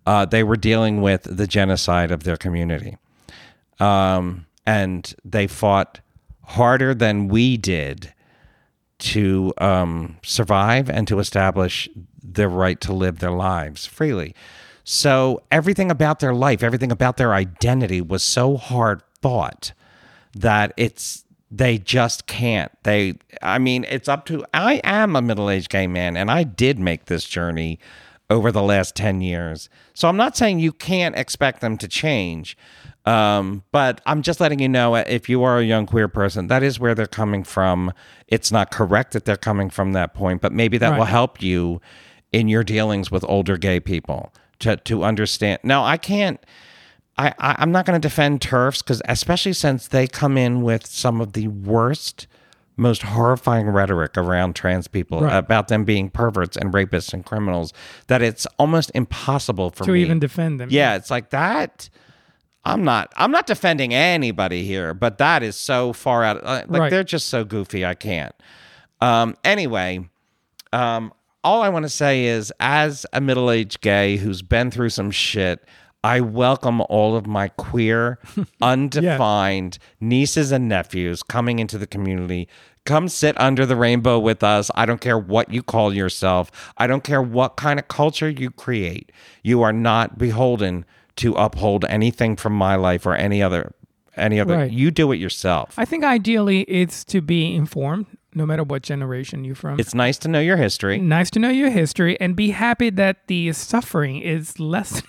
uh, 0.05 0.25
they 0.25 0.43
were 0.43 0.55
dealing 0.57 1.01
with 1.01 1.23
the 1.29 1.45
genocide 1.45 2.11
of 2.11 2.23
their 2.23 2.37
community, 2.37 2.97
um, 3.79 4.45
and 4.65 5.13
they 5.23 5.45
fought 5.47 5.99
harder 6.43 6.95
than 6.95 7.27
we 7.27 7.57
did 7.57 8.13
to 8.99 9.53
um, 9.57 10.17
survive 10.23 10.89
and 10.89 11.07
to 11.07 11.19
establish 11.19 11.89
their 12.21 12.49
right 12.49 12.79
to 12.81 12.93
live 12.93 13.19
their 13.19 13.31
lives 13.31 13.85
freely. 13.85 14.35
So 14.83 15.43
everything 15.51 15.91
about 15.91 16.19
their 16.19 16.33
life, 16.33 16.63
everything 16.63 16.91
about 16.91 17.17
their 17.17 17.33
identity 17.33 18.01
was 18.01 18.23
so 18.23 18.57
hard 18.57 19.01
fought 19.21 19.73
that 20.33 20.73
it's 20.77 21.25
they 21.51 21.77
just 21.77 22.27
can't. 22.27 22.71
They 22.83 23.15
I 23.41 23.57
mean, 23.59 23.85
it's 23.89 24.07
up 24.07 24.25
to 24.25 24.45
I 24.53 24.81
am 24.83 25.15
a 25.15 25.21
middle-aged 25.21 25.69
gay 25.69 25.87
man 25.87 26.15
and 26.17 26.29
I 26.29 26.43
did 26.43 26.79
make 26.79 27.05
this 27.05 27.25
journey 27.25 27.79
over 28.29 28.51
the 28.51 28.61
last 28.61 28.95
10 28.95 29.21
years. 29.21 29.69
So 29.93 30.07
I'm 30.07 30.17
not 30.17 30.37
saying 30.37 30.59
you 30.59 30.71
can't 30.71 31.17
expect 31.17 31.61
them 31.61 31.77
to 31.77 31.87
change. 31.87 32.57
Um, 33.09 33.63
but 33.71 34.01
I'm 34.05 34.21
just 34.21 34.39
letting 34.39 34.59
you 34.59 34.69
know 34.69 34.95
if 34.95 35.27
you 35.29 35.43
are 35.43 35.57
a 35.59 35.63
young 35.63 35.85
queer 35.85 36.07
person, 36.07 36.47
that 36.47 36.63
is 36.63 36.79
where 36.79 36.93
they're 36.93 37.07
coming 37.07 37.43
from. 37.43 37.91
It's 38.27 38.51
not 38.51 38.71
correct 38.71 39.13
that 39.13 39.25
they're 39.25 39.37
coming 39.37 39.69
from 39.69 39.93
that 39.93 40.13
point, 40.13 40.41
but 40.41 40.51
maybe 40.51 40.77
that 40.77 40.97
will 40.97 41.05
help 41.05 41.41
you 41.41 41.81
in 42.31 42.47
your 42.47 42.63
dealings 42.63 43.09
with 43.09 43.25
older 43.27 43.57
gay 43.57 43.79
people 43.79 44.31
to 44.59 44.75
to 44.77 45.03
understand. 45.03 45.59
Now, 45.63 45.83
I 45.83 45.97
can't. 45.97 46.39
I, 47.17 47.29
I 47.39 47.55
I'm 47.59 47.71
not 47.71 47.85
going 47.85 47.99
to 47.99 48.05
defend 48.07 48.41
TERFs 48.41 48.79
because 48.83 49.01
especially 49.05 49.53
since 49.53 49.87
they 49.87 50.05
come 50.07 50.37
in 50.37 50.61
with 50.61 50.85
some 50.85 51.19
of 51.19 51.33
the 51.33 51.47
worst, 51.47 52.27
most 52.77 53.01
horrifying 53.01 53.67
rhetoric 53.67 54.17
around 54.17 54.55
trans 54.55 54.87
people 54.87 55.21
Right. 55.21 55.35
about 55.35 55.67
them 55.67 55.83
being 55.83 56.09
perverts 56.09 56.55
and 56.55 56.71
rapists 56.73 57.13
and 57.13 57.25
criminals 57.25 57.73
that 58.07 58.21
it's 58.21 58.45
almost 58.57 58.91
impossible 58.93 59.71
for 59.71 59.83
me 59.83 59.87
to 59.87 59.93
me 59.93 60.01
even 60.01 60.19
defend 60.19 60.59
them. 60.59 60.69
yeah, 60.71 60.95
it's 60.95 61.09
like 61.09 61.31
that. 61.31 61.89
I'm 62.65 62.83
not. 62.83 63.11
I'm 63.15 63.31
not 63.31 63.47
defending 63.47 63.93
anybody 63.93 64.63
here, 64.65 64.93
but 64.93 65.17
that 65.19 65.43
is 65.43 65.55
so 65.55 65.93
far 65.93 66.23
out. 66.23 66.37
uh, 66.43 66.63
Like 66.67 66.81
Right. 66.81 66.89
they're 66.89 67.03
just 67.03 67.27
so 67.29 67.43
goofy. 67.45 67.85
I 67.85 67.95
can't. 67.95 68.35
Um. 69.01 69.35
Anyway, 69.43 70.09
um. 70.73 71.13
All 71.41 71.61
I 71.61 71.69
want 71.69 71.83
to 71.83 71.89
say 71.89 72.25
is, 72.25 72.51
as 72.59 73.05
a 73.13 73.21
middle-aged 73.21 73.79
gay 73.79 74.17
who's 74.17 74.41
been 74.41 74.69
through 74.71 74.89
some 74.89 75.09
shit, 75.09 75.63
I 76.03 76.19
welcome 76.19 76.81
all 76.89 77.15
of 77.15 77.27
my 77.27 77.47
queer, 77.47 78.19
undefined 78.61 79.77
nieces 80.01 80.51
and 80.51 80.67
nephews 80.67 81.23
coming 81.23 81.59
into 81.59 81.77
the 81.77 81.87
community. 81.87 82.49
Come 82.85 83.07
sit 83.07 83.39
under 83.39 83.65
the 83.65 83.75
rainbow 83.77 84.19
with 84.19 84.43
us. 84.43 84.69
I 84.75 84.85
don't 84.85 84.99
care 85.01 85.17
what 85.17 85.49
you 85.53 85.61
call 85.63 85.93
yourself. 85.93 86.51
I 86.77 86.87
don't 86.87 87.03
care 87.05 87.21
what 87.21 87.55
kind 87.55 87.79
of 87.79 87.87
culture 87.87 88.29
you 88.29 88.51
create. 88.51 89.11
You 89.43 89.61
are 89.61 89.73
not 89.73 90.17
beholden 90.17 90.85
to 91.19 91.33
uphold 91.35 91.85
anything 91.89 92.35
from 92.35 92.53
my 92.53 92.75
life 92.75 93.05
or 93.05 93.15
any 93.15 93.41
other 93.41 93.73
any 94.17 94.39
other. 94.39 94.57
Right. 94.57 94.71
You 94.71 94.91
do 94.91 95.11
it 95.11 95.17
yourself. 95.17 95.73
I 95.77 95.85
think 95.85 96.03
ideally 96.03 96.61
it's 96.61 97.03
to 97.05 97.21
be 97.21 97.55
informed, 97.55 98.05
no 98.33 98.45
matter 98.45 98.63
what 98.63 98.81
generation 98.83 99.43
you're 99.45 99.55
from. 99.55 99.79
It's 99.79 99.93
nice 99.93 100.17
to 100.19 100.27
know 100.27 100.39
your 100.39 100.57
history. 100.57 100.99
nice 100.99 101.29
to 101.31 101.39
know 101.39 101.49
your 101.49 101.69
history 101.69 102.19
and 102.19 102.35
be 102.35 102.49
happy 102.51 102.89
that 102.91 103.27
the 103.27 103.53
suffering 103.53 104.19
is 104.19 104.59
lessening. 104.59 105.05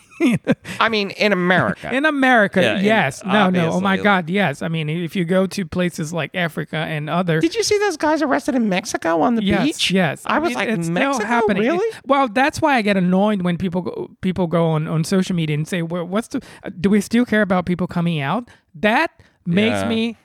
I 0.81 0.89
mean, 0.89 1.11
in 1.11 1.33
America. 1.33 1.93
In 1.95 2.05
America, 2.05 2.61
Yeah, 2.63 2.79
in- 2.79 2.85
yes. 2.85 3.25
no, 3.25 3.51
no. 3.51 3.71
Oh 3.73 3.81
my. 3.81 3.97
God, 3.97 4.29
yes. 4.31 4.63
I 4.63 4.69
mean, 4.69 4.89
if 4.89 5.15
you 5.17 5.25
go 5.25 5.47
to 5.47 5.65
places 5.67 6.13
like 6.13 6.35
Africa 6.35 6.77
and 6.77 7.09
other, 7.11 7.41
Did 7.41 7.55
you 7.55 7.63
see 7.63 7.79
those 7.79 7.97
guys 7.97 8.23
arrested 8.23 8.55
in 8.55 8.69
Mexico 8.69 9.21
on 9.21 9.35
the 9.35 9.45
yes, 9.45 9.65
beach? 9.67 9.91
yes. 9.91 10.23
I 10.27 10.39
was 10.39 10.49
mean, 10.51 10.57
like, 10.57 10.69
it's 10.69 10.87
still 10.87 10.95
Mexico, 10.95 11.27
happening. 11.27 11.63
really? 11.63 11.97
Well, 12.07 12.29
that's 12.29 12.61
why 12.61 12.77
I 12.77 12.83
get 12.83 12.97
annoyed 12.97 13.43
when 13.43 13.57
people 13.59 13.83
go, 13.83 14.11
people 14.21 14.47
go 14.47 14.67
on, 14.69 14.87
on 14.89 15.05
social 15.05 15.35
media 15.37 15.57
and 15.57 15.67
say, 15.67 15.83
"Well, 15.83 16.05
what's 16.07 16.29
the? 16.29 16.43
Do 16.81 16.91
we 16.91 17.01
still 17.01 17.25
care 17.25 17.43
about 17.43 17.67
people 17.67 17.87
coming 17.87 18.21
out?" 18.21 18.49
That 18.75 19.11
makes 19.47 19.81
Yeah. 19.83 19.89
me 19.89 20.17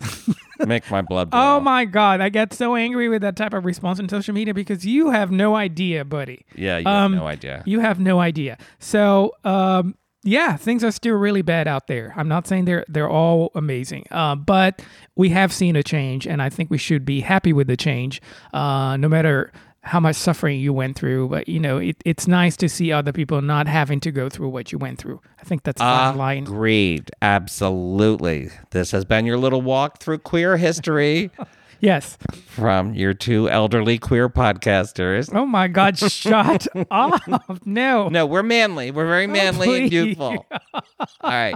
Make 0.66 0.90
my 0.90 1.02
blood. 1.02 1.30
Oh 1.32 1.60
my 1.60 1.84
god, 1.84 2.20
I 2.20 2.28
get 2.28 2.52
so 2.52 2.74
angry 2.76 3.08
with 3.08 3.22
that 3.22 3.36
type 3.36 3.54
of 3.54 3.64
response 3.64 3.98
on 4.00 4.08
social 4.08 4.34
media 4.34 4.54
because 4.54 4.84
you 4.84 5.10
have 5.10 5.30
no 5.30 5.54
idea, 5.56 6.04
buddy. 6.04 6.44
Yeah, 6.54 6.78
you 6.78 6.86
Um, 6.86 7.12
have 7.12 7.20
no 7.22 7.26
idea. 7.26 7.62
You 7.66 7.80
have 7.80 7.98
no 8.00 8.20
idea. 8.20 8.58
So, 8.78 9.32
um, 9.44 9.94
yeah, 10.22 10.56
things 10.56 10.84
are 10.84 10.90
still 10.90 11.14
really 11.16 11.40
bad 11.42 11.66
out 11.66 11.86
there. 11.86 12.12
I'm 12.16 12.28
not 12.28 12.46
saying 12.46 12.66
they're 12.66 12.84
they're 12.88 13.08
all 13.08 13.50
amazing, 13.54 14.04
uh, 14.10 14.34
but 14.34 14.82
we 15.16 15.30
have 15.30 15.52
seen 15.52 15.76
a 15.76 15.82
change, 15.82 16.26
and 16.26 16.42
I 16.42 16.50
think 16.50 16.70
we 16.70 16.78
should 16.78 17.04
be 17.06 17.20
happy 17.20 17.52
with 17.54 17.66
the 17.68 17.76
change, 17.76 18.20
uh, 18.52 18.96
no 18.98 19.08
matter 19.08 19.50
how 19.82 19.98
much 20.00 20.16
suffering 20.16 20.60
you 20.60 20.72
went 20.72 20.96
through. 20.96 21.28
But 21.28 21.48
you 21.48 21.60
know, 21.60 21.78
it, 21.78 21.96
it's 22.04 22.28
nice 22.28 22.56
to 22.58 22.68
see 22.68 22.92
other 22.92 23.12
people 23.12 23.40
not 23.42 23.66
having 23.66 24.00
to 24.00 24.10
go 24.10 24.28
through 24.28 24.48
what 24.48 24.72
you 24.72 24.78
went 24.78 24.98
through. 24.98 25.20
I 25.40 25.44
think 25.44 25.62
that's 25.62 25.80
bottom 25.80 26.18
line. 26.18 26.42
Agreed. 26.44 27.10
Absolutely. 27.22 28.50
This 28.70 28.90
has 28.90 29.04
been 29.04 29.26
your 29.26 29.38
little 29.38 29.62
walk 29.62 29.98
through 29.98 30.18
queer 30.18 30.56
history 30.56 31.30
Yes. 31.80 32.18
from 32.46 32.94
your 32.94 33.14
two 33.14 33.48
elderly 33.48 33.98
queer 33.98 34.28
podcasters. 34.28 35.34
Oh 35.34 35.46
my 35.46 35.66
God! 35.68 35.98
Shut 35.98 36.66
up! 36.90 37.20
No. 37.66 38.08
No, 38.08 38.26
we're 38.26 38.42
manly. 38.42 38.90
We're 38.90 39.06
very 39.06 39.26
manly 39.26 39.82
and 39.84 39.92
youthful. 39.92 40.46
All 40.52 40.80
right. 41.22 41.54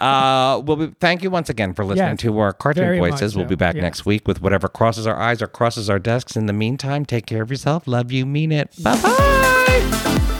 Uh, 0.00 0.60
we'll 0.64 0.76
be, 0.76 0.94
thank 1.00 1.22
you 1.22 1.30
once 1.30 1.48
again 1.50 1.74
for 1.74 1.84
listening 1.84 2.10
Yes, 2.10 2.20
to 2.20 2.38
our 2.38 2.52
cartoon 2.52 2.98
voices. 2.98 3.36
We'll 3.36 3.44
be 3.46 3.54
back 3.56 3.74
Yes. 3.74 3.82
next 3.82 4.06
week 4.06 4.26
with 4.26 4.40
whatever 4.40 4.68
crosses 4.68 5.06
our 5.06 5.16
eyes 5.16 5.42
or 5.42 5.46
crosses 5.46 5.90
our 5.90 5.98
desks. 5.98 6.36
In 6.36 6.46
the 6.46 6.52
meantime, 6.52 7.04
take 7.04 7.26
care 7.26 7.42
of 7.42 7.50
yourself. 7.50 7.86
Love 7.86 8.10
you. 8.12 8.24
Mean 8.26 8.52
it. 8.52 8.70
Bye 8.82 9.00
bye. 9.02 10.32